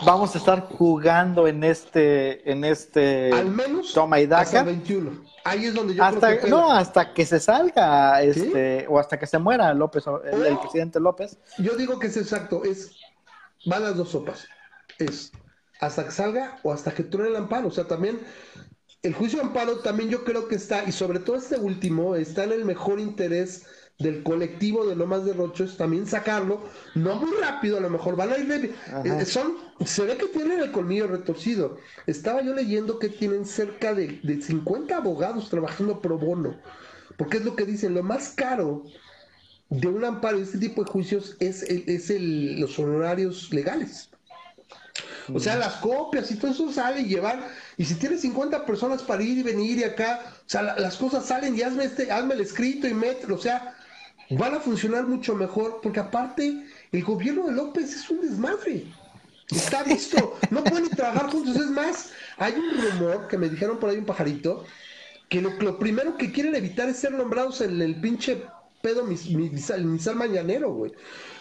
[0.05, 4.61] vamos a estar jugando en este, en este Al menos toma y hasta daca.
[4.61, 5.25] el 21.
[5.45, 6.49] Ahí es donde yo creo Hasta, pega.
[6.49, 11.01] no, hasta que se salga, este, o hasta que se muera López, el, el presidente
[11.01, 11.39] López.
[11.59, 12.93] Yo digo que es exacto, es
[13.67, 14.47] van las dos sopas.
[14.99, 15.33] Es
[15.81, 17.69] hasta que salga o hasta que truene el amparo.
[17.69, 18.21] O sea, también
[19.03, 22.45] el juicio de amparo también yo creo que está, y sobre todo este último, está
[22.45, 23.67] en el mejor interés
[24.01, 26.63] del colectivo de no más derrochos, también sacarlo,
[26.95, 28.75] no muy rápido, a lo mejor van a ir
[29.05, 31.77] eh, son, se ve que tienen el colmillo retorcido.
[32.07, 36.57] Estaba yo leyendo que tienen cerca de, de 50 abogados trabajando pro bono,
[37.17, 38.85] porque es lo que dicen, lo más caro
[39.69, 44.11] de un amparo de este tipo de juicios es, el- es el- los honorarios legales.
[45.33, 47.47] O sea, las copias y todo eso sale y llevar.
[47.77, 50.97] Y si tienes 50 personas para ir y venir y acá, o sea, la- las
[50.97, 53.37] cosas salen y hazme, este, hazme el escrito y mételo.
[53.37, 53.77] O sea,
[54.31, 58.85] van a funcionar mucho mejor porque aparte el gobierno de López es un desmadre.
[59.51, 61.57] Está visto, no pueden trabajar juntos.
[61.57, 64.65] Es más, hay un rumor que me dijeron por ahí un pajarito
[65.29, 68.43] que lo, primero que quieren evitar es ser nombrados en el pinche
[68.83, 69.31] pedo mis,
[70.15, 70.93] mañanero, güey.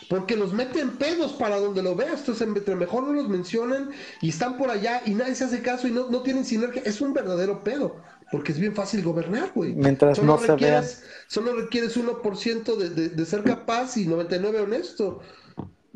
[0.09, 2.19] Porque los meten pedos para donde lo veas.
[2.19, 3.89] Entonces, entre mejor no los mencionen
[4.21, 6.81] y están por allá y nadie se hace caso y no, no tienen sinergia.
[6.83, 7.97] Es un verdadero pedo.
[8.31, 9.73] Porque es bien fácil gobernar, güey.
[9.73, 15.21] Mientras no se requieres, Solo requieres 1% de, de, de ser capaz y 99% honesto.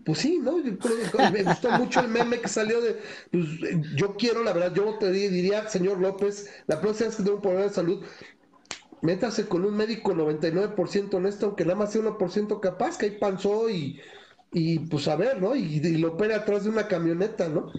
[0.06, 0.60] Pues sí, ¿no?
[0.60, 3.00] Yo creo que me gustó mucho el meme que salió de,
[3.32, 3.46] pues,
[3.96, 7.42] yo quiero, la verdad, yo te diría, señor López, la próxima vez que tenga un
[7.42, 8.04] problema de salud,
[9.02, 13.70] métase con un médico 99% honesto, aunque nada más sea 1% capaz, que ahí panzó
[13.70, 14.02] y,
[14.52, 15.56] y pues a ver, ¿no?
[15.56, 17.72] Y, y lo opera atrás de una camioneta, ¿no?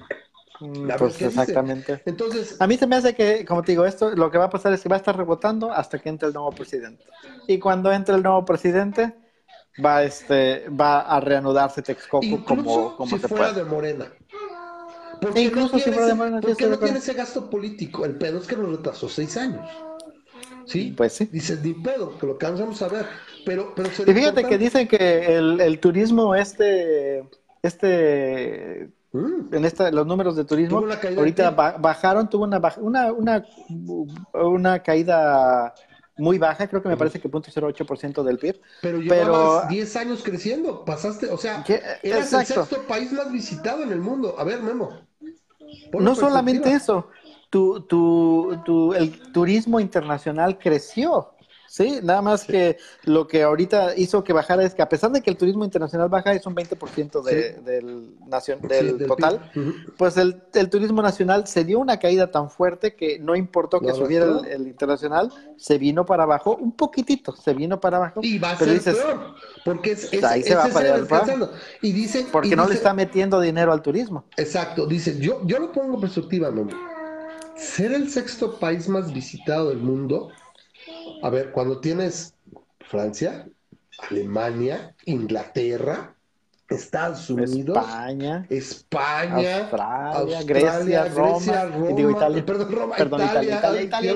[0.60, 1.26] Ver Pues dice.
[1.26, 2.02] exactamente.
[2.06, 4.50] Entonces, A mí se me hace que, como te digo, esto lo que va a
[4.50, 7.04] pasar es que va a estar rebotando hasta que entre el nuevo presidente.
[7.46, 9.14] Y cuando entre el nuevo presidente,
[9.84, 13.64] va este va a reanudarse Texcoco como, como si se fuera puede.
[13.64, 14.06] de Morena.
[15.34, 17.14] E incluso si tiene fuera de Morena, yo ¿Por qué estoy de no tiene ese
[17.14, 18.04] gasto político?
[18.04, 19.68] El pedo es que nos retrasó seis años.
[20.66, 20.94] ¿Sí?
[20.96, 21.28] Pues sí.
[21.30, 23.06] Dices, ni pedo, que lo cansamos a ver.
[23.44, 27.28] Pero, pero Y fíjate que dicen que el, el turismo este
[27.62, 30.84] este Mm, en esta, los números de turismo
[31.16, 33.44] ahorita bajaron, tuvo una, una, una,
[34.32, 35.72] una caída
[36.16, 38.60] muy baja, creo que me parece que 0.08% del PIB.
[38.80, 40.84] pero llevabas 10 años creciendo.
[40.84, 41.80] Pasaste, o sea, ¿Qué?
[42.02, 42.60] eras Exacto.
[42.60, 44.34] el sexto país más visitado en el mundo.
[44.38, 44.90] A ver, Memo.
[45.92, 47.08] No en solamente eso,
[47.50, 51.33] tu, tu, tu- el turismo internacional creció,
[51.74, 51.98] ¿sí?
[52.04, 55.30] Nada más que lo que ahorita hizo que bajara es que a pesar de que
[55.30, 57.60] el turismo internacional baja, es un 20% de- Sí.
[57.64, 59.50] del, nacion- Sí, del total,
[59.96, 63.92] pues el, el turismo nacional se dio una caída tan fuerte que no importó que
[63.92, 68.20] subiera el, internacional, se vino para abajo, un poquitito, se vino para abajo.
[68.22, 69.34] Y va a pero ser dices, peor.
[69.64, 70.72] Porque es, es, Ahí se es va ese
[71.08, 71.50] para allá.
[71.82, 72.28] Y dicen.
[72.30, 74.24] Porque y no le está metiendo dinero al turismo.
[74.36, 76.70] Exacto, dice, yo, yo lo pongo en perspectiva, Memo.
[77.56, 80.30] Ser el sexto país más visitado del mundo,
[81.24, 82.34] a ver, cuando tienes
[82.88, 83.46] Francia,
[84.10, 86.14] Alemania, Inglaterra,
[86.68, 88.46] Estados Unidos, España.
[88.50, 92.44] España, Australia, Grecia, Roma, y digo Italia.
[92.46, 94.14] perdón, Roma, Perdón, Italia, Italia, Italia.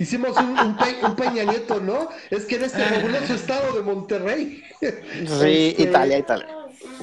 [0.00, 2.08] Hicimos un, un, Pe- un Peña Nieto, ¿no?
[2.30, 4.62] Es que en este fabuloso estado de Monterrey.
[4.80, 4.86] Sí,
[5.76, 6.46] Este, Italia, Italia.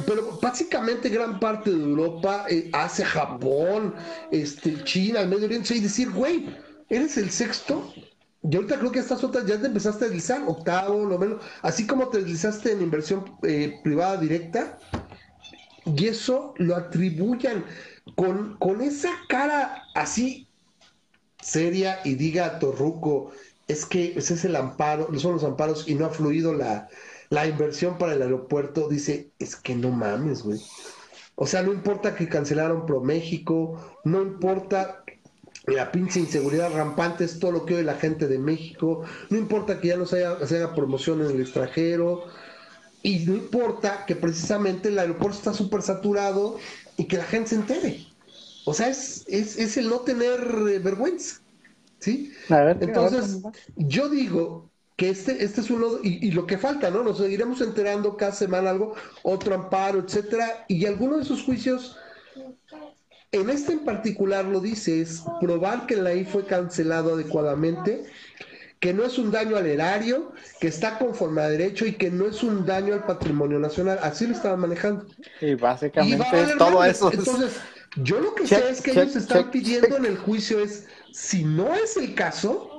[0.07, 3.95] pero básicamente gran parte de Europa, eh, Asia, Japón,
[4.31, 6.45] este, China, el Medio Oriente, y decir, güey,
[6.89, 7.93] eres el sexto.
[8.49, 12.09] Y ahorita creo que estas otras ya te empezaste a deslizar, octavo, noveno, así como
[12.09, 14.77] te deslizaste en inversión eh, privada directa,
[15.85, 17.65] y eso lo atribuyan
[18.15, 20.47] con, con esa cara así
[21.41, 23.31] seria y diga a Torruco,
[23.67, 26.87] es que ese es el amparo, son los amparos y no ha fluido la,
[27.29, 30.59] la inversión para el aeropuerto, dice, es que no mames, güey.
[31.35, 35.03] O sea, no importa que cancelaron Pro México, no importa
[35.67, 39.79] la pinche inseguridad rampante, es todo lo que oye la gente de México, no importa
[39.79, 42.25] que ya no se haga, se haga promoción en el extranjero,
[43.01, 46.57] y no importa que precisamente el aeropuerto está súper saturado
[46.97, 48.07] y que la gente se entere.
[48.65, 50.39] O sea, es, es, es el no tener
[50.69, 51.41] eh, vergüenza.
[51.99, 52.33] ¿Sí?
[52.49, 53.61] A ver, Entonces, a ver.
[53.75, 57.03] yo digo que este, este es uno, y, y lo que falta, ¿no?
[57.03, 61.97] Nos seguiremos enterando cada semana algo, otro amparo, etcétera, y alguno de esos juicios,
[63.31, 68.05] en este en particular lo dice, es probar que la I fue cancelado adecuadamente,
[68.79, 72.27] que no es un daño al erario, que está conforme a derecho y que no
[72.27, 73.99] es un daño al patrimonio nacional.
[74.01, 75.05] Así lo estaban manejando.
[75.41, 77.09] Y Y básicamente valer todo eso.
[77.09, 77.53] es- Entonces,
[77.95, 80.59] yo lo que Check, sé es que check, ellos están check, pidiendo en el juicio
[80.59, 82.74] es, si no es el caso,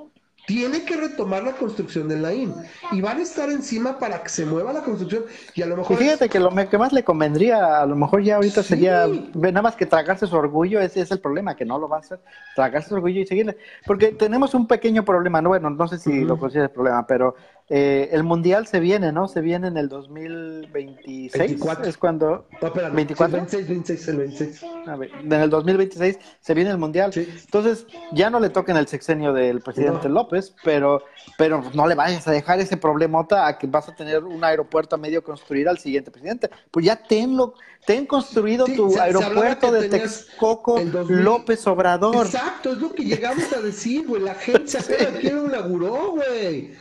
[0.47, 2.55] tiene que retomar la construcción del Naim
[2.93, 5.25] y van a estar encima para que se mueva la construcción
[5.55, 8.23] y a lo Y mejor fíjate que lo que más le convendría, a lo mejor
[8.23, 8.69] ya ahorita Sí.
[8.71, 11.99] sería nada más que tragarse su orgullo, ese es el problema, que no lo va
[11.99, 12.21] a hacer,
[12.55, 13.57] tragarse su orgullo y seguirle.
[13.85, 16.25] Porque tenemos un pequeño problema, no, bueno, no sé si Ujú.
[16.25, 17.37] lo consideras problema, pero
[17.69, 19.27] eh, el mundial se viene, ¿no?
[19.27, 21.87] Se viene en el 2026, 24.
[21.87, 23.39] es cuando, No, espérame, 24.
[23.49, 24.65] sí, 26, 26, el 26.
[24.87, 27.13] a ver, en el 2026 se viene el mundial.
[27.13, 27.29] Sí.
[27.45, 30.15] Entonces, ya no le toquen el sexenio del presidente No.
[30.15, 31.03] López, pero,
[31.39, 34.95] pero no le vayas a dejar ese problemota a que vas a tener un aeropuerto
[34.95, 36.51] a medio construir al siguiente presidente.
[36.71, 41.25] Pues ya tenlo, ten construido Sí, tu se- se aeropuerto de Texcoco el 2000.
[41.25, 42.27] López Obrador.
[42.27, 44.23] Exacto, es lo que llegamos a decir, güey.
[44.23, 46.73] La agencia cada quien lo inauguró, güey.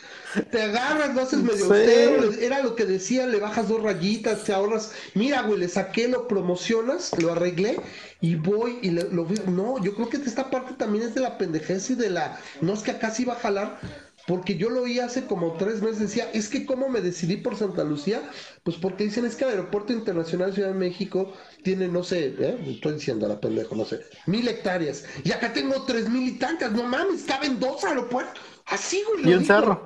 [0.51, 1.63] Te agarras, lo haces medio Sí.
[1.71, 4.91] austero, era lo que decía, le bajas dos rayitas, te ahorras.
[5.13, 7.79] Mira, güey, le saqué, lo promocionas, lo arreglé
[8.21, 11.21] y voy y le- lo vi- No, yo creo que esta parte también es de
[11.21, 12.39] la pendejez y de la.
[12.61, 13.79] No es que acá sí va a jalar.
[14.27, 17.55] Porque yo lo oí hace como tres meses, decía, es que cómo me decidí por
[17.55, 18.27] Santa Lucía,
[18.63, 21.31] pues porque dicen es que el Aeropuerto Internacional Ciudad de México
[21.61, 22.57] tiene, no sé, ¿eh?
[22.65, 26.39] estoy diciendo a la pendejo, no sé, mil hectáreas, y acá tengo tres mil y
[26.39, 29.29] tantas, no mames, caben dos aeropuertos, así, güey.
[29.29, 29.85] Y un cerro.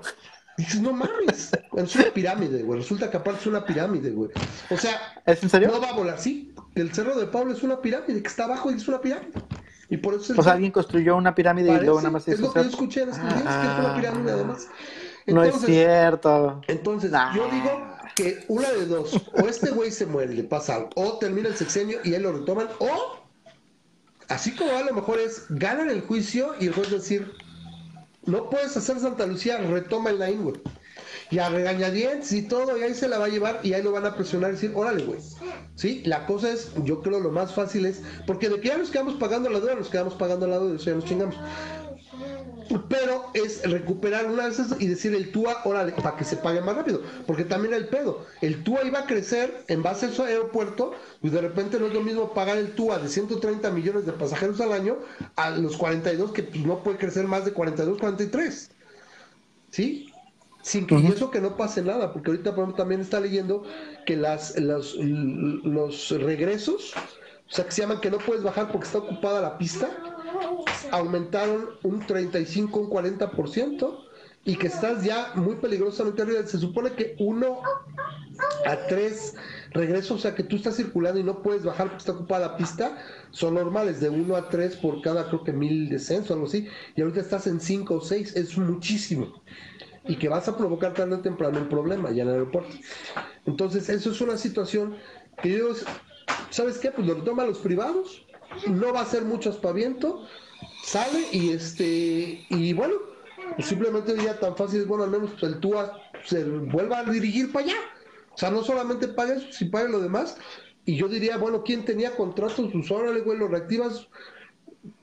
[0.60, 4.30] Dices, no mames, es una pirámide, güey, resulta que aparte es una pirámide, güey.
[4.70, 5.70] O sea, ¿Es en serio?
[5.72, 8.70] no va a volar, sí, el Cerro de Pablo es una pirámide, que está abajo
[8.70, 9.32] y es una pirámide.
[9.90, 12.42] Y por eso es el alguien construyó una pirámide y Parece, luego nada más es
[12.42, 14.68] lo que yo escuché en estos días, que es una pirámide además.
[15.28, 16.62] No es Entonces, cierto.
[16.68, 17.36] entonces, Nah.
[17.36, 20.90] yo digo que una de dos, o este güey se muere y le pasa algo,
[20.96, 23.24] o termina el sexenio y él lo retoman, o
[24.28, 27.32] así como a lo mejor es, ganan el juicio y el juez decir,
[28.30, 30.56] no puedes hacer Santa Lucía, retoma el Naín, güey.
[31.32, 33.92] Y a regañadientes y todo, y ahí se la va a llevar y ahí lo
[33.92, 35.20] van a presionar y decir, órale, güey.
[35.76, 38.90] Sí, la cosa es, yo creo lo más fácil es, porque de que ya nos
[38.90, 41.36] quedamos pagando la deuda, nos quedamos pagando la deuda, eso ya nos chingamos.
[42.88, 46.62] Pero es recuperar una de esas y decir el TUA, órale, para que se pague
[46.62, 47.02] más rápido.
[47.26, 48.26] Porque también el pedo.
[48.42, 51.94] El TUA iba a crecer en base a su aeropuerto y de repente no es
[51.94, 54.98] lo mismo pagar el TUA de 130 millones de pasajeros al año
[55.36, 58.72] a los 42 que pues, no puede crecer más de 42, 43.
[59.72, 60.12] ¿Sí?
[60.62, 63.64] Sin que, eso que no pase nada, porque ahorita por ejemplo, también está leyendo
[64.06, 68.86] que las, los, los regresos, o sea, que se llaman que no puedes bajar porque
[68.86, 69.90] está ocupada la pista,
[70.92, 74.10] aumentaron un 35, un 40%,
[74.46, 76.46] y que estás ya muy peligrosamente arriba.
[76.46, 77.62] Se supone que uno
[78.66, 79.36] a tres
[79.72, 82.58] regresos, o sea, que tú estás circulando y no puedes bajar porque está ocupada la
[82.58, 82.98] pista,
[83.32, 87.02] son normales, de uno a tres por cada, creo que mil descenso, algo así, y
[87.02, 89.42] ahorita estás en cinco o seis, es muchísimo.
[90.08, 92.76] Y que vas a provocar tarde o temprano un problema ya en el aeropuerto.
[93.46, 94.96] Entonces, eso es una situación
[95.44, 95.74] que yo,
[96.50, 96.90] ¿sabes qué?
[96.92, 98.26] Pues lo retoman los privados,
[98.68, 100.26] no va a ser mucho aspaviento,
[100.84, 102.96] sale y este, y bueno,
[103.56, 107.04] pues simplemente ya tan fácil es, bueno, al menos pues, el TUA se vuelva a
[107.06, 107.76] dirigir para allá.
[108.34, 110.38] O sea, no solamente pague eso, si pague lo demás.
[110.86, 112.70] Y yo diría, bueno, ¿quién tenía contratos?
[112.72, 114.08] Pues órale, güey, lo reactivas.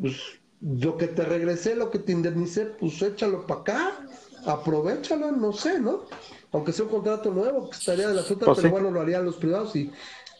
[0.01, 0.16] Pues
[0.60, 4.01] lo que te regresé, lo que te indemnicé, pues échalo para acá.
[4.47, 6.05] Aprovechalo, no sé, ¿no?
[6.52, 8.73] Aunque sea un contrato nuevo, que estaría de las otras, Pues pero sí.
[8.73, 9.90] bueno, lo harían los privados y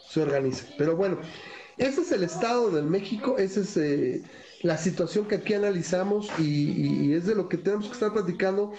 [0.09, 0.65] se organiza.
[0.77, 1.19] Pero bueno,
[1.77, 4.23] ese es el estado del México, esa es eh,
[4.61, 8.73] la situación que aquí analizamos y, es de lo que tenemos que estar platicando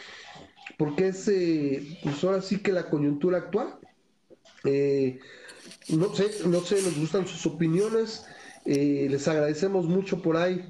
[0.77, 3.79] porque es, eh, pues ahora sí que la coyuntura actual.
[4.65, 5.19] Eh,
[5.89, 8.27] no sé, no sé, nos gustan sus opiniones,
[8.65, 10.63] les agradecemos mucho por ahí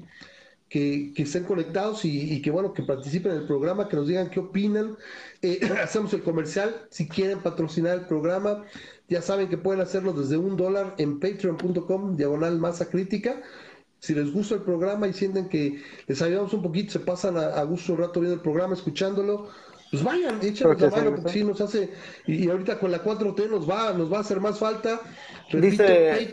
[0.69, 4.39] que, estén conectados y, que bueno, que participen en el programa, que nos digan qué
[4.39, 4.97] opinan.
[5.83, 8.63] Hacemos el comercial, si quieren patrocinar el programa,
[9.09, 13.41] ya saben que pueden hacerlo desde un dólar en patreon.com, diagonal masa crítica.
[13.99, 17.47] Si les gusta el programa y sienten que les ayudamos un poquito, se pasan a,
[17.47, 19.49] a gusto un rato viendo el programa, escuchándolo,
[19.91, 21.89] pues vayan, échenos Creo la mano, porque sí nos hace,
[22.25, 25.01] y, y ahorita con la 4T nos va, nos va a hacer más falta.
[25.49, 26.29] Repito, Dice-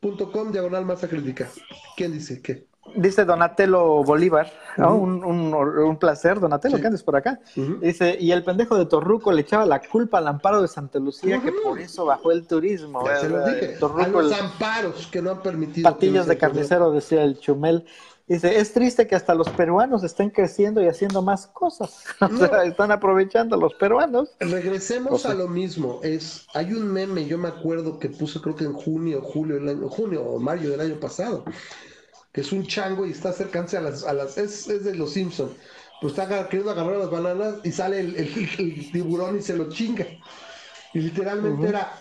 [0.00, 1.48] patreon.com, diagonal masa crítica.
[1.96, 2.66] ¿Quién dice qué?
[2.96, 4.94] Dice Donatello Bolívar, ¿no?
[4.94, 5.02] Ujú.
[5.04, 6.80] un, un- un placer, Donatello, Sí.
[6.82, 7.40] que andes por acá.
[7.80, 11.40] Dice, y el pendejo de Torruco le echaba la culpa al amparo de Santa Lucía,
[11.40, 13.04] que por eso bajó el turismo.
[13.06, 13.68] Ya se los dije.
[13.80, 15.96] Torruco, a los el- amparos que no han permitido.
[16.00, 17.84] los de carnicero, decía el Chumel.
[18.26, 22.04] Dice, es triste que hasta los peruanos estén creciendo y haciendo más cosas.
[22.22, 22.38] O No.
[22.38, 24.30] sea, están aprovechando los peruanos.
[24.40, 26.00] Regresemos O sea- a lo mismo.
[26.02, 29.68] Es, hay un meme, yo me acuerdo que puse creo que en junio, julio, del
[29.68, 31.44] año, junio o mayo del año pasado,
[32.34, 35.14] que es un chango y está acercándose a las, a las, es, es de los
[35.14, 35.56] Simpson.
[36.02, 39.70] Pues está queriendo agarrar las bananas y sale el, el- el tiburón y se lo
[39.70, 40.06] chinga.
[40.94, 42.00] Y literalmente era,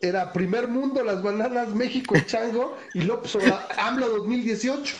[0.00, 4.96] era primer mundo las bananas, México el chango y López Obrador, AMLO 2018.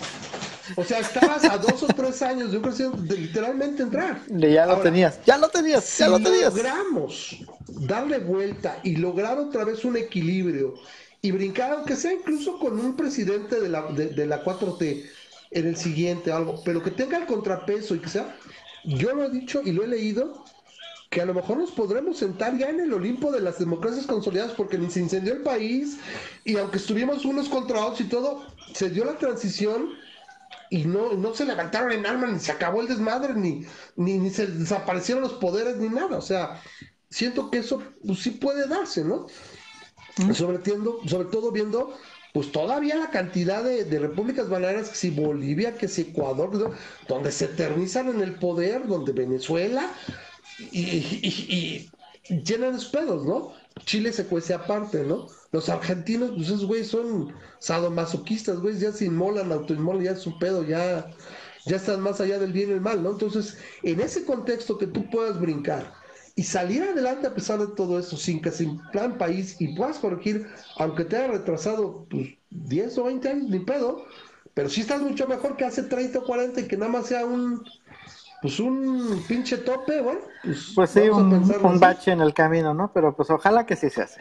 [0.77, 4.23] O sea, estabas a dos o tres años de un de literalmente entrar.
[4.29, 6.55] Ya lo Ahora, tenías, ya lo tenías, Si ya lo tenías.
[6.55, 7.37] logramos
[7.69, 10.75] darle vuelta y lograr otra vez un equilibrio
[11.23, 15.09] y brincar, aunque sea incluso con un presidente de la, de, la 4T
[15.53, 18.37] en el siguiente algo, pero que tenga el contrapeso y que sea,
[18.85, 20.45] yo lo he dicho y lo he leído,
[21.11, 24.53] que a lo mejor nos podremos sentar ya en el Olimpo de las democracias consolidadas
[24.53, 25.99] porque ni se incendió el país
[26.45, 28.45] y aunque estuvimos unos contra otros y todo,
[28.75, 29.91] se dio la transición
[30.71, 34.31] y no, no se levantaron en armas, ni se acabó el desmadre, ni, ni, ni
[34.31, 36.17] se desaparecieron los poderes, ni nada.
[36.17, 36.63] O sea,
[37.11, 39.27] siento que eso pues, sí puede darse, ¿no?
[40.35, 41.95] Sobre, todo viendo,
[42.35, 46.77] pues todavía la cantidad de, de repúblicas bananeras, que si Bolivia, que si Ecuador,
[47.09, 49.91] donde se eternizan en el poder, donde Venezuela,
[50.71, 51.91] y,
[52.29, 53.53] llenan esos pedos, ¿no?
[53.85, 55.27] Chile se cuece aparte, ¿no?
[55.51, 60.39] Los argentinos, pues esos güeyes son sadomasoquistas, güeyes, ya se inmolan, autoinmolan, ya es su
[60.39, 61.11] pedo, ya,
[61.67, 63.11] ya están más allá del bien y el mal, ¿no?
[63.11, 66.02] Entonces, en ese contexto que tú puedas brincar
[66.37, 69.99] y salir adelante a pesar de todo eso, sin que sin plan país y puedas
[69.99, 70.47] corregir,
[70.77, 74.07] aunque te haya retrasado pues, 10 o 20 años, ni pedo,
[74.55, 77.27] pero sí estás mucho mejor que hace 30 o 40 y que nada más sea
[77.27, 77.65] un,
[78.41, 82.93] pues un pinche tope, bueno, pues, Pues sí, un, un bache en el camino, ¿no?
[82.93, 84.21] Pero pues ojalá que sí se hace.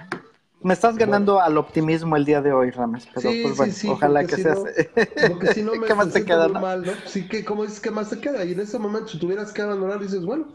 [0.62, 3.08] Me estás ganando al optimismo el día de hoy, Rames.
[3.14, 4.92] Pero Sí, pues bueno, sí, ojalá que si se no- hace.
[5.26, 6.48] Porque si no me ¿Qué más te queda?
[6.50, 6.60] no?
[6.60, 7.06] mal, ¿no?
[7.06, 8.44] Sí, que como dices, ¿qué más te queda?
[8.46, 10.48] Y en ese momento, si tuvieras que abandonar, dices, bueno,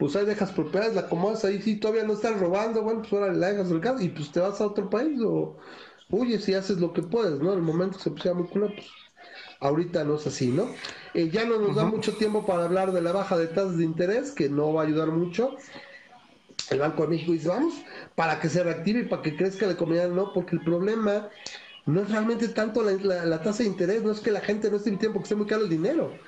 [0.00, 3.34] pues ahí dejas propiedades, la acomodas ahí, sí, todavía no estás robando, bueno, pues ahora
[3.34, 5.58] la dejas el caso y pues te vas a otro país o
[6.10, 7.54] huyes y haces lo que puedes, ¿no?
[7.54, 8.88] El momento que se pusiera muy culo, pues
[9.60, 10.74] ahorita no es así, ¿no?
[11.14, 13.84] Eh, ya no nos da mucho tiempo para hablar de la baja de tasas de
[13.84, 15.62] interés, que no va a ayudar mucho.
[16.70, 19.72] El Banco de México dice, vamos, para que se reactive y para que crezca la
[19.72, 21.30] economía, no, porque el problema
[21.86, 24.70] no es realmente tanto la, la- la tasa de interés, no es que la gente
[24.70, 26.20] no esté invirtiendo porque esté muy caro el dinero.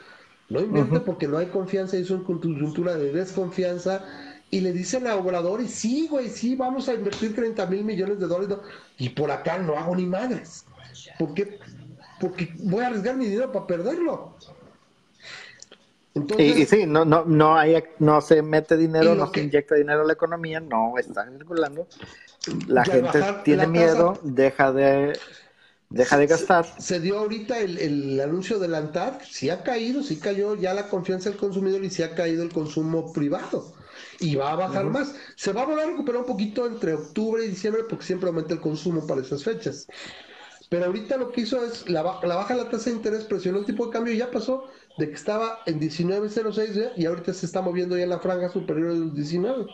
[0.48, 4.04] No invierte porque no hay confianza y es una coyuntura de desconfianza.
[4.50, 8.18] Y le dicen a Obrador, y sí, güey, sí, vamos a invertir 30 mil millones
[8.20, 8.58] de dólares.
[8.98, 10.66] Y por acá no hago ni madres.
[11.18, 11.58] ¿Por qué?
[12.20, 14.36] Porque voy a arriesgar mi dinero para perderlo.
[16.14, 19.46] Entonces, Y, y sí, no, no, no, hay, no se mete dinero, no que- se
[19.46, 21.86] inyecta dinero a la economía, no está circulando.
[22.66, 25.18] La gente bajar tiene la miedo, tasa- deja de,
[25.92, 26.66] deja de gastar.
[26.78, 30.88] se dio ahorita el, el anuncio del ANTAD, sí ha caído, sí cayó ya la
[30.88, 33.74] confianza del consumidor y sí ha caído el consumo privado.
[34.18, 35.14] Y va a bajar más.
[35.36, 38.54] Se va a volver a recuperar un poquito entre octubre y diciembre porque siempre aumenta
[38.54, 39.86] el consumo para esas fechas.
[40.68, 43.58] Pero ahorita lo que hizo es la, la baja de la tasa de interés, presionó
[43.58, 47.34] el tipo de cambio y ya pasó de que estaba en 19.06 ya, y ahorita
[47.34, 49.66] se está moviendo ya en la franja superior de los 19.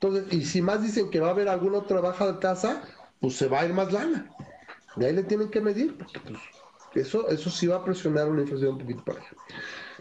[0.00, 2.82] Entonces, y si más dicen que va a haber alguna otra baja de tasa,
[3.20, 4.35] pues se va a ir más lana.
[4.96, 6.40] De ahí le tienen que medir, porque pues,
[6.94, 9.30] eso, eso sí va a presionar una inflación un poquito para allá.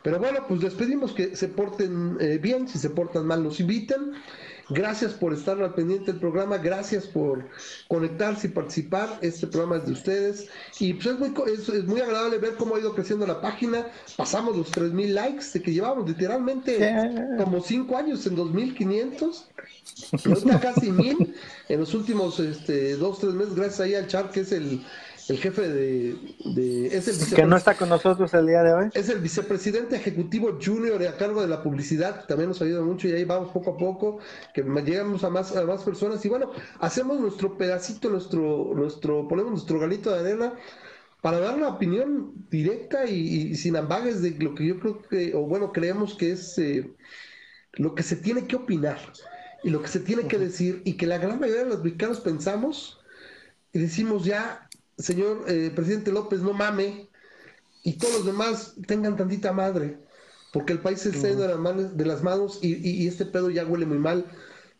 [0.01, 3.59] Pero bueno, pues les pedimos que se porten eh, bien, si se portan mal nos
[3.59, 4.13] inviten.
[4.69, 7.47] Gracias por estar al pendiente del programa, gracias por
[7.87, 9.19] conectarse y participar.
[9.21, 10.47] Este programa es de ustedes.
[10.79, 13.87] Y pues es muy, es, es muy agradable ver cómo ha ido creciendo la página.
[14.17, 17.37] Pasamos los 3.000 likes, de que llevamos literalmente Yeah.
[17.37, 19.45] como 5 años en 2.500.
[20.25, 21.33] Ahorita casi 1.000
[21.69, 24.81] en los últimos este, 2, 3 meses, gracias ahí al Char, que es el,
[25.27, 26.15] el jefe de...
[26.45, 28.89] de es el Que no está con nosotros el día de hoy.
[28.93, 33.07] es el vicepresidente ejecutivo junior a cargo de la publicidad, que también nos ayuda mucho
[33.07, 34.19] y ahí vamos poco a poco,
[34.53, 39.51] que llegamos a más, a más personas y bueno, hacemos nuestro pedacito, nuestro, nuestro, ponemos
[39.51, 40.53] nuestro granito de arena
[41.21, 45.33] para dar una opinión directa y, y sin ambages de lo que yo creo que,
[45.33, 46.93] o bueno, creemos que es eh,
[47.73, 48.99] lo que se tiene que opinar
[49.63, 52.19] y lo que se tiene que decir y que la gran mayoría de los mexicanos
[52.19, 52.99] pensamos
[53.73, 54.64] y decimos ya,
[54.97, 57.09] señor eh, presidente López, no mame,
[57.83, 59.99] y todos los demás tengan tantita madre,
[60.51, 63.65] porque el país se está yendo de las manos, y, y- y este pedo ya
[63.65, 64.31] huele muy mal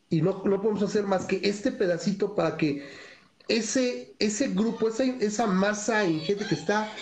[0.10, 2.84] y no, no podemos hacer más que este pedacito para que
[3.48, 6.94] ese, ese grupo, esa, esa masa ingente que está,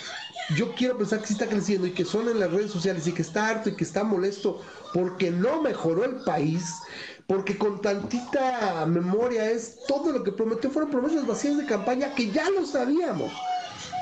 [0.56, 3.14] yo quiero pensar que sí está creciendo y que son en las redes sociales y
[3.14, 4.60] que está harto y que está molesto
[4.92, 6.86] porque no mejoró el país,
[7.26, 12.30] porque con tantita memoria es todo lo que prometió fueron promesas vacías de campaña que
[12.30, 13.32] ya lo sabíamos.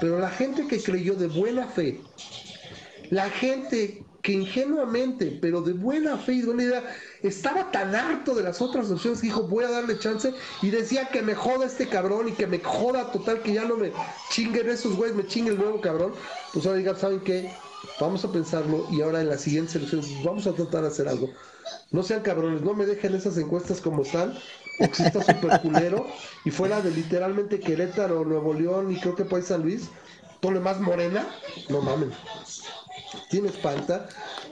[0.00, 2.00] Pero la gente que creyó de buena fe,
[3.10, 8.34] la gente que ingenuamente, pero de buena fe y de buena idea, estaba tan harto
[8.34, 10.32] de las otras opciones que dijo, voy a darle chance,
[10.62, 13.76] y decía que me joda este cabrón y que me joda total, que ya no
[13.76, 13.92] me
[14.30, 16.14] chinguen esos güeyes, me chingue el nuevo cabrón,
[16.52, 17.52] pues ahora digan, ¿saben qué?
[18.00, 21.28] Vamos a pensarlo y ahora en las siguientes elecciones vamos a tratar de hacer algo.
[21.90, 24.34] No sean cabrones, no me dejen esas encuestas como están,
[24.78, 26.06] está súper culero,
[26.44, 29.90] y fuera de literalmente Querétaro, Nuevo León y creo que País San Luis,
[30.40, 31.28] tole más morena,
[31.68, 32.16] no mames.
[33.28, 34.09] Tiene espanta,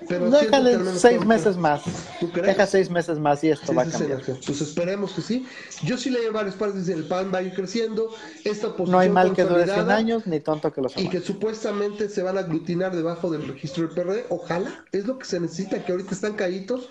[0.08, 1.82] pero Déjale seis meses más.
[2.18, 2.48] ¿Tú crees?
[2.48, 4.24] Deja seis meses más y esto Sí, va a cambiar.
[4.24, 4.32] sí.
[4.46, 5.46] Pues esperemos que sí.
[5.82, 8.14] Yo sí leí varias partes, dicen, el PAN va a ir creciendo,
[8.44, 11.08] esta posición No hay mal que dure 100 consolidada, años, ni tonto que los y
[11.08, 14.26] que supuestamente se van a aglutinar debajo del registro del PRD.
[14.28, 16.88] Ojalá, es lo que se necesita, que ahorita están caídos,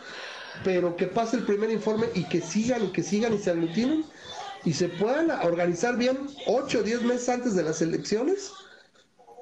[0.64, 4.06] pero que pase el primer informe y que sigan y que sigan y se aglutinen
[4.66, 6.18] y se puedan organizar bien
[6.48, 8.52] 8 o 10 meses antes de las elecciones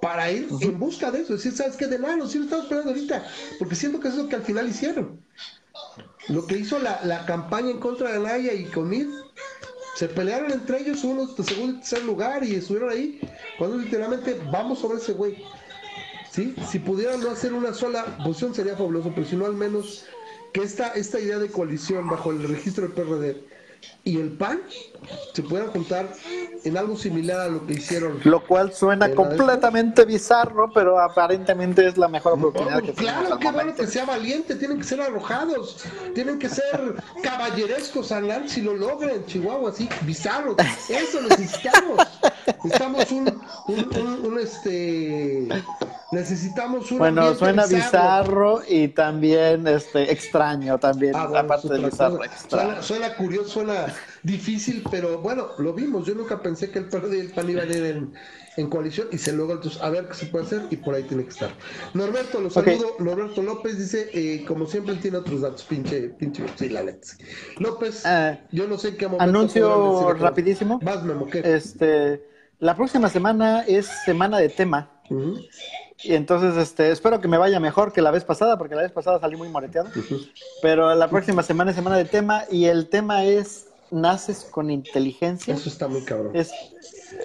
[0.07, 1.33] para ir en busca de eso.
[1.33, 1.85] Es decir, ¿sabes qué?
[1.85, 3.27] De nada, nos sí lo estamos esperando ahorita,
[3.59, 5.19] porque siento que eso es lo que al final hicieron.
[6.29, 9.07] Lo que hizo la, la campaña en contra de Naya y Comid,
[9.95, 13.19] se pelearon entre ellos unos de segundo y tercer lugar y estuvieron ahí,
[13.57, 15.43] cuando literalmente vamos sobre ese güey.
[16.31, 16.55] ¿Sí?
[16.71, 20.05] Si pudieran no hacer una sola posición sería fabuloso, pero si no al menos
[20.53, 23.56] que esta, esta idea de coalición bajo el registro del PRD
[24.03, 24.61] y el PAN
[25.33, 26.07] se puedan juntar
[26.63, 28.19] en algo similar a lo que hicieron.
[28.23, 32.93] Lo cual suena ¿En la de- completamente bizarro, pero aparentemente es la mejor oportunidad que
[32.93, 35.83] tenemos claro, qué bueno que sea valiente, tienen que ser arrojados,
[36.15, 40.55] tienen que ser caballerescos, Alan, si lo logren, Chihuahua, así, bizarros,
[40.89, 42.06] eso necesitamos.
[42.47, 43.27] Necesitamos un,
[43.67, 45.47] un, un- un, este,
[46.11, 52.23] necesitamos un Bueno, suena bizarro y también este extraño también, Ah, bueno, aparte de bizarro
[52.23, 52.67] extraño.
[52.67, 53.85] Suena, suena curioso, suena
[54.23, 56.05] difícil, pero bueno, lo vimos.
[56.05, 58.13] Yo nunca pensé que el PRD y el PAN iban a ir en,
[58.55, 59.55] en coalición y se logra.
[59.55, 61.49] Entonces, a ver qué se puede hacer y por ahí tiene que estar.
[61.93, 62.95] Norberto, lo saludo.
[62.99, 67.07] Norberto López dice, eh, como siempre, él tiene otros datos, pinche, pinche, sí, la neta.
[67.59, 69.23] López, Ah, yo no sé en qué momento.
[69.29, 70.79] anuncio rapidísimo.
[70.81, 71.39] Vas, Memo, ¿qué?
[71.39, 72.21] Este,
[72.59, 74.89] la próxima semana es semana de tema.
[76.03, 78.91] Y entonces, este, espero que me vaya mejor que la vez pasada, porque la vez
[78.91, 79.89] pasada salí muy moreteado.
[80.61, 85.53] Pero la próxima semana es semana de tema y el tema es ¿naces con inteligencia?
[85.53, 86.35] Eso está muy cabrón.
[86.35, 86.51] Es,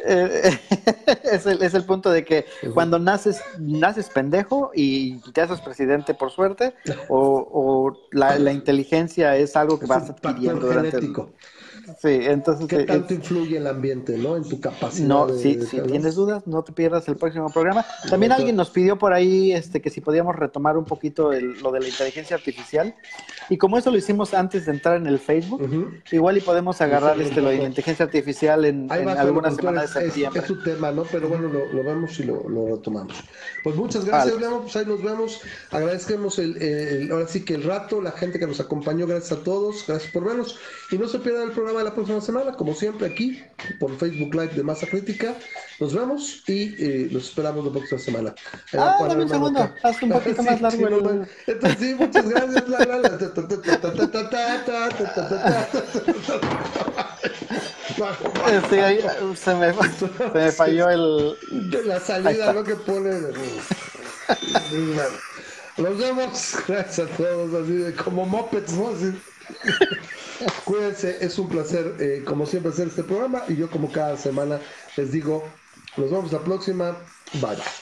[0.06, 0.58] eh,
[1.24, 6.14] es, el, es el punto de que cuando naces, naces pendejo y te haces presidente
[6.14, 6.74] por suerte,
[7.08, 11.14] o, o la, la inteligencia es algo que Es vas adquiriendo durante el-.
[12.00, 14.36] Sí, entonces ¿Qué eh, tanto es- influye el ambiente, no?
[14.36, 15.06] En tu capacidad.
[15.08, 17.84] no, de- si, de- si tienes dudas, no te pierdas el próximo programa.
[18.08, 21.72] También alguien nos pidió por ahí este, que si podíamos retomar un poquito el- lo
[21.72, 22.94] de la inteligencia artificial.
[23.48, 25.62] Y como eso lo hicimos antes de entrar en el Facebook,
[26.12, 29.50] igual y podemos agarrar Sí, este, lo de la inteligencia artificial en, en va, alguna
[29.50, 30.40] Fernando, semana de es- es- septiembre.
[30.40, 31.02] Es, su tema, ¿no?
[31.04, 33.14] Pero bueno, lo, lo vemos y lo, lo retomamos.
[33.62, 34.56] Pues muchas gracias, Vale.
[34.62, 35.40] Pues ahí nos vemos.
[35.70, 39.06] Agradecemos el, el- ahora sí que el rato, la gente que nos acompañó.
[39.06, 39.84] Gracias a todos.
[39.86, 40.58] Gracias por vernos.
[40.90, 43.42] Y no se pierdan el programa la próxima semana, como siempre aquí
[43.78, 45.34] por Facebook Live de Masa Crítica.
[45.80, 48.34] Nos vemos y eh, los esperamos la próxima semana.
[48.72, 51.26] Ah, dame un segundo, haz un poquito sí, más largo.
[51.46, 52.64] Entonces, sí, muchas gracias.
[59.36, 61.36] se, me, se me falló el...
[61.86, 63.10] La salida, lo que pone...
[65.78, 66.54] Nos vemos.
[66.68, 68.88] Gracias a todos, así de como mopeds, ¿no?
[68.88, 69.14] Así.
[70.64, 73.42] Cuídense, es un placer, eh, como siempre, hacer este programa.
[73.48, 74.60] Y yo, como cada semana,
[74.96, 75.44] les digo,
[75.96, 76.96] nos vemos la próxima.
[77.40, 77.81] Bye.